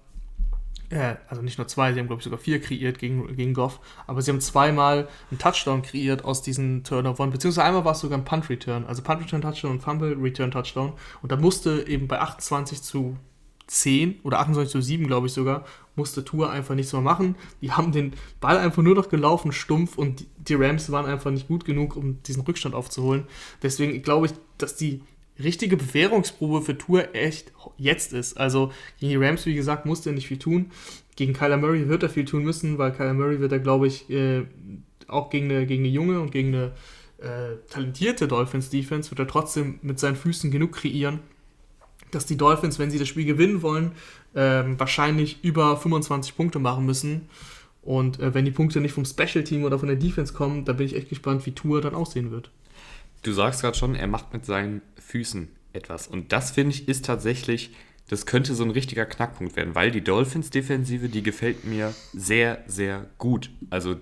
äh, 0.91 1.17
also 1.29 1.43
nicht 1.43 1.59
nur 1.59 1.69
zwei, 1.69 1.93
sie 1.93 2.01
haben 2.01 2.07
glaube 2.07 2.21
ich 2.21 2.25
sogar 2.25 2.39
vier 2.39 2.61
kreiert 2.61 2.99
gegen, 2.99 3.37
gegen 3.37 3.55
Goff, 3.55 3.81
aber 4.07 4.23
sie 4.23 4.31
haben 4.31 4.41
zweimal 4.41 5.09
einen 5.31 5.39
Touchdown 5.39 5.83
kreiert 5.83 6.25
aus 6.25 6.43
diesen 6.43 6.85
Turnovern, 6.85 7.31
beziehungsweise 7.31 7.67
einmal 7.67 7.85
war 7.85 7.93
es 7.93 8.01
sogar 8.01 8.19
ein 8.19 8.25
Punt 8.25 8.49
Return, 8.49 8.85
also 8.87 9.03
Punt 9.03 9.23
Return 9.23 9.43
Touchdown 9.43 9.73
und 9.73 9.83
Fumble 9.83 10.17
Return 10.19 10.51
Touchdown 10.51 10.93
und 11.23 11.33
da 11.33 11.37
musste 11.37 11.87
eben 11.87 12.09
bei 12.09 12.21
28 12.21 12.83
zu 12.83 13.17
10 13.67 14.21
oder 14.23 14.41
28 14.41 14.71
zu 14.71 14.81
7, 14.81 15.07
glaube 15.07 15.27
ich 15.27 15.33
sogar, 15.33 15.65
musste 15.97 16.25
Tour 16.25 16.51
einfach 16.51 16.75
nichts 16.75 16.93
mehr 16.93 17.03
machen. 17.03 17.37
Die 17.63 17.73
haben 17.73 17.93
den 17.93 18.13
Ball 18.41 18.59
einfach 18.59 18.83
nur 18.83 18.95
noch 18.95 19.09
gelaufen, 19.09 19.53
stumpf 19.53 19.97
und 19.97 20.27
die 20.37 20.55
Rams 20.55 20.91
waren 20.91 21.07
einfach 21.07 21.31
nicht 21.31 21.49
gut 21.49 21.65
genug, 21.65 21.97
um 21.97 22.23
diesen 22.23 22.43
Rückstand 22.43 22.75
aufzuholen. 22.75 23.25
Deswegen 23.63 24.03
glaube 24.03 24.27
ich, 24.27 24.33
dass 24.59 24.77
die 24.77 25.03
richtige 25.39 25.77
Bewährungsprobe 25.77 26.63
für 26.63 26.79
Tour 26.79 27.15
echt 27.15 27.53
jetzt 27.77 28.13
ist. 28.13 28.37
Also 28.37 28.73
gegen 29.01 29.11
die 29.11 29.25
Rams, 29.25 29.47
wie 29.47 29.55
gesagt, 29.55 29.87
musste 29.87 30.11
er 30.11 30.15
nicht 30.15 30.29
viel 30.29 30.39
tun. 30.39 30.71
Gegen 31.17 31.33
Kyler 31.33 31.57
Murray 31.57 31.89
wird 31.89 32.03
er 32.03 32.09
viel 32.09 32.25
tun 32.25 32.45
müssen, 32.45 32.79
weil 32.79 32.93
Kyler 32.93 33.15
Murray 33.15 33.41
wird 33.41 33.53
er, 33.53 33.61
glaube 33.61 33.87
ich, 33.87 34.11
äh, 34.11 34.45
auch 35.09 35.31
gegen 35.31 35.51
eine, 35.51 35.67
gegen 35.67 35.85
eine 35.85 35.93
junge 35.93 36.21
und 36.21 36.31
gegen 36.33 36.49
eine 36.49 36.73
äh, 37.19 37.57
talentierte 37.71 38.29
Dolphins-Defense 38.29 39.11
wird 39.11 39.21
er 39.21 39.27
trotzdem 39.27 39.79
mit 39.83 39.99
seinen 39.99 40.17
Füßen 40.17 40.51
genug 40.51 40.73
kreieren, 40.73 41.21
dass 42.15 42.27
die 42.27 42.37
Dolphins, 42.37 42.79
wenn 42.79 42.91
sie 42.91 42.99
das 42.99 43.09
Spiel 43.09 43.25
gewinnen 43.25 43.63
wollen, 43.63 43.93
äh, 44.35 44.63
wahrscheinlich 44.79 45.43
über 45.43 45.77
25 45.77 46.37
Punkte 46.37 46.59
machen 46.59 46.87
müssen. 46.87 47.29
Und 47.83 48.19
äh, 48.21 48.33
wenn 48.33 48.45
die 48.45 48.51
Punkte 48.51 48.81
nicht 48.81 48.93
vom 48.93 49.05
Special 49.05 49.45
Team 49.45 49.65
oder 49.65 49.79
von 49.79 49.89
der 49.89 49.97
Defense 49.97 50.33
kommen, 50.33 50.65
da 50.65 50.73
bin 50.73 50.87
ich 50.87 50.97
echt 50.97 51.09
gespannt, 51.09 51.45
wie 51.47 51.53
Tour 51.53 51.81
dann 51.81 51.95
aussehen 51.95 52.31
wird. 52.31 52.51
Du 53.23 53.33
sagst 53.33 53.61
gerade 53.61 53.77
schon, 53.77 53.95
er 53.95 54.07
macht 54.07 54.33
mit 54.33 54.45
seinen 54.47 54.83
Füßen 54.99 55.49
etwas. 55.73 56.07
Und 56.07 56.33
das 56.33 56.51
finde 56.51 56.75
ich 56.75 56.89
ist 56.89 57.05
tatsächlich, 57.05 57.71
das 58.09 58.27
könnte 58.27 58.55
so 58.55 58.65
ein 58.65 58.71
richtiger 58.71 59.07
Knackpunkt 59.07 59.57
werden, 59.57 59.75
weil 59.75 59.91
die 59.91 60.03
Dolphins-Defensive, 60.03 61.09
die 61.09 61.23
gefällt 61.23 61.65
mir 61.65 61.95
sehr, 62.13 62.63
sehr 62.67 63.07
gut. 63.19 63.51
Also 63.71 63.97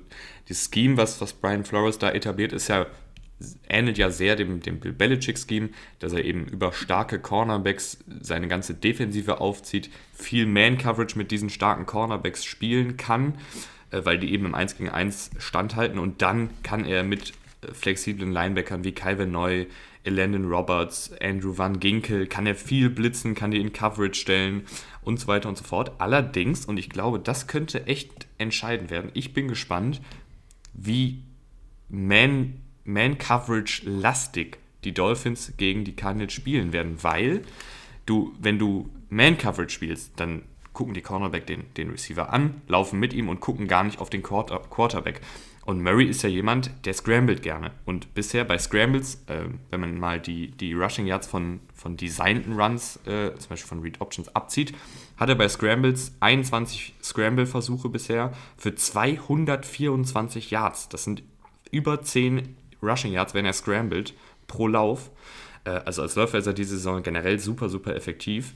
das 0.48 0.68
Scheme, 0.72 0.96
was, 0.96 1.20
was 1.20 1.32
Brian 1.32 1.64
Flores 1.64 1.98
da 1.98 2.10
etabliert, 2.10 2.52
ist 2.52 2.68
ja 2.68 2.86
ähnelt 3.68 3.98
ja 3.98 4.10
sehr 4.10 4.36
dem, 4.36 4.60
dem 4.60 4.80
Bill 4.80 4.92
Belichick-Scheme, 4.92 5.70
dass 5.98 6.12
er 6.12 6.24
eben 6.24 6.46
über 6.46 6.72
starke 6.72 7.18
Cornerbacks 7.18 7.98
seine 8.20 8.48
ganze 8.48 8.74
Defensive 8.74 9.40
aufzieht, 9.40 9.90
viel 10.14 10.46
Man-Coverage 10.46 11.16
mit 11.16 11.30
diesen 11.30 11.50
starken 11.50 11.86
Cornerbacks 11.86 12.44
spielen 12.44 12.96
kann, 12.96 13.34
äh, 13.90 14.04
weil 14.04 14.18
die 14.18 14.32
eben 14.32 14.46
im 14.46 14.54
1 14.54 14.76
gegen 14.76 14.90
1 14.90 15.30
standhalten 15.38 15.98
und 15.98 16.22
dann 16.22 16.50
kann 16.62 16.84
er 16.84 17.02
mit 17.02 17.32
äh, 17.62 17.72
flexiblen 17.72 18.32
Linebackern 18.32 18.84
wie 18.84 18.92
Calvin 18.92 19.30
Neu, 19.30 19.66
Landon 20.04 20.46
Roberts, 20.46 21.12
Andrew 21.20 21.56
Van 21.56 21.78
Ginkel, 21.78 22.26
kann 22.26 22.46
er 22.46 22.56
viel 22.56 22.90
blitzen, 22.90 23.34
kann 23.34 23.52
die 23.52 23.60
in 23.60 23.72
Coverage 23.72 24.20
stellen 24.20 24.64
und 25.02 25.20
so 25.20 25.28
weiter 25.28 25.48
und 25.48 25.56
so 25.56 25.64
fort. 25.64 25.92
Allerdings, 25.98 26.66
und 26.66 26.76
ich 26.76 26.90
glaube, 26.90 27.20
das 27.20 27.46
könnte 27.46 27.86
echt 27.86 28.26
entscheidend 28.38 28.90
werden, 28.90 29.10
ich 29.14 29.32
bin 29.32 29.48
gespannt, 29.48 30.00
wie 30.74 31.22
Man 31.88 32.61
man-Coverage-lastig 32.84 34.58
die 34.84 34.92
Dolphins 34.92 35.52
gegen 35.56 35.84
die 35.84 35.94
Cardinals 35.94 36.32
spielen 36.32 36.72
werden, 36.72 36.96
weil 37.02 37.42
du, 38.06 38.32
wenn 38.40 38.58
du 38.58 38.90
Man-Coverage 39.10 39.70
spielst, 39.70 40.12
dann 40.16 40.42
gucken 40.72 40.94
die 40.94 41.02
Cornerback 41.02 41.46
den, 41.46 41.64
den 41.76 41.90
Receiver 41.90 42.32
an, 42.32 42.62
laufen 42.66 42.98
mit 42.98 43.12
ihm 43.12 43.28
und 43.28 43.40
gucken 43.40 43.68
gar 43.68 43.84
nicht 43.84 44.00
auf 44.00 44.10
den 44.10 44.22
Quarter, 44.22 44.58
Quarterback. 44.70 45.20
Und 45.64 45.80
Murray 45.80 46.06
ist 46.06 46.22
ja 46.22 46.28
jemand, 46.28 46.72
der 46.86 46.92
scrambled 46.92 47.42
gerne. 47.42 47.70
Und 47.84 48.14
bisher 48.14 48.44
bei 48.44 48.58
Scrambles, 48.58 49.22
äh, 49.26 49.44
wenn 49.70 49.80
man 49.80 49.96
mal 49.96 50.18
die, 50.18 50.50
die 50.50 50.72
Rushing 50.72 51.06
Yards 51.06 51.28
von, 51.28 51.60
von 51.72 51.96
designten 51.96 52.58
Runs, 52.58 52.98
äh, 53.06 53.32
zum 53.38 53.50
Beispiel 53.50 53.68
von 53.68 53.80
Read 53.80 54.00
Options, 54.00 54.34
abzieht, 54.34 54.74
hat 55.16 55.28
er 55.28 55.36
bei 55.36 55.48
Scrambles 55.48 56.16
21 56.18 56.94
Scramble-Versuche 57.00 57.88
bisher 57.90 58.32
für 58.56 58.74
224 58.74 60.50
Yards. 60.50 60.88
Das 60.88 61.04
sind 61.04 61.22
über 61.70 62.02
10 62.02 62.56
Rushing 62.82 63.12
Yards, 63.12 63.34
wenn 63.34 63.44
er 63.44 63.52
scrambled, 63.52 64.14
pro 64.46 64.66
Lauf. 64.66 65.10
Äh, 65.64 65.70
also 65.70 66.02
als 66.02 66.16
Läufer 66.16 66.38
ist 66.38 66.46
er 66.46 66.52
diese 66.52 66.76
Saison 66.76 67.02
generell 67.02 67.38
super, 67.38 67.68
super 67.68 67.94
effektiv. 67.94 68.54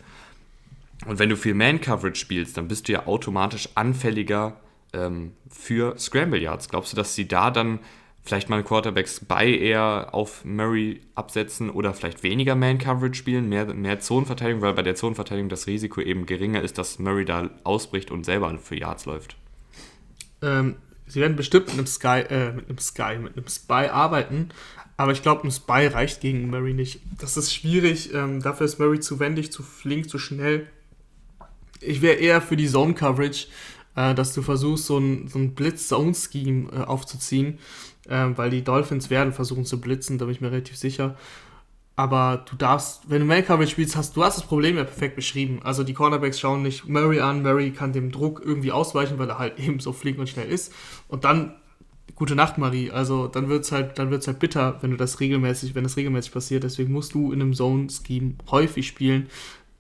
Und 1.07 1.19
wenn 1.19 1.29
du 1.29 1.37
viel 1.37 1.55
Man-Coverage 1.55 2.19
spielst, 2.19 2.57
dann 2.57 2.69
bist 2.69 2.89
du 2.89 2.93
ja 2.93 3.07
automatisch 3.07 3.69
anfälliger 3.75 4.57
ähm, 4.93 5.33
für 5.51 5.99
Scramble 5.99 6.41
Yards. 6.41 6.69
Glaubst 6.69 6.93
du, 6.93 6.97
dass 6.97 7.15
sie 7.15 7.29
da 7.29 7.51
dann 7.51 7.81
vielleicht 8.23 8.49
mal 8.49 8.63
Quarterbacks 8.65 9.21
bei 9.21 9.47
eher 9.47 10.09
auf 10.13 10.45
Murray 10.45 11.01
absetzen 11.15 11.71
oder 11.71 11.95
vielleicht 11.95 12.23
weniger 12.23 12.57
Man-Coverage 12.57 13.15
spielen, 13.15 13.49
mehr, 13.49 13.73
mehr 13.73 14.01
Zonenverteidigung, 14.01 14.63
weil 14.63 14.75
bei 14.75 14.83
der 14.83 14.97
Zonenverteidigung 14.97 15.49
das 15.49 15.67
Risiko 15.67 16.01
eben 16.01 16.27
geringer 16.27 16.63
ist, 16.63 16.79
dass 16.79 16.99
Murray 16.99 17.25
da 17.25 17.51
ausbricht 17.63 18.11
und 18.11 18.25
selber 18.25 18.59
für 18.59 18.77
Yards 18.77 19.07
läuft? 19.07 19.37
Ähm, 20.43 20.77
sie 21.07 21.21
werden 21.21 21.37
bestimmt 21.37 21.67
mit 21.67 21.75
einem 21.75 21.87
Sky, 21.87 22.25
äh, 22.29 22.53
mit 22.53 22.69
einem 22.69 22.79
Sky, 22.79 23.19
mit 23.19 23.37
einem 23.37 23.49
Spy 23.49 23.89
arbeiten, 23.91 24.51
aber 24.97 25.13
ich 25.13 25.23
glaube, 25.23 25.47
ein 25.47 25.51
Spy 25.51 25.87
reicht 25.89 26.21
gegen 26.21 26.49
Murray 26.49 26.73
nicht. 26.73 27.01
Das 27.21 27.37
ist 27.37 27.53
schwierig. 27.53 28.15
Ähm, 28.15 28.41
dafür 28.41 28.67
ist 28.67 28.79
Murray 28.79 29.01
zu 29.01 29.21
wendig, 29.21 29.53
zu 29.53 29.63
flink, 29.63 30.09
zu 30.09 30.19
schnell. 30.19 30.67
Ich 31.81 32.01
wäre 32.01 32.17
eher 32.17 32.41
für 32.41 32.57
die 32.57 32.69
Zone-Coverage, 32.69 33.49
äh, 33.95 34.15
dass 34.15 34.33
du 34.33 34.41
versuchst, 34.41 34.87
so 34.87 34.99
ein, 34.99 35.29
so 35.29 35.39
ein 35.39 35.55
Blitz-Zone-Scheme 35.55 36.71
äh, 36.73 36.77
aufzuziehen, 36.85 37.59
äh, 38.09 38.29
weil 38.37 38.49
die 38.49 38.65
Dolphins 38.65 39.11
werden 39.11 39.35
versuchen 39.35 39.67
zu 39.67 39.81
blitzen, 39.81 40.17
da 40.17 40.25
bin 40.25 40.35
ich 40.35 40.41
mir 40.41 40.51
relativ 40.51 40.77
sicher. 40.77 41.17
Aber 41.99 42.45
du 42.49 42.57
darfst, 42.57 43.09
wenn 43.09 43.21
du 43.21 43.27
Man-Coverage 43.27 43.71
spielst, 43.71 43.97
hast 43.97 44.17
du 44.17 44.23
hast 44.23 44.37
das 44.37 44.47
Problem 44.47 44.77
ja 44.77 44.85
perfekt 44.85 45.17
beschrieben. 45.17 45.61
Also 45.65 45.83
die 45.83 45.95
Cornerbacks 45.95 46.39
schauen 46.39 46.63
nicht 46.63 46.87
Murray 46.87 47.21
an, 47.21 47.43
Murray 47.43 47.71
kann 47.71 47.95
dem 47.95 48.13
Druck 48.13 48.43
irgendwie 48.45 48.71
ausweichen, 48.71 49.19
weil 49.19 49.31
er 49.31 49.39
halt 49.39 49.59
eben 49.59 49.81
so 49.81 49.95
flink 49.95 50.19
und 50.19 50.29
schnell 50.29 50.49
ist. 50.49 50.73
Und 51.09 51.25
dann 51.25 51.55
gute 52.15 52.35
Nacht, 52.35 52.59
Marie. 52.59 52.91
Also 52.91 53.29
dann 53.29 53.49
wird 53.49 53.65
es 53.65 53.73
halt, 53.73 53.99
dann 53.99 54.11
wird's 54.11 54.27
halt 54.27 54.39
bitter, 54.39 54.79
wenn 54.83 54.91
du 54.91 54.97
das 54.99 55.21
regelmäßig, 55.21 55.75
wenn 55.75 55.85
das 55.85 55.97
regelmäßig 55.97 56.33
passiert. 56.33 56.65
Deswegen 56.65 56.93
musst 56.93 57.15
du 57.15 57.33
in 57.33 57.41
einem 57.41 57.55
Zone-Scheme 57.55 58.35
häufig 58.51 58.87
spielen. 58.87 59.29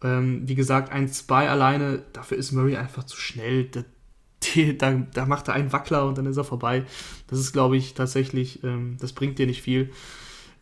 Ähm, 0.02 0.42
wie 0.46 0.54
gesagt, 0.54 0.92
ein 0.92 1.08
Spy 1.08 1.34
alleine, 1.34 2.02
dafür 2.14 2.38
ist 2.38 2.52
Murray 2.52 2.76
einfach 2.76 3.04
zu 3.04 3.18
schnell. 3.18 3.64
Da, 3.64 3.84
die, 4.54 4.76
da, 4.76 4.92
da, 4.92 5.26
macht 5.26 5.48
er 5.48 5.54
einen 5.54 5.72
Wackler 5.72 6.06
und 6.06 6.16
dann 6.16 6.26
ist 6.26 6.36
er 6.36 6.44
vorbei. 6.44 6.84
Das 7.28 7.38
ist, 7.38 7.52
glaube 7.52 7.76
ich, 7.76 7.94
tatsächlich, 7.94 8.62
ähm, 8.64 8.96
das 9.00 9.12
bringt 9.12 9.38
dir 9.38 9.46
nicht 9.46 9.62
viel. 9.62 9.90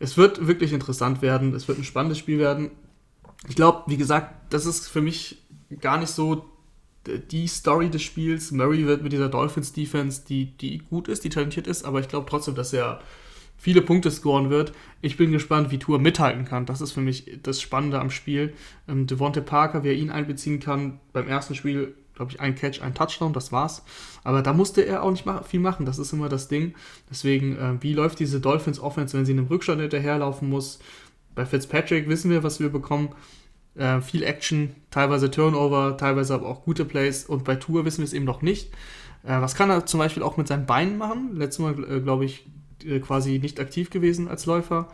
Es 0.05 0.17
wird 0.17 0.45
wirklich 0.45 0.71
interessant 0.71 1.23
werden. 1.23 1.55
Es 1.55 1.67
wird 1.67 1.79
ein 1.79 1.83
spannendes 1.83 2.19
Spiel 2.19 2.37
werden. 2.37 2.69
Ich 3.49 3.55
glaube, 3.55 3.85
wie 3.87 3.97
gesagt, 3.97 4.53
das 4.53 4.67
ist 4.67 4.87
für 4.87 5.01
mich 5.01 5.41
gar 5.81 5.97
nicht 5.97 6.11
so 6.11 6.45
die 7.31 7.47
Story 7.47 7.89
des 7.89 8.03
Spiels. 8.03 8.51
Murray 8.51 8.85
wird 8.85 9.01
mit 9.01 9.13
dieser 9.13 9.29
Dolphins-Defense, 9.29 10.21
die, 10.29 10.55
die 10.57 10.77
gut 10.77 11.07
ist, 11.07 11.23
die 11.23 11.29
talentiert 11.29 11.65
ist, 11.65 11.85
aber 11.85 12.01
ich 12.01 12.07
glaube 12.07 12.27
trotzdem, 12.29 12.53
dass 12.53 12.71
er 12.71 12.99
viele 13.57 13.81
Punkte 13.81 14.11
scoren 14.11 14.51
wird. 14.51 14.73
Ich 15.01 15.17
bin 15.17 15.31
gespannt, 15.31 15.71
wie 15.71 15.79
Tour 15.79 15.97
mithalten 15.97 16.45
kann. 16.45 16.67
Das 16.67 16.81
ist 16.81 16.91
für 16.91 17.01
mich 17.01 17.39
das 17.41 17.59
Spannende 17.59 17.99
am 17.99 18.11
Spiel. 18.11 18.53
Ähm, 18.87 19.07
Devonte 19.07 19.41
Parker, 19.41 19.83
wer 19.83 19.95
ihn 19.95 20.11
einbeziehen 20.11 20.59
kann, 20.59 20.99
beim 21.13 21.27
ersten 21.27 21.55
Spiel, 21.55 21.95
glaube 22.15 22.31
ich, 22.31 22.39
ein 22.39 22.55
Catch, 22.55 22.81
ein 22.81 22.93
Touchdown, 22.95 23.33
das 23.33 23.51
war's. 23.51 23.83
Aber 24.23 24.41
da 24.41 24.53
musste 24.53 24.81
er 24.81 25.03
auch 25.03 25.11
nicht 25.11 25.25
viel 25.47 25.59
machen, 25.59 25.85
das 25.85 25.99
ist 25.99 26.13
immer 26.13 26.29
das 26.29 26.47
Ding. 26.47 26.73
Deswegen, 27.09 27.57
äh, 27.57 27.81
wie 27.81 27.93
läuft 27.93 28.19
diese 28.19 28.39
Dolphins-Offense, 28.39 29.17
wenn 29.17 29.25
sie 29.25 29.33
in 29.33 29.39
einem 29.39 29.47
Rückstand 29.47 29.81
hinterherlaufen 29.81 30.49
muss? 30.49 30.79
Bei 31.35 31.45
Fitzpatrick 31.45 32.07
wissen 32.07 32.31
wir, 32.31 32.43
was 32.43 32.59
wir 32.59 32.69
bekommen. 32.69 33.09
Äh, 33.75 33.99
viel 33.99 34.23
Action, 34.23 34.73
teilweise 34.89 35.29
Turnover, 35.29 35.97
teilweise 35.97 36.33
aber 36.33 36.47
auch 36.47 36.63
gute 36.63 36.85
Plays. 36.85 37.25
Und 37.25 37.43
bei 37.43 37.55
Tour 37.55 37.83
wissen 37.83 37.99
wir 37.99 38.05
es 38.05 38.13
eben 38.13 38.25
noch 38.25 38.41
nicht. 38.41 38.71
Äh, 39.23 39.41
was 39.41 39.55
kann 39.55 39.69
er 39.69 39.85
zum 39.85 39.99
Beispiel 39.99 40.23
auch 40.23 40.37
mit 40.37 40.47
seinen 40.47 40.65
Beinen 40.65 40.97
machen? 40.97 41.35
Letztes 41.35 41.59
Mal, 41.59 41.83
äh, 41.83 41.99
glaube 41.99 42.25
ich, 42.25 42.47
äh, 42.85 42.99
quasi 42.99 43.39
nicht 43.39 43.59
aktiv 43.59 43.89
gewesen 43.89 44.29
als 44.29 44.45
Läufer. 44.45 44.87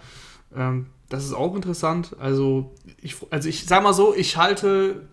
Ähm, 0.56 0.88
das 1.10 1.26
ist 1.26 1.34
auch 1.34 1.56
interessant. 1.56 2.16
Also 2.20 2.74
ich, 3.02 3.16
also 3.30 3.48
ich 3.50 3.66
sag 3.66 3.84
mal 3.84 3.94
so, 3.94 4.16
ich 4.16 4.38
halte 4.38 5.08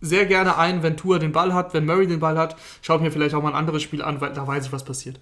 sehr 0.00 0.26
gerne 0.26 0.56
ein, 0.56 0.82
wenn 0.82 0.96
Tour 0.96 1.18
den 1.18 1.32
Ball 1.32 1.52
hat, 1.54 1.74
wenn 1.74 1.86
Murray 1.86 2.06
den 2.06 2.20
Ball 2.20 2.38
hat. 2.38 2.56
Schaut 2.82 3.02
mir 3.02 3.10
vielleicht 3.10 3.34
auch 3.34 3.42
mal 3.42 3.50
ein 3.50 3.54
anderes 3.54 3.82
Spiel 3.82 4.02
an, 4.02 4.20
weil 4.20 4.32
da 4.32 4.46
weiß 4.46 4.66
ich, 4.66 4.72
was 4.72 4.84
passiert 4.84 5.20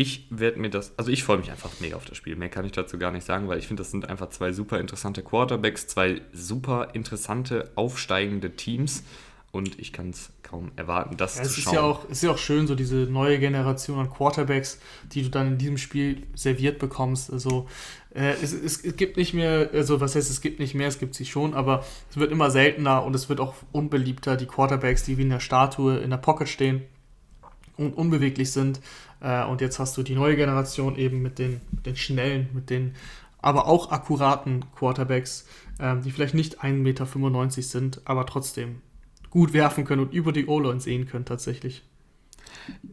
ich 0.00 0.26
werde 0.30 0.60
mir 0.60 0.70
das, 0.70 0.96
also 0.96 1.10
ich 1.10 1.24
freue 1.24 1.38
mich 1.38 1.50
einfach 1.50 1.70
mega 1.80 1.96
auf 1.96 2.04
das 2.04 2.16
Spiel. 2.16 2.36
Mehr 2.36 2.48
kann 2.48 2.64
ich 2.64 2.70
dazu 2.70 2.98
gar 2.98 3.10
nicht 3.10 3.24
sagen, 3.24 3.48
weil 3.48 3.58
ich 3.58 3.66
finde, 3.66 3.82
das 3.82 3.90
sind 3.90 4.08
einfach 4.08 4.30
zwei 4.30 4.52
super 4.52 4.78
interessante 4.78 5.22
Quarterbacks, 5.22 5.88
zwei 5.88 6.20
super 6.32 6.90
interessante 6.92 7.72
aufsteigende 7.74 8.54
Teams 8.54 9.02
und 9.50 9.78
ich 9.78 9.92
kann 9.92 10.10
es 10.10 10.30
kaum 10.42 10.70
erwarten, 10.76 11.16
das 11.16 11.38
ja, 11.38 11.44
zu 11.44 11.60
schauen. 11.60 11.72
Ist 11.72 11.72
ja, 11.72 11.82
auch, 11.82 12.08
ist 12.08 12.22
ja 12.22 12.30
auch 12.32 12.38
schön, 12.38 12.66
so 12.66 12.74
diese 12.74 12.96
neue 12.96 13.38
Generation 13.38 13.98
an 13.98 14.10
Quarterbacks, 14.10 14.78
die 15.12 15.22
du 15.22 15.30
dann 15.30 15.48
in 15.48 15.58
diesem 15.58 15.78
Spiel 15.78 16.26
serviert 16.34 16.78
bekommst. 16.78 17.32
Also 17.32 17.66
äh, 18.14 18.34
es, 18.42 18.52
es, 18.52 18.84
es, 18.84 18.96
gibt 18.96 19.16
nicht 19.16 19.32
mehr, 19.32 19.70
also 19.72 20.00
was 20.00 20.14
heißt, 20.14 20.30
es 20.30 20.40
gibt 20.42 20.60
nicht 20.60 20.74
mehr, 20.74 20.88
es 20.88 20.98
gibt 20.98 21.14
sie 21.14 21.24
schon, 21.24 21.54
aber 21.54 21.84
es 22.10 22.18
wird 22.18 22.30
immer 22.30 22.50
seltener 22.50 23.04
und 23.04 23.14
es 23.14 23.28
wird 23.28 23.40
auch 23.40 23.54
unbeliebter, 23.72 24.36
die 24.36 24.46
Quarterbacks, 24.46 25.04
die 25.04 25.16
wie 25.16 25.22
in 25.22 25.30
der 25.30 25.40
Statue 25.40 25.96
in 25.96 26.10
der 26.10 26.18
Pocket 26.18 26.48
stehen 26.48 26.82
und 27.78 27.94
unbeweglich 27.94 28.52
sind. 28.52 28.80
Äh, 29.20 29.44
und 29.44 29.62
jetzt 29.62 29.78
hast 29.78 29.96
du 29.96 30.02
die 30.02 30.14
neue 30.14 30.36
Generation 30.36 30.96
eben 30.96 31.22
mit 31.22 31.38
den, 31.38 31.62
den 31.86 31.96
schnellen, 31.96 32.48
mit 32.52 32.68
den 32.68 32.94
aber 33.40 33.66
auch 33.66 33.92
akkuraten 33.92 34.64
Quarterbacks, 34.74 35.46
äh, 35.78 35.96
die 35.96 36.10
vielleicht 36.10 36.34
nicht 36.34 36.60
1,95 36.60 36.72
Meter 36.72 37.06
sind, 37.62 38.00
aber 38.04 38.26
trotzdem 38.26 38.82
gut 39.30 39.52
werfen 39.52 39.84
können 39.84 40.02
und 40.02 40.12
über 40.12 40.32
die 40.32 40.46
O-Line 40.46 40.80
sehen 40.80 41.06
können 41.06 41.24
tatsächlich. 41.24 41.82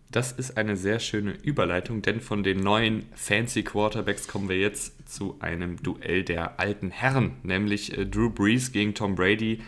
Das 0.09 0.31
ist 0.31 0.57
eine 0.57 0.77
sehr 0.77 0.99
schöne 0.99 1.31
Überleitung, 1.31 2.01
denn 2.01 2.21
von 2.21 2.43
den 2.43 2.59
neuen 2.59 3.05
fancy 3.13 3.63
Quarterbacks 3.63 4.27
kommen 4.27 4.47
wir 4.47 4.59
jetzt 4.59 5.09
zu 5.09 5.37
einem 5.39 5.81
Duell 5.83 6.23
der 6.23 6.59
alten 6.59 6.91
Herren, 6.91 7.33
nämlich 7.43 7.97
äh, 7.97 8.05
Drew 8.05 8.29
Brees 8.29 8.71
gegen 8.71 8.93
Tom 8.93 9.15
Brady. 9.15 9.59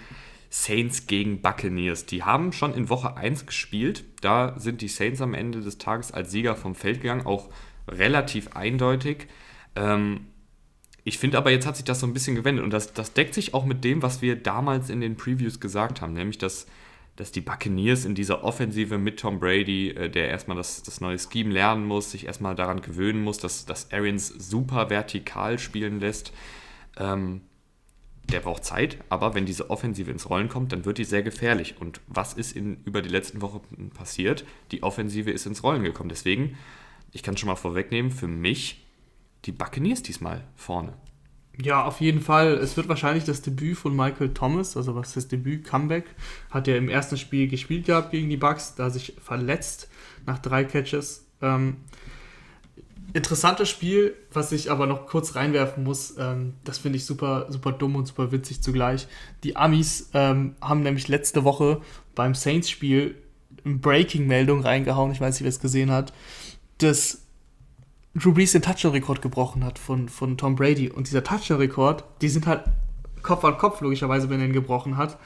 Saints 0.50 1.08
gegen 1.08 1.42
Buccaneers. 1.42 2.06
Die 2.06 2.24
haben 2.24 2.54
schon 2.54 2.74
in 2.74 2.90
Woche 2.90 3.18
1 3.18 3.46
gespielt. 3.46 4.06
Da 4.22 4.58
sind 4.58 4.82
die 4.82 4.88
Saints 4.88 5.22
am 5.22 5.34
Ende 5.34 5.60
des 5.60 5.78
Tages 5.78 6.12
als 6.12 6.32
Sieger 6.32 6.56
vom 6.56 6.74
Feld 6.74 7.02
gegangen, 7.02 7.26
auch 7.26 7.50
relativ 7.88 8.56
eindeutig. 8.56 9.28
Ähm, 9.76 10.28
ich 11.08 11.20
finde 11.20 11.38
aber, 11.38 11.52
jetzt 11.52 11.66
hat 11.66 11.78
sich 11.78 11.86
das 11.86 12.02
so 12.02 12.06
ein 12.06 12.14
bisschen 12.14 12.36
gewendet 12.36 12.66
und 12.66 12.72
das, 12.72 12.92
das 12.92 13.14
deckt 13.14 13.34
sich 13.34 13.54
auch 13.54 13.64
mit 13.64 13.86
dem, 13.86 14.02
was 14.02 14.22
wir 14.22 14.36
damals 14.36 14.90
in 14.90 15.00
den 15.00 15.16
Previews 15.16 15.62
gesagt 15.62 16.02
haben, 16.02 16.12
nämlich 16.12 16.38
dass, 16.38 16.68
dass 17.16 17.32
die 17.32 17.40
Buccaneers 17.40 18.04
in 18.04 18.14
dieser 18.14 18.44
Offensive 18.44 18.98
mit 18.98 19.18
Tom 19.18 19.40
Brady, 19.40 19.92
äh, 19.92 20.10
der 20.10 20.28
erstmal 20.28 20.58
das, 20.58 20.84
das 20.84 21.00
neue 21.00 21.18
Scheme 21.18 21.54
lernen 21.54 21.86
muss, 21.86 22.12
sich 22.12 22.26
erstmal 22.26 22.56
daran 22.56 22.82
gewöhnen 22.82 23.24
muss, 23.24 23.38
dass, 23.38 23.66
dass 23.66 23.90
Arians 23.94 24.28
super 24.28 24.90
vertikal 24.90 25.60
spielen 25.60 26.02
lässt. 26.02 26.34
Ähm, 26.98 27.40
der 28.26 28.42
braucht 28.42 28.66
Zeit, 28.66 28.98
aber 29.08 29.34
wenn 29.34 29.46
diese 29.46 29.70
Offensive 29.70 30.12
ins 30.12 30.30
Rollen 30.30 30.50
kommt, 30.50 30.74
dann 30.74 30.84
wird 30.84 30.98
die 30.98 31.06
sehr 31.06 31.24
gefährlich. 31.24 31.76
Und 31.80 32.02
was 32.08 32.34
ist 32.34 32.54
in, 32.54 32.84
über 32.84 33.02
die 33.02 33.08
letzten 33.08 33.42
Wochen 33.42 33.92
passiert? 33.92 34.44
Die 34.74 34.84
Offensive 34.84 35.32
ist 35.32 35.46
ins 35.46 35.64
Rollen 35.64 35.86
gekommen. 35.86 36.10
Deswegen, 36.10 36.58
ich 37.14 37.24
kann 37.24 37.38
schon 37.38 37.48
mal 37.48 37.56
vorwegnehmen, 37.56 38.12
für 38.12 38.28
mich 38.28 38.84
die 39.48 39.52
Buccaneers 39.52 40.04
diesmal 40.04 40.44
vorne. 40.56 40.94
Ja, 41.60 41.86
auf 41.86 42.02
jeden 42.02 42.22
Fall. 42.22 42.54
Es 42.54 42.78
wird 42.78 42.88
wahrscheinlich 42.88 43.24
das 43.24 43.42
Debüt 43.42 43.78
von 43.78 43.96
Michael 43.96 44.34
Thomas, 44.34 44.78
also 44.78 44.94
was 44.94 45.16
das 45.16 45.28
Debüt? 45.28 45.64
Comeback. 45.66 46.06
Hat 46.52 46.68
er 46.68 46.78
im 46.78 46.88
ersten 46.88 47.18
Spiel 47.18 47.48
gespielt 47.48 47.88
gehabt 47.88 48.12
gegen 48.12 48.30
die 48.30 48.38
Bucks, 48.38 48.76
da 48.76 48.92
sich 48.92 49.16
verletzt 49.24 49.90
nach 50.28 50.38
drei 50.38 50.66
Catches. 50.66 51.26
Ähm, 51.42 51.78
interessantes 53.14 53.70
Spiel, 53.70 54.16
was 54.32 54.52
ich 54.52 54.70
aber 54.70 54.86
noch 54.86 55.08
kurz 55.08 55.36
reinwerfen 55.36 55.84
muss. 55.84 56.16
Ähm, 56.20 56.54
das 56.64 56.78
finde 56.78 56.98
ich 56.98 57.06
super, 57.06 57.48
super 57.50 57.72
dumm 57.72 57.96
und 57.96 58.06
super 58.06 58.32
witzig 58.32 58.62
zugleich. 58.62 59.08
Die 59.44 59.56
Amis 59.56 60.12
ähm, 60.14 60.56
haben 60.62 60.84
nämlich 60.84 61.08
letzte 61.08 61.44
Woche 61.44 61.82
beim 62.14 62.36
Saints-Spiel 62.36 63.16
eine 63.66 63.76
Breaking-Meldung 63.76 64.62
reingehauen, 64.62 65.12
ich 65.12 65.22
weiß 65.22 65.36
nicht, 65.36 65.44
wer 65.44 65.50
es 65.50 65.60
gesehen 65.60 65.92
hat, 65.92 66.14
dass 66.78 67.27
Drew 68.20 68.34
Brees 68.34 68.52
den 68.52 68.62
Touchdown-Rekord 68.62 69.22
gebrochen 69.22 69.64
hat 69.64 69.80
von, 69.80 70.10
von 70.10 70.38
Tom 70.38 70.56
Brady. 70.56 70.90
Und 70.90 71.08
dieser 71.08 71.24
Touchdown-Rekord, 71.24 72.04
die 72.22 72.30
sind 72.30 72.48
halt 72.48 72.64
Kopf 73.22 73.44
an 73.44 73.58
Kopf, 73.58 73.82
logischerweise, 73.82 74.30
wenn 74.30 74.40
er 74.40 74.48
ihn 74.48 74.54
gebrochen 74.54 74.98
hat. 74.98 75.18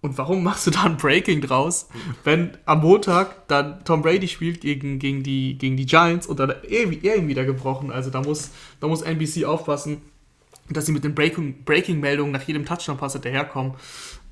Und 0.00 0.16
warum 0.16 0.44
machst 0.44 0.66
du 0.66 0.70
da 0.70 0.84
ein 0.84 0.96
Breaking 0.96 1.40
draus, 1.40 1.88
wenn 2.22 2.56
am 2.66 2.80
Montag 2.80 3.48
dann 3.48 3.84
Tom 3.84 4.02
Brady 4.02 4.28
spielt 4.28 4.60
gegen, 4.60 4.98
gegen, 5.00 5.24
die, 5.24 5.58
gegen 5.58 5.76
die 5.76 5.86
Giants 5.86 6.26
und 6.26 6.38
dann 6.38 6.50
er, 6.50 7.04
er 7.04 7.16
ihn 7.16 7.26
wieder 7.26 7.44
gebrochen? 7.44 7.90
Also 7.90 8.10
da 8.10 8.22
muss, 8.22 8.50
da 8.80 8.86
muss 8.86 9.02
NBC 9.02 9.44
aufpassen, 9.44 10.02
dass 10.70 10.86
sie 10.86 10.92
mit 10.92 11.02
den 11.02 11.14
Breaking-Meldungen 11.14 12.32
nach 12.32 12.42
jedem 12.42 12.64
Touchdown-Pass 12.64 13.14
hinterherkommen. 13.14 13.74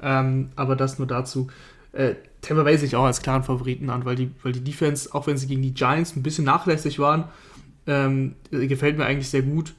Ähm, 0.01 0.51
aber 0.55 0.77
das 0.77 0.99
nur 0.99 1.09
dazu. 1.09 1.49
äh, 1.93 2.15
Tampa 2.43 2.63
Bay 2.63 2.79
sich 2.79 2.95
auch 2.95 3.05
als 3.05 3.23
klaren 3.23 3.43
Favoriten 3.43 3.91
an, 3.91 4.05
weil 4.05 4.15
die, 4.15 4.31
weil 4.43 4.53
die 4.53 4.63
Defense, 4.63 5.13
auch 5.13 5.27
wenn 5.27 5.37
sie 5.37 5.49
gegen 5.49 5.63
die 5.63 5.75
Giants 5.75 6.15
ein 6.15 6.23
bisschen 6.23 6.45
nachlässig 6.45 6.99
waren, 7.01 7.25
ähm, 7.87 8.35
gefällt 8.51 8.99
mir 8.99 9.07
eigentlich 9.07 9.29
sehr 9.29 9.43
gut. 9.43 9.75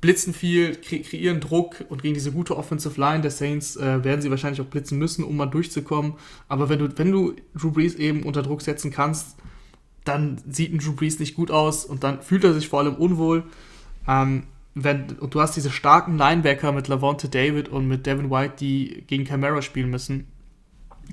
Blitzen 0.00 0.32
viel, 0.32 0.76
kre 0.76 1.00
kreieren 1.00 1.40
Druck 1.40 1.84
und 1.90 2.02
gegen 2.02 2.14
diese 2.14 2.32
gute 2.32 2.56
Offensive 2.56 2.98
Line 2.98 3.20
der 3.20 3.30
Saints 3.30 3.76
äh, 3.76 4.02
werden 4.02 4.22
sie 4.22 4.30
wahrscheinlich 4.30 4.60
auch 4.60 4.66
blitzen 4.66 4.98
müssen, 4.98 5.24
um 5.24 5.36
mal 5.36 5.46
durchzukommen. 5.46 6.14
Aber 6.48 6.68
wenn 6.70 6.78
du, 6.78 6.88
wenn 6.96 7.12
du 7.12 7.34
Drew 7.54 7.70
Brees 7.70 7.94
eben 7.96 8.22
unter 8.22 8.42
Druck 8.42 8.62
setzen 8.62 8.90
kannst, 8.90 9.36
dann 10.04 10.40
sieht 10.48 10.72
ein 10.72 10.78
Drew 10.78 10.92
Brees 10.92 11.18
nicht 11.18 11.34
gut 11.34 11.50
aus 11.50 11.84
und 11.84 12.02
dann 12.02 12.22
fühlt 12.22 12.44
er 12.44 12.54
sich 12.54 12.68
vor 12.68 12.80
allem 12.80 12.94
unwohl. 12.94 13.44
Ähm, 14.08 14.44
wenn, 14.74 15.18
und 15.18 15.34
du 15.34 15.40
hast 15.40 15.56
diese 15.56 15.70
starken 15.70 16.16
Linebacker 16.16 16.72
mit 16.72 16.88
Lavonte 16.88 17.28
David 17.28 17.68
und 17.68 17.86
mit 17.86 18.06
Devin 18.06 18.30
White, 18.30 18.54
die 18.60 19.04
gegen 19.06 19.24
Camara 19.24 19.60
spielen 19.60 19.90
müssen. 19.90 20.26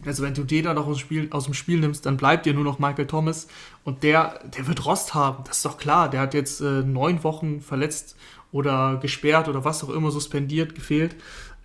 Also 0.08 0.24
wenn 0.24 0.34
du 0.34 0.44
dann 0.44 0.76
noch 0.76 0.88
aus 0.88 0.98
dem, 0.98 1.02
Spiel, 1.02 1.28
aus 1.32 1.46
dem 1.46 1.54
Spiel 1.54 1.80
nimmst, 1.80 2.06
dann 2.06 2.18
bleibt 2.18 2.46
dir 2.46 2.54
nur 2.54 2.64
noch 2.64 2.80
Michael 2.80 3.08
Thomas 3.08 3.48
und 3.84 4.04
der, 4.04 4.40
der 4.58 4.68
wird 4.68 4.86
Rost 4.86 5.14
haben, 5.14 5.44
das 5.46 5.58
ist 5.58 5.66
doch 5.66 5.78
klar. 5.78 6.10
Der 6.10 6.22
hat 6.22 6.34
jetzt 6.34 6.62
äh, 6.62 6.84
neun 6.84 7.24
Wochen 7.24 7.62
verletzt 7.62 8.16
oder 8.52 8.98
gesperrt 9.02 9.48
oder 9.48 9.66
was 9.66 9.84
auch 9.84 9.90
immer 9.90 10.12
suspendiert, 10.12 10.76
gefehlt. 10.76 11.16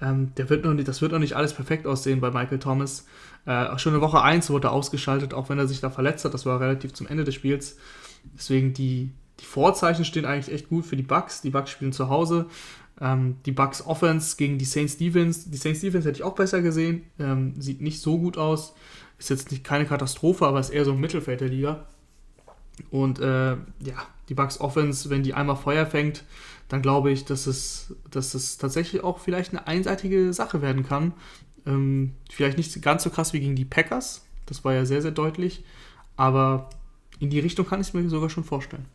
Ähm, 0.00 0.32
der 0.36 0.50
wird 0.50 0.64
noch 0.64 0.74
nicht, 0.74 0.88
das 0.88 1.00
wird 1.00 1.12
noch 1.12 1.18
nicht 1.18 1.34
alles 1.34 1.54
perfekt 1.54 1.86
aussehen 1.86 2.20
bei 2.20 2.30
Michael 2.30 2.58
Thomas. 2.58 3.06
Äh, 3.46 3.78
schon 3.78 3.94
in 3.94 4.00
Woche 4.00 4.22
1 4.22 4.50
wurde 4.50 4.68
er 4.68 4.72
ausgeschaltet, 4.72 5.34
auch 5.34 5.48
wenn 5.48 5.58
er 5.58 5.68
sich 5.68 5.80
da 5.80 5.90
verletzt 5.90 6.24
hat. 6.24 6.34
Das 6.34 6.46
war 6.46 6.60
relativ 6.60 6.92
zum 6.92 7.06
Ende 7.06 7.24
des 7.24 7.34
Spiels. 7.34 7.76
Deswegen 8.36 8.72
die, 8.72 9.10
die 9.40 9.44
Vorzeichen 9.44 10.04
stehen 10.04 10.24
eigentlich 10.24 10.54
echt 10.54 10.68
gut 10.68 10.84
für 10.86 10.96
die 10.96 11.02
Bucks. 11.02 11.40
Die 11.40 11.50
Bucks 11.50 11.70
spielen 11.70 11.92
zu 11.92 12.08
Hause. 12.08 12.46
Ähm, 13.00 13.36
die 13.46 13.52
Bucks 13.52 13.84
Offense 13.84 14.36
gegen 14.36 14.58
die 14.58 14.64
Saints 14.64 14.96
Defense. 14.96 15.50
Die 15.50 15.56
Saints 15.56 15.80
Defense 15.80 16.08
hätte 16.08 16.18
ich 16.18 16.24
auch 16.24 16.34
besser 16.34 16.62
gesehen. 16.62 17.04
Ähm, 17.18 17.54
sieht 17.60 17.80
nicht 17.80 18.00
so 18.00 18.18
gut 18.18 18.38
aus. 18.38 18.74
Ist 19.18 19.30
jetzt 19.30 19.50
nicht 19.50 19.64
keine 19.64 19.86
Katastrophe, 19.86 20.46
aber 20.46 20.60
ist 20.60 20.70
eher 20.70 20.84
so 20.84 20.92
ein 20.92 21.00
Mittelfeld 21.00 21.40
der 21.40 21.48
Liga. 21.48 21.86
Und 22.90 23.20
äh, 23.20 23.52
ja, 23.52 24.06
die 24.28 24.34
Bucks 24.34 24.60
Offense, 24.60 25.10
wenn 25.10 25.22
die 25.22 25.34
einmal 25.34 25.56
Feuer 25.56 25.86
fängt, 25.86 26.24
dann 26.68 26.82
glaube 26.82 27.10
ich, 27.10 27.24
dass 27.24 27.46
es, 27.46 27.94
dass 28.10 28.34
es 28.34 28.56
tatsächlich 28.56 29.04
auch 29.04 29.18
vielleicht 29.18 29.52
eine 29.52 29.66
einseitige 29.66 30.32
Sache 30.32 30.62
werden 30.62 30.86
kann. 30.86 31.12
Ähm, 31.66 32.14
vielleicht 32.30 32.56
nicht 32.56 32.80
ganz 32.82 33.02
so 33.02 33.10
krass 33.10 33.32
wie 33.32 33.40
gegen 33.40 33.56
die 33.56 33.64
Packers. 33.64 34.24
Das 34.46 34.64
war 34.64 34.72
ja 34.72 34.84
sehr, 34.84 35.02
sehr 35.02 35.10
deutlich. 35.10 35.64
Aber 36.16 36.70
in 37.18 37.30
die 37.30 37.40
Richtung 37.40 37.66
kann 37.66 37.80
ich 37.80 37.88
es 37.88 37.94
mir 37.94 38.08
sogar 38.08 38.30
schon 38.30 38.44
vorstellen. 38.44 38.86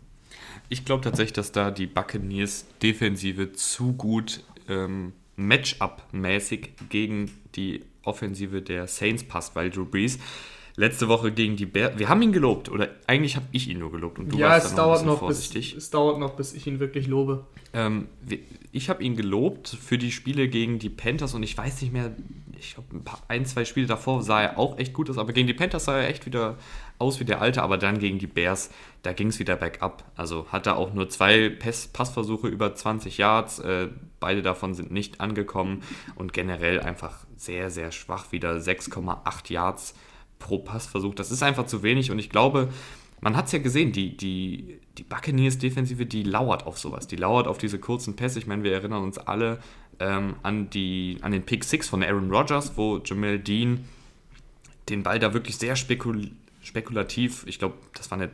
Ich 0.69 0.85
glaube 0.85 1.03
tatsächlich, 1.03 1.33
dass 1.33 1.51
da 1.51 1.71
die 1.71 1.87
Buccaneers 1.87 2.65
Defensive 2.81 3.53
zu 3.53 3.93
gut 3.93 4.43
ähm, 4.67 5.13
Matchup-mäßig 5.37 6.69
gegen 6.89 7.31
die 7.55 7.83
Offensive 8.03 8.61
der 8.61 8.87
Saints 8.87 9.23
passt, 9.23 9.55
weil 9.55 9.69
Drew 9.69 9.85
Brees 9.85 10.19
letzte 10.77 11.07
Woche 11.07 11.31
gegen 11.31 11.55
die 11.55 11.65
Bears, 11.65 11.97
wir 11.97 12.07
haben 12.07 12.21
ihn 12.21 12.31
gelobt, 12.31 12.69
oder 12.69 12.89
eigentlich 13.07 13.35
habe 13.35 13.47
ich 13.51 13.67
ihn 13.67 13.79
nur 13.79 13.91
gelobt 13.91 14.19
und 14.19 14.31
du 14.31 14.37
ja, 14.37 14.49
warst 14.49 14.67
es 14.67 14.75
dauert 14.75 15.05
noch, 15.05 15.19
vorsichtig. 15.19 15.73
Bis, 15.73 15.85
es 15.85 15.89
dauert 15.89 16.19
noch, 16.19 16.35
bis 16.35 16.53
ich 16.53 16.67
ihn 16.67 16.79
wirklich 16.79 17.07
lobe. 17.07 17.45
Ähm, 17.73 18.07
ich 18.71 18.87
habe 18.89 19.03
ihn 19.03 19.15
gelobt 19.15 19.69
für 19.69 19.97
die 19.97 20.11
Spiele 20.11 20.47
gegen 20.47 20.77
die 20.77 20.89
Panthers 20.89 21.33
und 21.33 21.41
ich 21.41 21.57
weiß 21.57 21.81
nicht 21.81 21.91
mehr, 21.91 22.15
ich 22.59 22.75
glaube, 22.75 22.95
ein, 22.95 23.03
ein, 23.27 23.45
zwei 23.45 23.65
Spiele 23.65 23.87
davor 23.87 24.21
sah 24.21 24.41
er 24.41 24.59
auch 24.59 24.77
echt 24.77 24.93
gut 24.93 25.09
aus, 25.09 25.17
aber 25.17 25.33
gegen 25.33 25.47
die 25.47 25.55
Panthers 25.55 25.85
sah 25.85 25.97
er 25.97 26.09
echt 26.09 26.27
wieder 26.27 26.57
aus 26.99 27.19
wie 27.19 27.25
der 27.25 27.41
Alte, 27.41 27.61
aber 27.61 27.77
dann 27.77 27.99
gegen 27.99 28.17
die 28.19 28.27
Bears, 28.27 28.71
da 29.03 29.13
ging 29.13 29.27
es 29.27 29.39
wieder 29.39 29.55
bergab. 29.55 30.03
Also 30.15 30.47
hat 30.51 30.67
er 30.67 30.77
auch 30.77 30.93
nur 30.93 31.09
zwei 31.09 31.49
Pass 31.49 31.87
Passversuche 31.87 32.47
über 32.47 32.73
20 32.73 33.17
Yards, 33.17 33.59
äh, 33.59 33.89
beide 34.19 34.41
davon 34.41 34.73
sind 34.73 34.91
nicht 34.91 35.21
angekommen 35.21 35.83
und 36.15 36.33
generell 36.33 36.79
einfach 36.79 37.25
sehr, 37.35 37.69
sehr 37.69 37.91
schwach, 37.91 38.31
wieder 38.31 38.57
6,8 38.57 39.51
Yards 39.51 39.93
pro 40.39 40.59
Passversuch. 40.59 41.13
Das 41.13 41.31
ist 41.31 41.43
einfach 41.43 41.67
zu 41.67 41.83
wenig 41.83 42.11
und 42.11 42.19
ich 42.19 42.29
glaube, 42.29 42.69
man 43.21 43.35
hat 43.35 43.45
es 43.47 43.51
ja 43.51 43.59
gesehen, 43.59 43.91
die, 43.91 44.15
die, 44.15 44.79
die 44.97 45.03
Buccaneers-Defensive, 45.03 46.05
die 46.05 46.23
lauert 46.23 46.65
auf 46.67 46.77
sowas. 46.77 47.07
Die 47.07 47.15
lauert 47.15 47.47
auf 47.47 47.57
diese 47.57 47.79
kurzen 47.79 48.15
Pässe. 48.15 48.37
Ich 48.37 48.45
meine, 48.45 48.63
wir 48.63 48.73
erinnern 48.73 49.03
uns 49.03 49.17
alle 49.17 49.59
ähm, 49.99 50.35
an, 50.43 50.69
die, 50.69 51.17
an 51.21 51.31
den 51.31 51.43
Pick 51.43 51.63
6 51.63 51.89
von 51.89 52.03
Aaron 52.03 52.29
Rodgers, 52.29 52.77
wo 52.77 52.99
Jamel 53.03 53.39
Dean 53.39 53.85
den 54.89 55.03
Ball 55.03 55.19
da 55.19 55.33
wirklich 55.33 55.57
sehr 55.57 55.75
spekul 55.75 56.31
spekulativ, 56.67 57.45
ich 57.47 57.59
glaube, 57.59 57.75
das 57.95 58.11
war 58.11 58.17
eine 58.17 58.29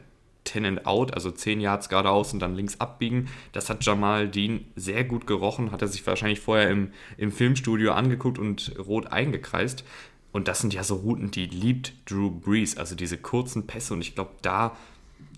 10 0.46 0.66
and 0.66 0.86
out, 0.86 1.14
also 1.14 1.32
10 1.32 1.62
Yards 1.62 1.88
geradeaus 1.88 2.34
und 2.34 2.40
dann 2.40 2.56
links 2.56 2.80
abbiegen. 2.80 3.30
Das 3.54 3.70
hat 3.70 3.86
Jamal 3.86 4.28
Dean 4.28 4.66
sehr 4.76 5.04
gut 5.04 5.26
gerochen, 5.28 5.72
hat 5.72 5.82
er 5.82 5.88
sich 5.88 6.06
wahrscheinlich 6.06 6.40
vorher 6.40 6.70
im, 6.70 6.92
im 7.18 7.32
Filmstudio 7.32 7.94
angeguckt 7.94 8.40
und 8.40 8.74
rot 8.78 9.08
eingekreist. 9.08 9.86
Und 10.32 10.48
das 10.48 10.60
sind 10.60 10.74
ja 10.74 10.84
so 10.84 10.96
Routen, 10.96 11.30
die 11.30 11.46
liebt 11.46 11.94
Drew 12.10 12.32
Brees, 12.32 12.78
also 12.78 12.96
diese 12.96 13.18
kurzen 13.18 13.68
Pässe. 13.68 13.94
Und 13.94 14.02
ich 14.02 14.16
glaube, 14.16 14.32
da, 14.42 14.76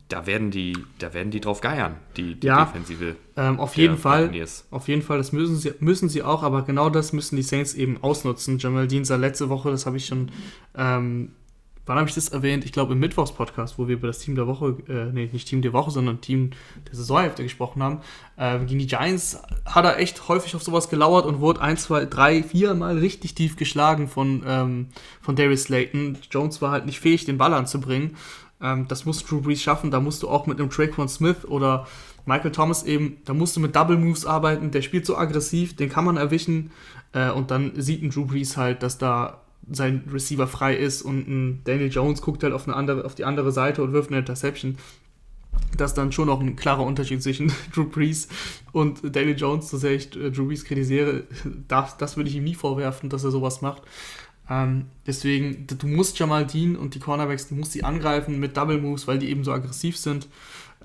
da 0.08 0.26
werden 0.26 0.52
die, 0.52 0.78
da 1.00 1.14
werden 1.14 1.32
die 1.32 1.42
drauf 1.42 1.60
geiern, 1.60 1.98
die, 2.16 2.40
die 2.40 2.48
ja, 2.48 2.64
Defensive. 2.64 3.18
Ähm, 3.36 3.60
auf 3.60 3.76
jeden 3.76 3.98
Fall. 3.98 4.24
Buccaneers. 4.24 4.66
Auf 4.72 4.88
jeden 4.88 5.02
Fall, 5.02 5.18
das 5.18 5.34
müssen 5.34 5.58
sie, 5.58 5.74
müssen 5.82 6.08
sie 6.08 6.24
auch, 6.24 6.44
aber 6.44 6.62
genau 6.62 6.90
das 6.90 7.12
müssen 7.12 7.36
die 7.36 7.44
Saints 7.44 7.74
eben 7.74 8.02
ausnutzen. 8.02 8.58
Jamal 8.58 8.88
Dean 8.88 9.04
sah 9.04 9.18
letzte 9.18 9.50
Woche, 9.50 9.70
das 9.70 9.86
habe 9.86 9.98
ich 9.98 10.06
schon 10.06 10.32
ähm, 10.78 11.34
wann 11.86 11.98
habe 11.98 12.10
ich 12.10 12.16
das 12.16 12.30
erwähnt? 12.30 12.66
Ich 12.66 12.72
glaube 12.72 12.94
im 12.94 13.00
Mittwochs-Podcast, 13.00 13.78
wo 13.78 13.88
wir 13.88 13.96
über 13.96 14.08
das 14.08 14.20
Team 14.20 14.36
der 14.36 14.48
Woche, 14.48 14.78
äh, 14.88 15.12
nee, 15.12 15.30
nicht 15.32 15.48
Team 15.48 15.62
der 15.62 15.74
Woche, 15.74 15.92
sondern 15.92 16.22
Team 16.22 16.52
der 16.88 16.96
Saisonhälfte 16.96 17.44
gesprochen 17.44 17.84
haben. 17.84 18.02
Äh, 18.38 18.60
gegen 18.60 18.80
die 18.80 18.88
Giants 18.88 19.42
hat 19.66 19.86
er 19.86 20.00
echt 20.00 20.28
häufig 20.28 20.56
auf 20.56 20.64
sowas 20.64 20.90
gelauert 20.90 21.26
und 21.26 21.40
wurde 21.40 21.62
ein, 21.62 21.78
zwei, 21.78 22.06
drei, 22.06 22.44
vier 22.44 22.74
Mal 22.74 22.98
richtig 22.98 23.36
tief 23.36 23.56
geschlagen 23.56 24.08
von, 24.08 24.44
ähm, 24.46 24.88
von 25.22 25.36
Darius 25.36 25.64
Slayton. 25.64 26.18
Jones 26.32 26.62
war 26.62 26.72
halt 26.72 26.86
nicht 26.86 27.00
fähig, 27.00 27.26
den 27.26 27.38
Ball 27.38 27.54
anzubringen. 27.54 28.18
Ähm, 28.62 28.88
das 28.88 29.06
muss 29.06 29.24
Drew 29.24 29.42
Brees 29.42 29.62
schaffen. 29.62 29.92
Da 29.92 30.00
musst 30.00 30.24
du 30.24 30.30
auch 30.30 30.48
mit 30.48 30.60
einem 30.60 30.70
Traquan 30.70 31.10
Smith 31.10 31.46
oder 31.46 31.88
Michael 32.26 32.52
Thomas 32.52 32.84
eben, 32.84 33.18
da 33.26 33.34
musst 33.34 33.56
du 33.56 33.60
mit 33.60 33.76
Double 33.76 33.98
Moves 33.98 34.26
arbeiten. 34.26 34.72
Der 34.72 34.82
spielt 34.82 35.06
so 35.06 35.16
aggressiv, 35.16 35.76
den 35.76 35.90
kann 35.90 36.06
man 36.06 36.18
erwischen. 36.18 36.72
Äh, 37.14 37.30
und 37.30 37.52
dann 37.52 37.80
sieht 37.80 38.02
ein 38.02 38.10
Drew 38.10 38.26
Brees 38.26 38.58
halt, 38.58 38.82
dass 38.82 38.98
da 38.98 39.42
sein 39.72 40.04
Receiver 40.12 40.48
frei 40.48 40.76
ist 40.76 41.02
und 41.02 41.28
ein 41.28 41.62
Daniel 41.64 41.92
Jones 41.92 42.22
guckt 42.22 42.44
halt 42.44 42.54
auf, 42.54 42.68
eine 42.68 42.76
andere, 42.76 43.06
auf 43.06 43.16
die 43.16 43.26
andere 43.26 43.52
Seite 43.52 43.84
und 43.84 43.94
wirft 43.94 44.10
eine 44.10 44.20
Interception. 44.20 44.78
Das 45.78 45.92
ist 45.92 45.98
dann 45.98 46.12
schon 46.12 46.28
noch 46.28 46.42
ein 46.42 46.56
klarer 46.56 46.86
Unterschied 46.86 47.24
zwischen 47.24 47.52
Drew 47.74 47.86
Brees 47.86 48.28
und 48.72 49.16
Daniel 49.16 49.38
Jones, 49.38 49.70
sehr 49.70 49.94
ich 49.94 50.16
äh, 50.16 50.32
Drew 50.32 50.48
Brees 50.48 50.66
kritisiere. 50.66 51.24
Das, 51.68 51.98
das 51.98 52.18
würde 52.18 52.30
ich 52.30 52.36
ihm 52.36 52.44
nie 52.44 52.56
vorwerfen, 52.56 53.10
dass 53.10 53.24
er 53.24 53.32
sowas 53.32 53.62
macht. 53.62 53.84
Ähm, 54.50 54.86
deswegen, 55.08 55.66
du 55.66 55.88
musst 55.88 56.20
Jamal 56.20 56.46
Dean 56.46 56.76
und 56.76 56.94
die 56.94 57.00
Cornerbacks, 57.00 57.48
du 57.48 57.56
musst 57.56 57.72
sie 57.72 57.84
angreifen 57.84 58.40
mit 58.40 58.56
Double 58.56 58.80
Moves, 58.80 59.08
weil 59.08 59.18
die 59.18 59.30
eben 59.30 59.44
so 59.44 59.52
aggressiv 59.52 59.98
sind 59.98 60.28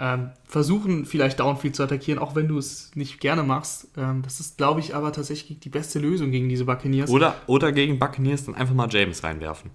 ähm, 0.00 0.30
versuchen 0.44 1.04
vielleicht 1.04 1.40
Downfield 1.40 1.76
zu 1.76 1.82
attackieren, 1.82 2.18
auch 2.18 2.34
wenn 2.34 2.48
du 2.48 2.56
es 2.56 2.90
nicht 2.94 3.20
gerne 3.20 3.42
machst. 3.42 3.88
Ähm, 3.98 4.22
das 4.22 4.40
ist, 4.40 4.56
glaube 4.56 4.80
ich, 4.80 4.94
aber 4.94 5.12
tatsächlich 5.12 5.60
die 5.60 5.68
beste 5.68 5.98
Lösung 5.98 6.30
gegen 6.30 6.48
diese 6.48 6.64
Buccaneers. 6.64 7.10
Oder, 7.10 7.36
oder 7.46 7.70
gegen 7.70 7.98
Buccaneers 7.98 8.46
dann 8.46 8.54
einfach 8.54 8.74
mal 8.74 8.88
James 8.90 9.22
reinwerfen. 9.22 9.70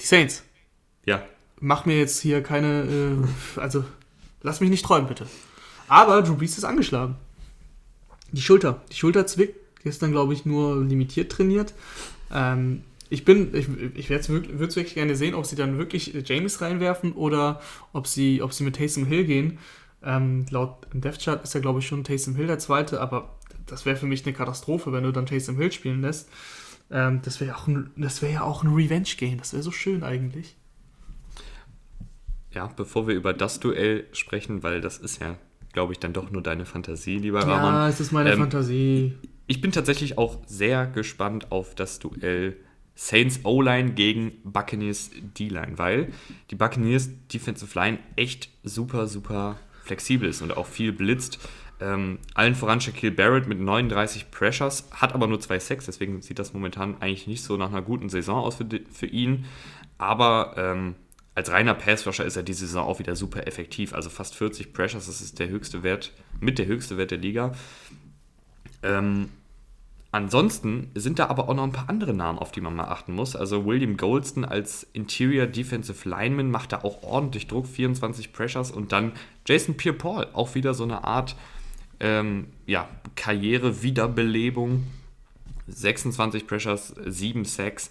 Die 0.00 0.06
Saints. 0.06 0.44
Ja. 1.04 1.22
Mach 1.60 1.84
mir 1.84 1.98
jetzt 1.98 2.20
hier 2.20 2.42
keine, 2.42 2.84
äh, 3.56 3.60
also 3.60 3.84
lass 4.42 4.60
mich 4.60 4.70
nicht 4.70 4.86
träumen, 4.86 5.08
bitte. 5.08 5.26
Aber 5.86 6.22
Drew 6.22 6.36
Brees 6.36 6.56
ist 6.56 6.64
angeschlagen. 6.64 7.16
Die 8.32 8.40
Schulter. 8.40 8.80
Die 8.90 8.96
Schulter 8.96 9.26
zwickt. 9.26 9.60
Gestern, 9.82 10.10
glaube 10.10 10.32
ich, 10.32 10.46
nur 10.46 10.82
limitiert 10.82 11.30
trainiert. 11.30 11.74
Ähm, 12.32 12.82
ich 13.10 13.24
bin, 13.24 13.54
ich, 13.54 13.68
ich 13.94 14.10
würde 14.10 14.20
es 14.20 14.76
wirklich 14.76 14.94
gerne 14.94 15.16
sehen, 15.16 15.34
ob 15.34 15.46
sie 15.46 15.56
dann 15.56 15.78
wirklich 15.78 16.14
James 16.24 16.60
reinwerfen 16.60 17.12
oder 17.12 17.60
ob 17.92 18.06
sie, 18.06 18.42
ob 18.42 18.52
sie 18.52 18.64
mit 18.64 18.76
Taysom 18.76 19.06
Hill 19.06 19.24
gehen. 19.24 19.58
Ähm, 20.02 20.46
laut 20.50 20.86
Death 20.92 21.20
Chart 21.20 21.42
ist 21.42 21.54
ja, 21.54 21.60
glaube 21.60 21.80
ich, 21.80 21.86
schon 21.86 22.04
Taysom 22.04 22.36
Hill 22.36 22.46
der 22.46 22.58
Zweite, 22.58 23.00
aber 23.00 23.38
das 23.66 23.86
wäre 23.86 23.96
für 23.96 24.06
mich 24.06 24.24
eine 24.24 24.34
Katastrophe, 24.34 24.92
wenn 24.92 25.04
du 25.04 25.12
dann 25.12 25.26
Taysom 25.26 25.56
Hill 25.56 25.72
spielen 25.72 26.00
lässt. 26.00 26.28
Ähm, 26.90 27.20
das 27.22 27.40
wäre 27.40 27.54
wär 27.56 28.30
ja 28.30 28.42
auch 28.42 28.62
ein 28.62 28.72
Revenge-Game. 28.72 29.38
Das 29.38 29.52
wäre 29.52 29.62
so 29.62 29.72
schön 29.72 30.02
eigentlich. 30.02 30.56
Ja, 32.52 32.68
bevor 32.68 33.06
wir 33.06 33.14
über 33.14 33.34
das 33.34 33.60
Duell 33.60 34.06
sprechen, 34.12 34.62
weil 34.62 34.80
das 34.80 34.98
ist 34.98 35.20
ja, 35.20 35.36
glaube 35.72 35.92
ich, 35.92 35.98
dann 35.98 36.12
doch 36.12 36.30
nur 36.30 36.42
deine 36.42 36.64
Fantasie, 36.64 37.18
lieber 37.18 37.40
Ramon. 37.40 37.74
Ja, 37.74 37.88
es 37.88 38.00
ist 38.00 38.12
meine 38.12 38.32
ähm, 38.32 38.38
Fantasie. 38.38 39.14
Ich 39.46 39.60
bin 39.60 39.72
tatsächlich 39.72 40.16
auch 40.18 40.38
sehr 40.46 40.86
gespannt 40.86 41.52
auf 41.52 41.74
das 41.74 41.98
Duell 41.98 42.56
Saints 42.96 43.40
O-Line 43.44 43.92
gegen 43.92 44.32
Buccaneers 44.42 45.10
D-Line, 45.38 45.78
weil 45.78 46.08
die 46.50 46.56
Buccaneers 46.56 47.10
Defensive 47.32 47.78
Line 47.78 47.98
echt 48.16 48.48
super, 48.64 49.06
super 49.06 49.60
flexibel 49.84 50.28
ist 50.28 50.42
und 50.42 50.56
auch 50.56 50.66
viel 50.66 50.92
blitzt. 50.92 51.38
Ähm, 51.78 52.18
allen 52.34 52.54
voran 52.54 52.80
Shaquille 52.80 53.12
Barrett 53.12 53.46
mit 53.46 53.60
39 53.60 54.30
Pressures, 54.30 54.88
hat 54.92 55.14
aber 55.14 55.26
nur 55.26 55.40
zwei 55.40 55.58
Sacks, 55.58 55.84
deswegen 55.84 56.22
sieht 56.22 56.38
das 56.38 56.54
momentan 56.54 57.00
eigentlich 57.02 57.26
nicht 57.26 57.42
so 57.42 57.58
nach 57.58 57.68
einer 57.68 57.82
guten 57.82 58.08
Saison 58.08 58.42
aus 58.42 58.56
für, 58.56 58.66
für 58.90 59.06
ihn. 59.06 59.44
Aber 59.98 60.54
ähm, 60.56 60.94
als 61.34 61.50
reiner 61.50 61.74
Passrusher 61.74 62.24
ist 62.24 62.36
er 62.36 62.42
diese 62.42 62.66
Saison 62.66 62.86
auch 62.86 62.98
wieder 62.98 63.14
super 63.14 63.46
effektiv. 63.46 63.92
Also 63.92 64.08
fast 64.08 64.34
40 64.34 64.72
Pressures, 64.72 65.04
das 65.04 65.20
ist 65.20 65.38
der 65.38 65.50
höchste 65.50 65.82
Wert, 65.82 66.12
mit 66.40 66.58
der 66.58 66.64
höchste 66.64 66.96
Wert 66.96 67.10
der 67.10 67.18
Liga. 67.18 67.52
Ähm, 68.82 69.28
Ansonsten 70.12 70.90
sind 70.94 71.18
da 71.18 71.26
aber 71.26 71.48
auch 71.48 71.54
noch 71.54 71.64
ein 71.64 71.72
paar 71.72 71.88
andere 71.88 72.14
Namen, 72.14 72.38
auf 72.38 72.52
die 72.52 72.60
man 72.60 72.74
mal 72.74 72.84
achten 72.88 73.12
muss. 73.12 73.36
Also 73.36 73.66
William 73.66 73.96
Goldston 73.96 74.44
als 74.44 74.86
Interior 74.92 75.46
Defensive 75.46 76.08
Lineman 76.08 76.50
macht 76.50 76.72
da 76.72 76.78
auch 76.82 77.02
ordentlich 77.02 77.48
Druck, 77.48 77.66
24 77.66 78.32
Pressures. 78.32 78.70
Und 78.70 78.92
dann 78.92 79.12
Jason 79.46 79.76
Pierre-Paul, 79.76 80.28
auch 80.32 80.54
wieder 80.54 80.74
so 80.74 80.84
eine 80.84 81.04
Art 81.04 81.36
ähm, 82.00 82.46
ja, 82.66 82.88
Karriere-Wiederbelebung. 83.16 84.84
26 85.68 86.46
Pressures, 86.46 86.94
7 87.04 87.44
Sacks. 87.44 87.90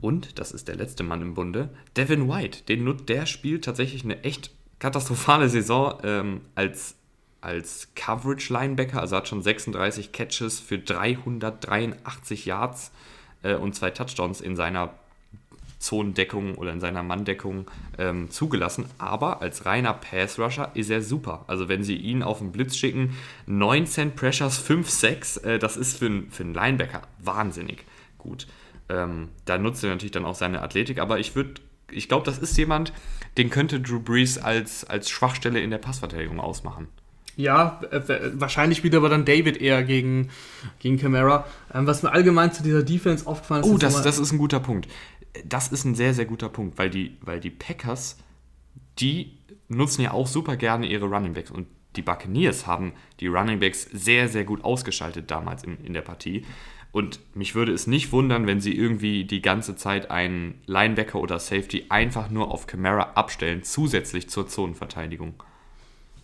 Und, 0.00 0.38
das 0.38 0.52
ist 0.52 0.68
der 0.68 0.76
letzte 0.76 1.02
Mann 1.02 1.22
im 1.22 1.34
Bunde, 1.34 1.70
Devin 1.96 2.28
White. 2.28 2.64
Den, 2.68 3.06
der 3.06 3.26
spielt 3.26 3.64
tatsächlich 3.64 4.04
eine 4.04 4.22
echt 4.24 4.50
katastrophale 4.78 5.48
Saison 5.48 5.98
ähm, 6.02 6.40
als 6.54 6.96
als 7.40 7.88
Coverage-Linebacker, 7.94 9.00
also 9.00 9.16
hat 9.16 9.28
schon 9.28 9.42
36 9.42 10.12
Catches 10.12 10.60
für 10.60 10.78
383 10.78 12.46
Yards 12.46 12.90
äh, 13.42 13.54
und 13.54 13.74
zwei 13.74 13.90
Touchdowns 13.90 14.40
in 14.40 14.56
seiner 14.56 14.94
Zonendeckung 15.78 16.54
oder 16.56 16.72
in 16.72 16.80
seiner 16.80 17.02
Manndeckung 17.02 17.70
ähm, 17.98 18.30
zugelassen. 18.30 18.86
Aber 18.98 19.42
als 19.42 19.66
reiner 19.66 19.92
Pass-Rusher 19.92 20.70
ist 20.74 20.90
er 20.90 21.02
super. 21.02 21.44
Also 21.46 21.68
wenn 21.68 21.84
sie 21.84 21.96
ihn 21.96 22.22
auf 22.22 22.38
den 22.38 22.52
Blitz 22.52 22.76
schicken, 22.76 23.16
19 23.46 24.14
Pressures, 24.14 24.58
5 24.58 24.88
6 24.88 25.36
äh, 25.38 25.58
das 25.58 25.76
ist 25.76 25.98
für, 25.98 26.24
für 26.30 26.42
einen 26.42 26.54
Linebacker 26.54 27.02
wahnsinnig 27.18 27.84
gut. 28.18 28.46
Ähm, 28.88 29.28
da 29.44 29.58
nutzt 29.58 29.82
er 29.84 29.90
natürlich 29.90 30.12
dann 30.12 30.24
auch 30.24 30.34
seine 30.34 30.62
Athletik, 30.62 30.98
aber 30.98 31.18
ich 31.18 31.34
würde, 31.34 31.54
ich 31.90 32.08
glaube, 32.08 32.24
das 32.24 32.38
ist 32.38 32.56
jemand, 32.56 32.92
den 33.36 33.50
könnte 33.50 33.80
Drew 33.80 34.00
Brees 34.00 34.38
als, 34.38 34.84
als 34.84 35.10
Schwachstelle 35.10 35.60
in 35.60 35.70
der 35.70 35.78
Passverteidigung 35.78 36.40
ausmachen. 36.40 36.88
Ja, 37.36 37.80
äh, 37.90 38.00
wahrscheinlich 38.34 38.78
spielt 38.78 38.94
aber 38.94 39.10
dann 39.10 39.26
David 39.26 39.58
eher 39.58 39.82
gegen, 39.84 40.30
gegen 40.78 40.98
Camara. 40.98 41.46
Ähm, 41.72 41.86
was 41.86 42.02
mir 42.02 42.10
allgemein 42.10 42.52
zu 42.52 42.62
dieser 42.62 42.82
Defense 42.82 43.26
aufgefallen 43.26 43.62
ist. 43.62 43.70
Oh, 43.70 43.76
das, 43.76 44.02
das 44.02 44.18
ist 44.18 44.32
ein 44.32 44.38
guter 44.38 44.60
Punkt. 44.60 44.88
Das 45.44 45.68
ist 45.68 45.84
ein 45.84 45.94
sehr, 45.94 46.14
sehr 46.14 46.24
guter 46.24 46.48
Punkt, 46.48 46.78
weil 46.78 46.88
die, 46.88 47.18
weil 47.20 47.40
die 47.40 47.50
Packers, 47.50 48.16
die 48.98 49.36
nutzen 49.68 50.00
ja 50.00 50.12
auch 50.12 50.26
super 50.26 50.56
gerne 50.56 50.86
ihre 50.86 51.04
Running 51.04 51.34
Backs. 51.34 51.50
Und 51.50 51.66
die 51.96 52.02
Buccaneers 52.02 52.66
haben 52.66 52.92
die 53.20 53.26
Running 53.26 53.60
Backs 53.60 53.82
sehr, 53.92 54.28
sehr 54.28 54.44
gut 54.44 54.64
ausgeschaltet 54.64 55.30
damals 55.30 55.62
in, 55.62 55.76
in 55.84 55.92
der 55.92 56.02
Partie. 56.02 56.44
Und 56.92 57.20
mich 57.34 57.54
würde 57.54 57.72
es 57.72 57.86
nicht 57.86 58.12
wundern, 58.12 58.46
wenn 58.46 58.60
sie 58.60 58.74
irgendwie 58.74 59.24
die 59.24 59.42
ganze 59.42 59.76
Zeit 59.76 60.10
einen 60.10 60.62
Linebacker 60.64 61.20
oder 61.20 61.38
Safety 61.38 61.84
einfach 61.90 62.30
nur 62.30 62.50
auf 62.50 62.66
Camara 62.66 63.12
abstellen, 63.14 63.62
zusätzlich 63.62 64.30
zur 64.30 64.48
Zonenverteidigung. 64.48 65.34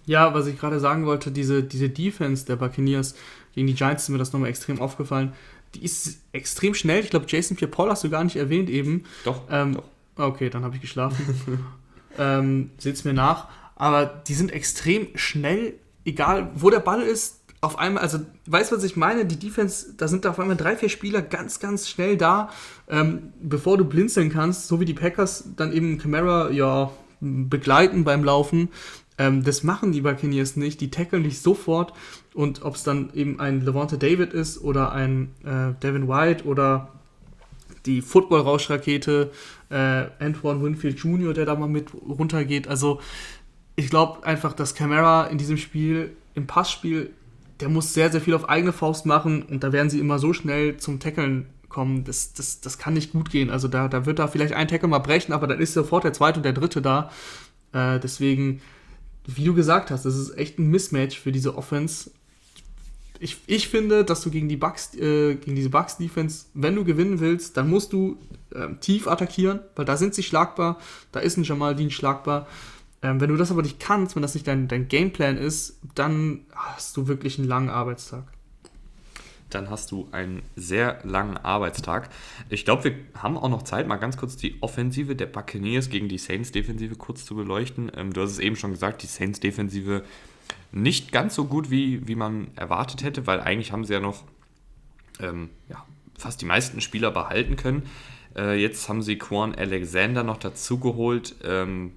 Ja, 0.07 0.35
was 0.35 0.47
ich 0.47 0.59
gerade 0.59 0.81
sagen 0.81 1.07
wollte, 1.07 1.31
diese, 1.31 1.63
diese 1.63 1.89
Defense 1.89 2.45
der 2.47 2.57
Buccaneers 2.57 3.15
gegen 3.55 3.67
die 3.67 3.75
Giants 3.75 4.05
ist 4.05 4.09
mir 4.09 4.19
das 4.19 4.33
nochmal 4.33 4.51
extrem 4.51 4.81
aufgefallen. 4.81 5.33
Die 5.75 5.85
ist 5.85 6.21
extrem 6.33 6.75
schnell. 6.75 7.03
Ich 7.03 7.11
glaube, 7.11 7.27
Jason 7.29 7.57
Pierre-Paul 7.57 7.91
hast 7.91 8.05
du 8.05 8.11
gar 8.11 8.25
nicht 8.25 8.37
erwähnt 8.37 8.69
eben. 8.69 9.05
Doch. 9.25 9.43
Ähm, 9.51 9.75
doch. 9.75 9.85
Okay, 10.17 10.51
dann 10.51 10.65
habe 10.65 10.75
ich 10.75 10.81
geschlafen. 10.81 11.65
ähm, 12.19 12.71
Seht's 12.79 13.05
mir 13.05 13.15
nach. 13.15 13.49
Aber 13.77 14.07
die 14.07 14.35
sind 14.35 14.53
extrem 14.53 15.09
schnell, 15.15 15.75
egal 16.05 16.51
wo 16.55 16.71
der 16.71 16.81
Ball 16.81 17.03
ist. 17.03 17.41
Auf 17.61 17.79
einmal, 17.79 18.03
also, 18.03 18.19
weißt 18.47 18.73
du, 18.73 18.77
was 18.77 18.85
ich 18.85 18.97
meine? 18.97 19.25
Die 19.25 19.39
Defense, 19.39 19.95
da 19.97 20.09
sind 20.09 20.25
da 20.25 20.31
auf 20.31 20.41
einmal 20.41 20.57
drei, 20.57 20.77
vier 20.77 20.89
Spieler 20.89 21.23
ganz, 21.23 21.61
ganz 21.61 21.89
schnell 21.89 22.17
da, 22.17 22.51
ähm, 22.89 23.33
bevor 23.41 23.79
du 23.79 23.85
blinzeln 23.85 24.31
kannst, 24.31 24.67
so 24.67 24.81
wie 24.81 24.85
die 24.85 24.95
Packers 24.95 25.45
dann 25.57 25.73
eben 25.73 25.97
Camara, 25.99 26.51
ja, 26.51 26.91
begleiten 27.21 28.03
beim 28.03 28.25
Laufen. 28.25 28.69
Ähm, 29.19 29.45
das 29.45 29.63
machen 29.63 29.93
die 29.93 30.01
Buccaneers 30.01 30.57
nicht. 30.57 30.81
Die 30.81 30.91
tackeln 30.91 31.25
dich 31.25 31.41
sofort. 31.41 31.93
Und 32.35 32.63
ob 32.63 32.77
es 32.77 32.83
dann 32.83 33.11
eben 33.15 33.41
ein 33.41 33.61
Levante 33.61 33.99
David 33.99 34.33
ist 34.33 34.63
oder 34.63 34.93
ein 34.93 35.31
äh, 35.45 35.75
Devin 35.83 36.09
White 36.09 36.45
oder 36.45 36.89
die 37.87 38.01
Football-Rauschrakete 38.01 39.31
äh, 39.71 40.05
Antoine 40.19 40.63
Winfield 40.63 40.99
Jr., 40.99 41.35
der 41.35 41.47
da 41.47 41.55
mal 41.55 41.69
mit 41.69 41.93
runtergeht. 41.95 42.69
Also 42.69 43.01
ich 43.77 43.91
glaube 43.91 44.25
einfach, 44.25 44.53
dass 44.53 44.75
Camara 44.75 45.27
in 45.27 45.39
diesem 45.39 45.57
Spiel, 45.57 46.17
im 46.35 46.47
Passspiel, 46.47 47.11
der 47.61 47.69
muss 47.69 47.95
sehr, 47.95 48.11
sehr 48.11 48.21
viel 48.21 48.35
auf 48.35 48.49
eigene 48.49 48.73
Faust 48.73 49.07
machen 49.07 49.43
und 49.43 49.63
da 49.63 49.73
werden 49.73 49.91
sie 49.91 50.01
immer 50.01 50.19
so 50.19 50.33
schnell 50.33 50.77
zum 50.77 51.01
Tackeln 51.01 51.47
kommen. 51.69 52.05
Das, 52.05 52.33
das, 52.33 52.61
das 52.61 52.79
kann 52.79 52.95
nicht 52.95 53.13
gut 53.13 53.31
gehen. 53.31 53.51
Also 53.51 53.69
da, 53.69 53.89
da 53.89 54.07
wird 54.07 54.19
da 54.19 54.27
vielleicht 54.27 54.53
ein 54.53 54.69
Tackle 54.69 54.89
mal 54.89 54.99
brechen, 54.99 55.33
aber 55.33 55.47
dann 55.47 55.61
ist 55.61 55.75
sofort 55.75 56.05
der 56.05 56.13
zweite 56.13 56.39
und 56.39 56.45
der 56.45 56.53
dritte 56.53 56.83
da. 56.83 57.11
Äh, 57.73 57.99
deswegen 57.99 58.61
wie 59.27 59.45
du 59.45 59.55
gesagt 59.55 59.91
hast, 59.91 60.05
das 60.05 60.17
ist 60.17 60.37
echt 60.37 60.59
ein 60.59 60.69
Mismatch 60.69 61.19
für 61.19 61.33
diese 61.33 61.57
Offense. 61.57 62.11
Ich, 63.21 63.39
ich 63.47 63.69
finde, 63.69 64.05
dass 64.05 64.21
du 64.23 64.31
gegen 64.31 64.49
die 64.49 64.57
Bucks, 64.57 64.95
äh, 64.95 65.37
gegen 65.37 65.55
diese 65.55 65.71
Bucks 65.71 65.97
Defense, 65.97 66.47
wenn 66.55 66.75
du 66.75 66.85
gewinnen 66.85 67.21
willst, 67.21 67.57
dann 67.57 67.71
musst 67.71 67.93
du 67.93 68.19
äh, 68.51 68.75
tief 68.81 69.07
attackieren, 69.07 69.61
weil 69.77 69.85
da 69.85 69.97
sind 69.97 70.15
sie 70.15 70.25
schlagbar, 70.25 70.79
da 71.13 71.21
ist 71.21 71.37
ein 71.37 71.45
Jamal 71.45 71.77
Dean 71.77 71.91
schlagbar. 71.91 72.49
Ähm, 73.01 73.21
wenn 73.21 73.31
du 73.31 73.37
das 73.37 73.51
aber 73.51 73.63
nicht 73.63 73.79
kannst, 73.79 74.17
wenn 74.17 74.23
das 74.23 74.35
nicht 74.35 74.47
dein, 74.47 74.67
dein 74.67 74.89
Gameplan 74.89 75.37
ist, 75.37 75.79
dann 75.95 76.41
hast 76.53 76.97
du 76.97 77.07
wirklich 77.07 77.39
einen 77.39 77.49
langen 77.49 77.71
Arbeitstag 77.71 78.25
dann 79.55 79.71
hast 79.71 79.91
du 79.91 80.09
einen 80.13 80.43
sehr 80.57 80.99
langen 81.05 81.37
Arbeitstag. 81.37 82.09
Ich 82.49 82.65
glaube, 82.65 82.85
wir 82.85 82.95
haben 83.15 83.37
auch 83.37 83.49
noch 83.49 83.63
Zeit, 83.63 83.87
mal 83.87 83.97
ganz 83.97 84.17
kurz 84.17 84.37
die 84.37 84.57
Offensive 84.61 85.17
der 85.17 85.27
Buccaneers 85.27 85.91
gegen 85.91 86.09
die 86.09 86.19
Saints-Defensive 86.19 86.97
kurz 86.97 87.25
zu 87.25 87.35
beleuchten. 87.35 87.91
Ähm, 87.97 88.13
du 88.13 88.23
hast 88.23 88.33
es 88.33 88.39
eben 88.39 88.57
schon 88.57 88.73
gesagt, 88.73 89.03
die 89.03 89.07
Saints-Defensive 89.07 90.05
nicht 90.73 91.13
ganz 91.13 91.35
so 91.35 91.45
gut, 91.45 91.71
wie, 91.71 92.07
wie 92.09 92.15
man 92.15 92.49
erwartet 92.57 93.03
hätte, 93.03 93.27
weil 93.27 93.41
eigentlich 93.41 93.73
haben 93.73 93.85
sie 93.85 93.93
ja 93.93 94.01
noch 94.01 94.25
ähm, 95.21 95.51
ja, 95.69 95.85
fast 96.19 96.41
die 96.41 96.47
meisten 96.47 96.81
Spieler 96.81 97.11
behalten 97.11 97.57
können. 97.57 97.83
Äh, 98.37 98.61
jetzt 98.61 98.89
haben 98.89 99.03
sie 99.03 99.19
Quan 99.19 99.55
Alexander 99.55 100.23
noch 100.23 100.39
dazugeholt. 100.39 101.37
Ähm, 101.45 101.93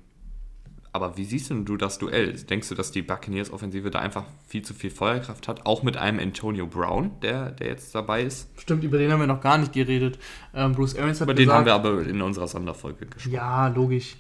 aber 0.95 1.17
wie 1.17 1.25
siehst 1.25 1.49
du 1.51 1.77
das 1.77 1.97
Duell? 1.97 2.31
Denkst 2.33 2.69
du, 2.69 2.75
dass 2.75 2.89
die 2.89 3.01
Buccaneers-Offensive 3.01 3.91
da 3.91 3.99
einfach 3.99 4.23
viel 4.47 4.61
zu 4.61 4.73
viel 4.73 4.89
Feuerkraft 4.89 5.49
hat? 5.49 5.65
Auch 5.65 5.83
mit 5.83 5.97
einem 5.97 6.19
Antonio 6.19 6.67
Brown, 6.67 7.11
der, 7.21 7.51
der 7.51 7.67
jetzt 7.67 7.93
dabei 7.93 8.23
ist? 8.23 8.47
Stimmt, 8.57 8.85
über 8.85 8.97
den 8.97 9.11
haben 9.11 9.19
wir 9.19 9.27
noch 9.27 9.41
gar 9.41 9.57
nicht 9.57 9.73
geredet. 9.73 10.17
Ähm, 10.53 10.71
Bruce 10.71 10.95
Arians 10.95 11.19
hat 11.19 11.25
Über 11.25 11.33
gesagt, 11.33 11.49
den 11.49 11.53
haben 11.53 11.65
wir 11.65 11.73
aber 11.73 12.07
in 12.07 12.21
unserer 12.21 12.47
Sonderfolge 12.47 13.07
gesprochen. 13.07 13.33
Ja, 13.33 13.67
logisch. 13.67 14.15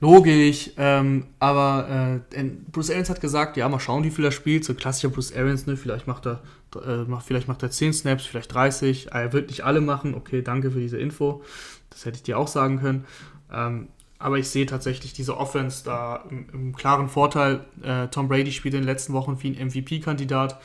Logisch, 0.00 0.70
ähm, 0.76 1.26
aber 1.38 2.20
äh, 2.30 2.44
Bruce 2.72 2.90
Arians 2.90 3.10
hat 3.10 3.20
gesagt, 3.20 3.56
ja, 3.56 3.68
mal 3.68 3.78
schauen, 3.78 4.02
wie 4.02 4.10
viel 4.10 4.24
er 4.24 4.32
spielt. 4.32 4.64
So 4.64 4.74
klassischer 4.74 5.10
Bruce 5.10 5.32
Arians, 5.32 5.66
ne? 5.66 5.76
Vielleicht 5.76 6.08
macht 6.08 6.26
er, 6.26 6.42
äh, 6.84 7.04
macht, 7.04 7.26
vielleicht 7.26 7.46
macht 7.46 7.62
er 7.62 7.70
10 7.70 7.92
Snaps, 7.92 8.26
vielleicht 8.26 8.52
30. 8.52 9.12
Er 9.12 9.32
wird 9.32 9.50
nicht 9.50 9.64
alle 9.64 9.80
machen. 9.80 10.14
Okay, 10.14 10.42
danke 10.42 10.72
für 10.72 10.80
diese 10.80 10.98
Info. 10.98 11.44
Das 11.90 12.04
hätte 12.04 12.16
ich 12.16 12.22
dir 12.24 12.38
auch 12.38 12.48
sagen 12.48 12.80
können. 12.80 13.06
Ähm, 13.52 13.88
aber 14.18 14.38
ich 14.38 14.48
sehe 14.48 14.66
tatsächlich 14.66 15.12
diese 15.12 15.36
Offense 15.36 15.84
da 15.84 16.24
im, 16.28 16.48
im 16.52 16.76
klaren 16.76 17.08
Vorteil. 17.08 17.64
Äh, 17.82 18.08
Tom 18.08 18.28
Brady 18.28 18.52
spielt 18.52 18.74
in 18.74 18.80
den 18.80 18.86
letzten 18.86 19.12
Wochen 19.12 19.40
wie 19.42 19.56
ein 19.56 19.68
MVP-Kandidat. 19.68 20.60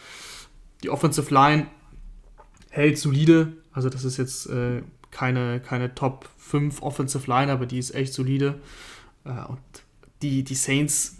Die 0.81 0.89
Offensive 0.89 1.31
Line 1.33 1.67
hält 2.71 2.97
solide. 2.97 3.53
Also 3.71 3.89
das 3.89 4.03
ist 4.03 4.17
jetzt 4.17 4.47
äh, 4.47 4.81
keine, 5.11 5.59
keine 5.59 5.93
Top 5.93 6.27
5 6.37 6.81
Offensive 6.81 7.29
Line, 7.29 7.51
aber 7.51 7.65
die 7.67 7.77
ist 7.77 7.93
echt 7.93 8.13
solide. 8.13 8.59
Äh, 9.23 9.45
und 9.47 9.59
die, 10.23 10.43
die 10.43 10.55
Saints, 10.55 11.17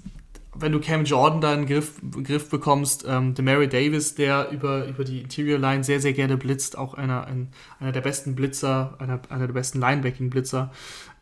wenn 0.56 0.72
du 0.72 0.80
Cam 0.80 1.06
Jordan 1.06 1.42
da 1.42 1.54
in 1.54 1.62
den 1.62 1.68
Griff, 1.68 2.02
Griff 2.24 2.50
bekommst, 2.50 3.06
ähm, 3.08 3.36
Mary 3.42 3.68
Davis, 3.68 4.16
der 4.16 4.50
über, 4.50 4.88
über 4.88 5.04
die 5.04 5.22
Interior 5.22 5.60
Line 5.60 5.84
sehr, 5.84 6.00
sehr 6.00 6.14
gerne 6.14 6.38
blitzt, 6.38 6.78
auch 6.78 6.96
einer, 6.96 7.28
ein, 7.28 7.50
einer 7.80 7.92
der 7.92 8.02
besten 8.02 8.34
Blitzer, 8.34 8.96
einer, 9.00 9.22
einer 9.30 9.46
der 9.46 9.54
besten 9.54 9.80
Linebacking-Blitzer 9.80 10.72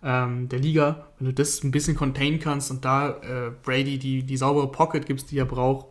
ähm, 0.03 0.49
der 0.49 0.59
Liga, 0.59 1.07
wenn 1.19 1.27
du 1.27 1.33
das 1.33 1.63
ein 1.63 1.71
bisschen 1.71 1.95
containen 1.95 2.39
kannst 2.39 2.71
und 2.71 2.83
da 2.85 3.09
äh, 3.09 3.51
Brady 3.63 3.99
die, 3.99 4.23
die 4.23 4.37
saubere 4.37 4.71
Pocket 4.71 5.05
gibst, 5.05 5.31
die 5.31 5.37
er 5.37 5.45
braucht, 5.45 5.87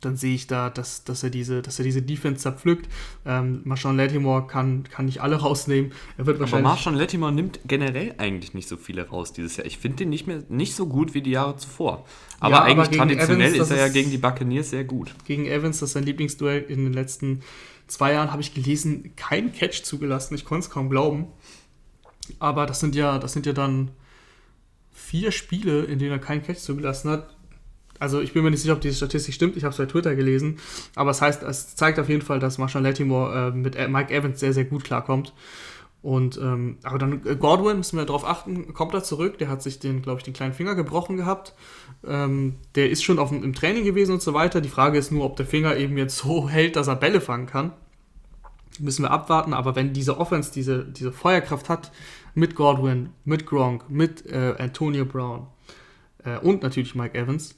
dann 0.00 0.16
sehe 0.16 0.34
ich 0.34 0.46
da, 0.46 0.70
dass, 0.70 1.04
dass, 1.04 1.22
er 1.22 1.30
diese, 1.30 1.60
dass 1.60 1.78
er 1.78 1.84
diese 1.84 2.00
Defense 2.00 2.40
zerpflückt. 2.40 2.88
Ähm, 3.26 3.60
Marshawn 3.64 3.96
Latimore 3.96 4.46
kann, 4.46 4.84
kann 4.84 5.04
nicht 5.04 5.20
alle 5.20 5.36
rausnehmen. 5.42 5.92
Er 6.16 6.26
wird 6.26 6.40
wahrscheinlich 6.40 6.66
Aber 6.66 6.74
Marshawn 6.74 6.94
Latimore 6.94 7.32
nimmt 7.32 7.60
generell 7.66 8.14
eigentlich 8.18 8.54
nicht 8.54 8.68
so 8.68 8.76
viele 8.76 9.08
raus 9.08 9.32
dieses 9.32 9.56
Jahr. 9.56 9.66
Ich 9.66 9.78
finde 9.78 9.98
den 9.98 10.10
nicht 10.10 10.26
mehr 10.26 10.42
nicht 10.48 10.74
so 10.74 10.86
gut 10.86 11.14
wie 11.14 11.20
die 11.20 11.32
Jahre 11.32 11.56
zuvor. 11.56 12.06
Aber 12.38 12.56
ja, 12.56 12.62
eigentlich 12.62 12.98
aber 13.00 13.08
traditionell 13.08 13.54
Evans, 13.54 13.70
ist 13.70 13.70
er 13.70 13.86
ja 13.86 13.88
gegen 13.88 14.10
die 14.10 14.18
Buccaneers 14.18 14.70
sehr 14.70 14.84
gut. 14.84 15.14
Gegen 15.26 15.46
Evans, 15.46 15.80
das 15.80 15.90
ist 15.90 15.92
sein 15.94 16.04
Lieblingsduell 16.04 16.62
in 16.62 16.84
den 16.84 16.94
letzten 16.94 17.40
zwei 17.86 18.12
Jahren, 18.12 18.30
habe 18.32 18.40
ich 18.40 18.54
gelesen, 18.54 19.12
kein 19.16 19.52
Catch 19.52 19.82
zugelassen. 19.82 20.34
Ich 20.34 20.44
konnte 20.44 20.66
es 20.66 20.70
kaum 20.70 20.88
glauben. 20.88 21.26
Aber 22.38 22.66
das 22.66 22.80
sind 22.80 22.94
ja, 22.94 23.18
das 23.18 23.32
sind 23.32 23.46
ja 23.46 23.52
dann 23.52 23.90
vier 24.92 25.32
Spiele, 25.32 25.84
in 25.84 25.98
denen 25.98 26.12
er 26.12 26.18
keinen 26.18 26.42
Catch 26.42 26.58
zugelassen 26.58 27.10
hat. 27.10 27.34
Also 27.98 28.20
ich 28.20 28.32
bin 28.32 28.42
mir 28.42 28.50
nicht 28.50 28.62
sicher, 28.62 28.72
ob 28.72 28.80
diese 28.80 28.94
Statistik 28.96 29.34
stimmt. 29.34 29.56
Ich 29.56 29.64
habe 29.64 29.72
es 29.72 29.78
bei 29.78 29.86
Twitter 29.86 30.16
gelesen. 30.16 30.58
Aber 30.94 31.10
es 31.10 31.20
heißt, 31.20 31.42
es 31.42 31.76
zeigt 31.76 31.98
auf 31.98 32.08
jeden 32.08 32.22
Fall, 32.22 32.38
dass 32.38 32.56
Marshall 32.56 32.82
Latimore 32.82 33.48
äh, 33.48 33.50
mit 33.50 33.76
Mike 33.88 34.12
Evans 34.12 34.40
sehr, 34.40 34.54
sehr 34.54 34.64
gut 34.64 34.84
klarkommt. 34.84 35.34
Und 36.02 36.38
ähm, 36.38 36.78
aber 36.82 36.98
dann 36.98 37.26
äh, 37.26 37.36
Godwin 37.36 37.76
müssen 37.76 37.98
wir 37.98 38.06
darauf 38.06 38.24
achten, 38.24 38.72
kommt 38.72 38.94
er 38.94 39.02
zurück. 39.02 39.36
Der 39.38 39.48
hat 39.48 39.62
sich 39.62 39.80
den, 39.80 40.00
glaube 40.00 40.20
ich, 40.20 40.24
den 40.24 40.32
kleinen 40.32 40.54
Finger 40.54 40.74
gebrochen 40.74 41.18
gehabt. 41.18 41.54
Ähm, 42.06 42.54
der 42.74 42.88
ist 42.88 43.04
schon 43.04 43.18
auf, 43.18 43.32
im 43.32 43.52
Training 43.52 43.84
gewesen 43.84 44.12
und 44.12 44.22
so 44.22 44.32
weiter. 44.32 44.62
Die 44.62 44.70
Frage 44.70 44.96
ist 44.96 45.12
nur, 45.12 45.24
ob 45.24 45.36
der 45.36 45.46
Finger 45.46 45.76
eben 45.76 45.98
jetzt 45.98 46.16
so 46.16 46.48
hält, 46.48 46.76
dass 46.76 46.88
er 46.88 46.96
Bälle 46.96 47.20
fangen 47.20 47.46
kann. 47.46 47.72
müssen 48.78 49.02
wir 49.02 49.10
abwarten. 49.10 49.52
Aber 49.52 49.76
wenn 49.76 49.92
diese 49.92 50.18
Offense 50.18 50.52
diese, 50.54 50.86
diese 50.86 51.12
Feuerkraft 51.12 51.68
hat, 51.68 51.92
mit 52.34 52.54
Godwin, 52.54 53.10
mit 53.24 53.46
Gronk, 53.46 53.88
mit 53.90 54.26
äh, 54.26 54.54
Antonio 54.58 55.04
Brown 55.04 55.46
äh, 56.24 56.38
und 56.38 56.62
natürlich 56.62 56.94
Mike 56.94 57.18
Evans, 57.18 57.56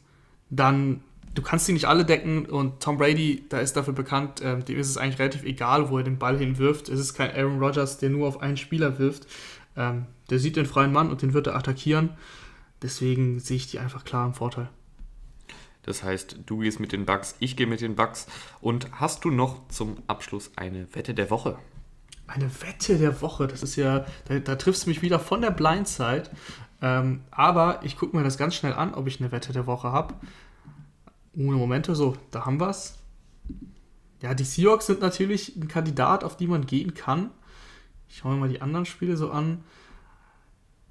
dann 0.50 1.02
du 1.34 1.42
kannst 1.42 1.66
die 1.68 1.72
nicht 1.72 1.86
alle 1.86 2.04
decken 2.04 2.46
und 2.46 2.80
Tom 2.80 2.98
Brady, 2.98 3.44
da 3.48 3.60
ist 3.60 3.74
dafür 3.76 3.94
bekannt, 3.94 4.40
äh, 4.40 4.58
dem 4.58 4.78
ist 4.78 4.90
es 4.90 4.96
eigentlich 4.96 5.18
relativ 5.18 5.44
egal, 5.44 5.90
wo 5.90 5.98
er 5.98 6.04
den 6.04 6.18
Ball 6.18 6.38
hinwirft. 6.38 6.88
Es 6.88 7.00
ist 7.00 7.14
kein 7.14 7.30
Aaron 7.30 7.58
Rodgers, 7.58 7.98
der 7.98 8.10
nur 8.10 8.28
auf 8.28 8.40
einen 8.40 8.56
Spieler 8.56 8.98
wirft. 8.98 9.26
Ähm, 9.76 10.06
der 10.30 10.38
sieht 10.38 10.56
den 10.56 10.66
freien 10.66 10.92
Mann 10.92 11.10
und 11.10 11.22
den 11.22 11.32
wird 11.32 11.46
er 11.46 11.56
attackieren. 11.56 12.10
Deswegen 12.82 13.38
sehe 13.38 13.56
ich 13.56 13.70
die 13.70 13.78
einfach 13.78 14.04
klar 14.04 14.26
im 14.26 14.34
Vorteil. 14.34 14.68
Das 15.84 16.02
heißt, 16.02 16.38
du 16.46 16.58
gehst 16.58 16.78
mit 16.78 16.92
den 16.92 17.06
Bugs, 17.06 17.34
ich 17.40 17.56
gehe 17.56 17.66
mit 17.66 17.80
den 17.80 17.96
Bugs. 17.96 18.26
Und 18.60 18.88
hast 18.92 19.24
du 19.24 19.30
noch 19.30 19.66
zum 19.68 19.96
Abschluss 20.06 20.52
eine 20.56 20.94
Wette 20.94 21.14
der 21.14 21.30
Woche? 21.30 21.58
Eine 22.34 22.50
Wette 22.62 22.96
der 22.96 23.20
Woche, 23.20 23.46
das 23.46 23.62
ist 23.62 23.76
ja, 23.76 24.06
da, 24.24 24.38
da 24.38 24.56
triffst 24.56 24.86
du 24.86 24.88
mich 24.88 25.02
wieder 25.02 25.18
von 25.18 25.42
der 25.42 25.50
Blindside. 25.50 26.30
Ähm, 26.80 27.20
aber 27.30 27.80
ich 27.82 27.98
gucke 27.98 28.16
mir 28.16 28.24
das 28.24 28.38
ganz 28.38 28.54
schnell 28.54 28.72
an, 28.72 28.94
ob 28.94 29.06
ich 29.06 29.20
eine 29.20 29.30
Wette 29.32 29.52
der 29.52 29.66
Woche 29.66 29.92
habe. 29.92 30.14
Ohne 31.36 31.58
Momente, 31.58 31.94
so, 31.94 32.16
da 32.30 32.46
haben 32.46 32.58
wir 32.58 32.70
es. 32.70 32.94
Ja, 34.22 34.32
die 34.32 34.44
Seahawks 34.44 34.86
sind 34.86 35.02
natürlich 35.02 35.56
ein 35.56 35.68
Kandidat, 35.68 36.24
auf 36.24 36.38
die 36.38 36.46
man 36.46 36.64
gehen 36.64 36.94
kann. 36.94 37.30
Ich 38.08 38.18
schaue 38.18 38.32
mir 38.32 38.40
mal 38.40 38.48
die 38.48 38.62
anderen 38.62 38.86
Spiele 38.86 39.18
so 39.18 39.30
an. 39.30 39.62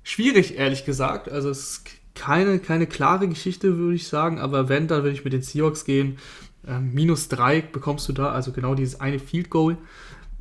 Schwierig, 0.04 0.60
ehrlich 0.60 0.86
gesagt. 0.86 1.28
Also 1.28 1.50
es 1.50 1.60
ist 1.60 1.86
keine, 2.14 2.60
keine 2.60 2.86
klare 2.86 3.28
Geschichte, 3.28 3.80
würde 3.80 3.96
ich 3.96 4.08
sagen. 4.08 4.38
Aber 4.38 4.70
wenn, 4.70 4.88
dann 4.88 5.02
würde 5.02 5.16
ich 5.16 5.24
mit 5.24 5.34
den 5.34 5.42
Seahawks 5.42 5.86
gehen. 5.86 6.20
Ähm, 6.68 6.94
minus 6.94 7.30
3 7.30 7.62
bekommst 7.62 8.08
du 8.08 8.14
da, 8.14 8.32
also 8.32 8.52
genau 8.52 8.76
dieses 8.76 9.00
eine 9.00 9.18
Field 9.18 9.50
Goal. 9.50 9.78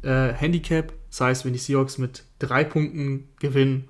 Äh, 0.02 0.32
Handicap, 0.32 0.92
das 1.08 1.20
heißt, 1.20 1.44
wenn 1.44 1.52
die 1.52 1.58
Seahawks 1.58 1.98
mit 1.98 2.24
drei 2.38 2.64
Punkten 2.64 3.28
gewinnen, 3.40 3.88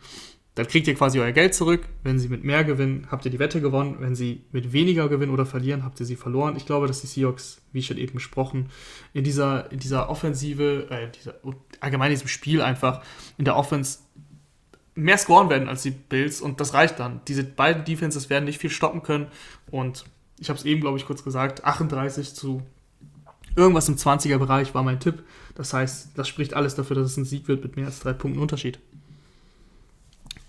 dann 0.54 0.66
kriegt 0.66 0.88
ihr 0.88 0.94
quasi 0.94 1.20
euer 1.20 1.32
Geld 1.32 1.54
zurück. 1.54 1.82
Wenn 2.02 2.18
sie 2.18 2.28
mit 2.28 2.44
mehr 2.44 2.64
gewinnen, 2.64 3.06
habt 3.10 3.24
ihr 3.24 3.30
die 3.30 3.38
Wette 3.38 3.60
gewonnen. 3.60 3.96
Wenn 4.00 4.14
sie 4.14 4.44
mit 4.52 4.72
weniger 4.72 5.08
gewinnen 5.08 5.32
oder 5.32 5.46
verlieren, 5.46 5.84
habt 5.84 6.00
ihr 6.00 6.06
sie 6.06 6.16
verloren. 6.16 6.56
Ich 6.56 6.66
glaube, 6.66 6.86
dass 6.86 7.00
die 7.00 7.06
Seahawks, 7.06 7.62
wie 7.72 7.82
schon 7.82 7.96
eben 7.98 8.14
besprochen, 8.14 8.68
in 9.12 9.24
dieser, 9.24 9.70
in 9.70 9.78
dieser 9.78 10.10
Offensive, 10.10 10.88
äh, 10.90 11.08
dieser, 11.10 11.34
allgemein 11.78 12.10
in 12.10 12.16
diesem 12.16 12.28
Spiel 12.28 12.62
einfach, 12.62 13.02
in 13.38 13.44
der 13.44 13.56
Offense 13.56 14.00
mehr 14.94 15.18
scoren 15.18 15.48
werden 15.48 15.68
als 15.68 15.82
die 15.82 15.92
Bills 15.92 16.40
und 16.40 16.60
das 16.60 16.74
reicht 16.74 16.98
dann. 16.98 17.20
Diese 17.28 17.44
beiden 17.44 17.84
Defenses 17.84 18.28
werden 18.28 18.44
nicht 18.44 18.58
viel 18.58 18.70
stoppen 18.70 19.02
können 19.02 19.28
und 19.70 20.04
ich 20.38 20.48
habe 20.48 20.58
es 20.58 20.64
eben, 20.64 20.80
glaube 20.80 20.98
ich, 20.98 21.06
kurz 21.06 21.22
gesagt, 21.22 21.64
38 21.64 22.34
zu 22.34 22.62
irgendwas 23.56 23.88
im 23.88 23.96
20er-Bereich 23.96 24.74
war 24.74 24.82
mein 24.82 25.00
Tipp. 25.00 25.22
Das 25.60 25.74
heißt, 25.74 26.12
das 26.14 26.26
spricht 26.26 26.54
alles 26.54 26.74
dafür, 26.74 26.96
dass 26.96 27.10
es 27.10 27.18
ein 27.18 27.26
Sieg 27.26 27.46
wird 27.46 27.62
mit 27.62 27.76
mehr 27.76 27.84
als 27.84 28.00
drei 28.00 28.14
Punkten 28.14 28.40
Unterschied. 28.40 28.78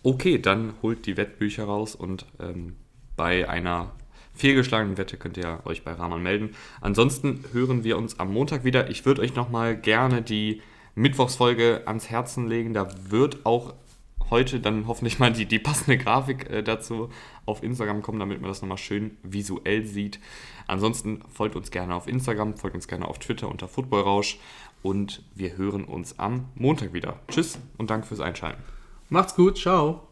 Okay, 0.03 0.39
dann 0.39 0.71
holt 0.81 1.05
die 1.05 1.17
Wettbücher 1.17 1.65
raus 1.65 1.95
und 1.95 2.25
ähm, 2.39 2.77
bei 3.17 3.49
einer 3.49 3.91
fehlgeschlagenen 4.33 4.97
Wette 4.97 5.17
könnt 5.17 5.35
ihr 5.35 5.59
euch 5.65 5.83
bei 5.83 5.91
Rahman 5.91 6.23
melden. 6.23 6.55
Ansonsten 6.79 7.43
hören 7.51 7.83
wir 7.83 7.97
uns 7.97 8.21
am 8.21 8.31
Montag 8.31 8.63
wieder. 8.63 8.89
Ich 8.89 9.05
würde 9.05 9.21
euch 9.21 9.35
nochmal 9.35 9.75
gerne 9.75 10.21
die 10.21 10.61
Mittwochsfolge 10.95 11.81
ans 11.87 12.09
Herzen 12.09 12.47
legen. 12.47 12.73
Da 12.73 12.87
wird 13.09 13.45
auch 13.45 13.73
heute 14.29 14.61
dann 14.61 14.87
hoffentlich 14.87 15.19
mal 15.19 15.33
die, 15.33 15.45
die 15.45 15.59
passende 15.59 15.97
Grafik 15.97 16.49
äh, 16.49 16.63
dazu 16.63 17.09
auf 17.45 17.63
Instagram 17.63 18.01
kommen, 18.01 18.19
damit 18.19 18.39
man 18.39 18.49
das 18.49 18.61
nochmal 18.61 18.77
schön 18.77 19.17
visuell 19.23 19.85
sieht. 19.85 20.21
Ansonsten 20.67 21.21
folgt 21.27 21.57
uns 21.57 21.69
gerne 21.69 21.93
auf 21.93 22.07
Instagram, 22.07 22.55
folgt 22.55 22.75
uns 22.77 22.87
gerne 22.87 23.09
auf 23.09 23.19
Twitter 23.19 23.49
unter 23.49 23.67
Footballrausch 23.67 24.39
und 24.81 25.23
wir 25.35 25.57
hören 25.57 25.85
uns 25.85 26.19
am 26.19 26.45
Montag 26.55 26.93
wieder. 26.93 27.19
Tschüss 27.27 27.59
und 27.77 27.89
danke 27.89 28.07
fürs 28.07 28.19
Einschalten. 28.19 28.61
Macht's 29.09 29.35
gut, 29.35 29.57
ciao. 29.57 30.10